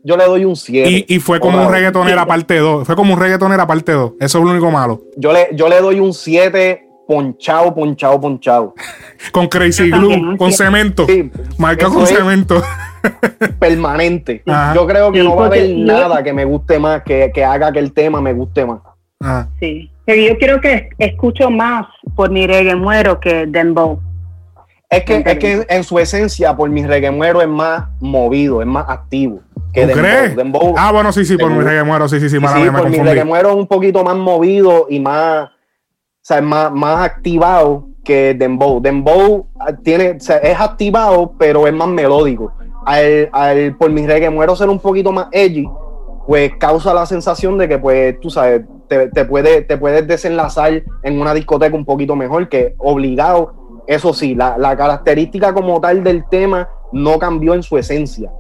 Yo 0.03 0.15
le 0.15 0.25
doy 0.25 0.45
un 0.45 0.55
7. 0.55 1.05
Y, 1.07 1.19
fue 1.19 1.39
como 1.39 1.65
un 1.65 1.71
reggaetonera 1.71 2.25
parte 2.25 2.57
2. 2.57 2.85
Fue 2.85 2.95
como 2.95 3.13
un 3.13 3.19
reggaetonera 3.19 3.67
parte 3.67 3.91
2. 3.91 4.13
Eso 4.19 4.37
es 4.37 4.43
lo 4.43 4.51
único 4.51 4.71
malo. 4.71 5.01
Yo 5.17 5.33
le, 5.33 5.49
yo 5.53 5.67
le 5.67 5.81
doy 5.81 5.99
un 5.99 6.13
7 6.13 6.87
ponchado, 7.07 7.73
ponchado, 7.73 8.19
ponchado. 8.19 8.75
con 9.31 9.47
Crazy 9.47 9.89
Glue, 9.89 10.37
con 10.37 10.51
cemento. 10.51 11.05
Sí, 11.07 11.31
Marca 11.57 11.87
con 11.87 12.05
cemento. 12.05 12.61
permanente. 13.59 14.43
Yo 14.75 14.85
creo 14.85 15.11
que 15.11 15.23
no 15.23 15.35
va 15.35 15.45
a 15.45 15.47
haber 15.47 15.69
nada 15.75 16.21
que 16.23 16.33
me 16.33 16.45
guste 16.45 16.79
más, 16.79 17.03
que, 17.03 17.31
que, 17.33 17.43
haga 17.43 17.71
que 17.71 17.79
el 17.79 17.93
tema 17.93 18.21
me 18.21 18.33
guste 18.33 18.65
más. 18.65 18.81
Sí. 19.59 19.89
Pero 20.05 20.21
yo 20.21 20.37
creo 20.37 20.61
que 20.61 20.89
escucho 20.99 21.49
más 21.49 21.87
por 22.15 22.29
mi 22.29 22.47
reggae 22.47 22.75
muero 22.75 23.19
que 23.19 23.45
Dembow. 23.45 23.99
Es 24.89 25.03
que, 25.03 25.23
es 25.25 25.38
que 25.38 25.65
en 25.67 25.83
su 25.83 25.99
esencia, 25.99 26.55
por 26.55 26.69
mi 26.69 26.85
reguemuero 26.85 27.41
es 27.41 27.47
más 27.47 27.89
movido, 27.99 28.61
es 28.61 28.67
más 28.67 28.85
activo. 28.88 29.41
Que 29.73 29.85
Dembow. 29.85 30.75
ah, 30.77 30.91
bueno, 30.91 31.11
sí, 31.11 31.25
sí, 31.25 31.38
por 31.38 31.51
mi 31.51 31.61
reguemuero, 31.61 32.07
sí, 32.07 32.19
sí, 32.19 32.29
sí, 32.29 32.38
sí, 32.38 32.69
por 32.71 32.89
mi 32.89 32.97
reguemuero 32.97 33.49
es 33.49 33.55
un 33.55 33.67
poquito 33.67 34.03
más 34.03 34.15
movido 34.15 34.88
y 34.89 34.99
más, 34.99 35.45
o 35.45 35.49
sea, 36.21 36.41
más, 36.41 36.71
más 36.71 37.05
activado 37.05 37.89
que 38.03 38.33
Dembow. 38.33 38.81
Dembow 38.81 39.47
ah, 39.59 39.73
tiene, 39.73 40.11
o 40.11 40.19
sea, 40.19 40.38
es 40.38 40.57
activado, 40.59 41.33
pero 41.38 41.67
es 41.67 41.73
más 41.73 41.89
melódico. 41.89 42.53
Al, 42.85 43.29
al 43.33 43.75
por 43.75 43.91
mi 43.91 44.07
reguemuero 44.07 44.55
ser 44.55 44.69
un 44.69 44.79
poquito 44.79 45.11
más 45.11 45.27
edgy, 45.33 45.69
pues 46.25 46.53
causa 46.57 46.93
la 46.93 47.05
sensación 47.05 47.57
de 47.57 47.67
que, 47.67 47.77
pues, 47.77 48.19
tú 48.21 48.29
sabes, 48.29 48.61
te, 48.88 49.09
te, 49.09 49.25
puede, 49.25 49.63
te 49.63 49.77
puedes 49.77 50.07
desenlazar 50.07 50.81
en 51.03 51.19
una 51.19 51.33
discoteca 51.33 51.75
un 51.75 51.85
poquito 51.85 52.15
mejor 52.15 52.47
que 52.47 52.73
obligado 52.77 53.66
eso 53.88 54.13
sí, 54.13 54.35
la, 54.35 54.75
característica 54.77 55.53
como 55.53 55.79
tal 55.79 56.03
del 56.03 56.27
tema 56.29 56.69
no 56.91 57.17
cambió 57.17 57.53
en 57.53 57.63
su 57.63 57.77
esencia. 57.77 58.31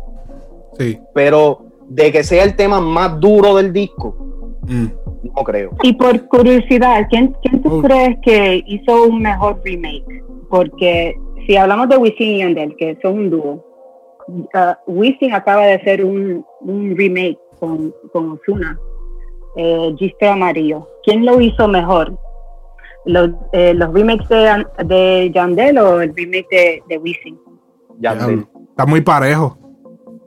Sí. 0.77 0.99
Pero 1.13 1.65
de 1.87 2.11
que 2.11 2.23
sea 2.23 2.43
el 2.43 2.55
tema 2.55 2.81
más 2.81 3.19
duro 3.19 3.55
del 3.55 3.71
disco, 3.71 4.15
mm. 4.67 4.85
no 5.35 5.43
creo. 5.43 5.71
Y 5.83 5.93
por 5.93 6.27
curiosidad, 6.27 7.07
¿quién, 7.09 7.33
quién 7.41 7.61
tú 7.63 7.81
crees 7.81 8.17
que 8.21 8.63
hizo 8.67 9.05
un 9.05 9.21
mejor 9.21 9.61
remake? 9.63 10.23
Porque 10.49 11.15
si 11.47 11.55
hablamos 11.55 11.87
de 11.89 11.97
Wisin 11.97 12.27
y 12.27 12.39
Yandel, 12.39 12.75
que 12.75 12.97
son 13.01 13.13
un 13.13 13.29
dúo, 13.29 13.65
uh, 14.27 14.73
Wisin 14.85 15.33
acaba 15.33 15.65
de 15.65 15.75
hacer 15.75 16.03
un, 16.03 16.45
remake 16.97 17.39
con, 17.59 17.93
con 18.11 18.31
Ozuna, 18.33 18.77
eh, 19.55 19.95
Gistro 19.97 20.31
Amarillo. 20.31 20.87
¿Quién 21.03 21.25
lo 21.25 21.39
hizo 21.39 21.67
mejor? 21.67 22.17
Los, 23.07 23.31
eh, 23.53 23.73
los 23.73 23.93
remakes 23.93 24.27
de, 24.29 24.65
de 24.85 25.31
Yandel 25.33 25.77
o 25.79 26.01
el 26.01 26.13
remake 26.15 26.47
de, 26.51 26.83
de 26.87 26.97
Wisin. 26.97 27.39
Yandel. 27.99 28.45
Está 28.69 28.85
muy 28.85 29.01
parejo. 29.01 29.57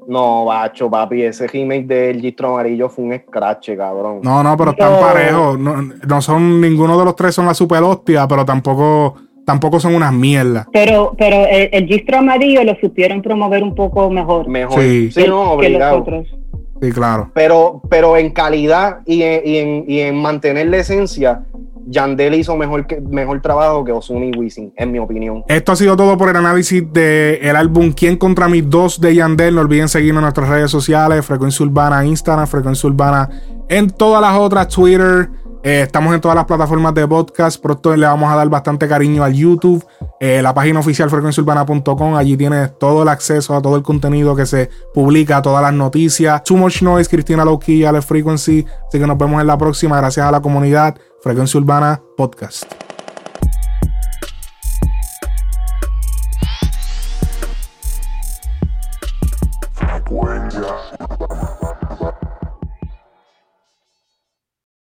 No, 0.09 0.47
bacho, 0.47 0.91
papi, 0.91 1.23
ese 1.23 1.47
remake 1.47 1.87
del 1.87 2.21
Gistro 2.21 2.49
Amarillo 2.49 2.89
fue 2.89 3.05
un 3.05 3.17
scratch, 3.17 3.77
cabrón. 3.77 4.21
No, 4.25 4.43
no, 4.43 4.57
pero 4.57 4.73
están 4.73 4.99
parejos. 4.99 5.57
No, 5.57 6.21
son, 6.21 6.61
ninguno 6.61 6.99
de 6.99 7.05
los 7.05 7.15
tres 7.15 7.33
son 7.33 7.47
la 7.47 7.55
super 7.55 7.81
hostia, 7.85 8.27
pero 8.27 8.45
tampoco, 8.45 9.15
tampoco 9.47 9.79
son 9.79 9.95
unas 9.95 10.13
mierdas. 10.13 10.67
Pero, 10.73 11.15
pero 11.17 11.47
el, 11.49 11.87
Gistro 11.87 12.19
Amarillo 12.19 12.65
lo 12.65 12.75
supieron 12.81 13.23
promover 13.23 13.63
un 13.63 13.75
poco 13.75 14.11
mejor. 14.11 14.49
Mejor. 14.49 14.81
Sí, 14.81 15.13
sí 15.13 15.25
no, 15.29 15.53
obligado. 15.53 15.99
los 15.99 16.03
otros. 16.03 16.40
Sí, 16.81 16.93
claro. 16.93 17.31
Pero, 17.35 17.83
pero 17.89 18.17
en 18.17 18.31
calidad 18.31 19.01
y 19.07 19.23
en, 19.23 19.85
y 19.87 20.01
en 20.01 20.17
mantener 20.17 20.69
la 20.69 20.79
esencia, 20.79 21.45
Yandel 21.87 22.35
hizo 22.35 22.57
mejor, 22.57 22.87
que, 22.87 23.01
mejor 23.01 23.41
trabajo 23.43 23.85
que 23.85 23.93
Ozuna 23.93 24.27
y 24.27 24.33
Wisin, 24.37 24.73
en 24.77 24.93
mi 24.93 24.99
opinión. 24.99 25.43
Esto 25.49 25.73
ha 25.73 25.77
sido 25.77 25.97
todo 25.97 26.17
por 26.17 26.29
el 26.29 26.37
análisis 26.37 26.83
del 26.93 27.57
álbum 27.57 27.93
Quién 27.93 28.17
contra 28.17 28.49
mis 28.49 28.69
dos 28.69 29.01
de 29.01 29.15
Yandel. 29.15 29.55
No 29.55 29.61
olviden 29.63 29.89
seguirnos 29.89 30.21
en 30.21 30.25
nuestras 30.25 30.49
redes 30.49 30.71
sociales, 30.71 31.25
Frecuencia 31.27 31.65
Urbana 31.67 32.05
Instagram, 32.05 32.47
Frecuencia 32.47 32.89
Urbana 32.89 33.29
en 33.69 33.91
todas 33.91 34.23
las 34.23 34.39
otras, 34.39 34.69
Twitter. 34.69 35.29
Eh, 35.63 35.83
estamos 35.83 36.15
en 36.15 36.21
todas 36.21 36.35
las 36.35 36.47
plataformas 36.47 36.95
de 36.95 37.07
podcast. 37.07 37.61
Pronto 37.61 37.95
le 37.95 38.07
vamos 38.07 38.33
a 38.33 38.37
dar 38.37 38.49
bastante 38.49 38.89
cariño 38.89 39.23
al 39.23 39.35
YouTube. 39.35 39.85
Eh, 40.19 40.41
la 40.43 40.55
página 40.55 40.81
oficial 40.81 41.11
frecuenciaurbana.com. 41.11 42.17
Allí 42.17 42.37
tienes 42.37 42.79
todo 42.79 43.03
el 43.03 43.09
acceso 43.09 43.55
a 43.55 43.61
todo 43.61 43.77
el 43.77 43.83
contenido 43.83 44.35
que 44.35 44.47
se 44.47 44.71
publica, 44.95 45.43
todas 45.43 45.63
las 45.63 45.75
noticias. 45.75 46.43
Too 46.45 46.57
Much 46.57 46.83
Noise, 46.83 47.11
Cristina 47.11 47.45
Lowkey, 47.45 47.85
Ale 47.85 48.01
Frequency. 48.01 48.65
Así 48.89 48.99
que 48.99 49.07
nos 49.07 49.19
vemos 49.19 49.41
en 49.41 49.47
la 49.47 49.59
próxima. 49.59 49.99
Gracias 49.99 50.27
a 50.27 50.31
la 50.31 50.41
comunidad. 50.41 50.97
Frecuencia 51.23 51.61
Urbana 51.61 52.01
Podcast. 52.17 52.90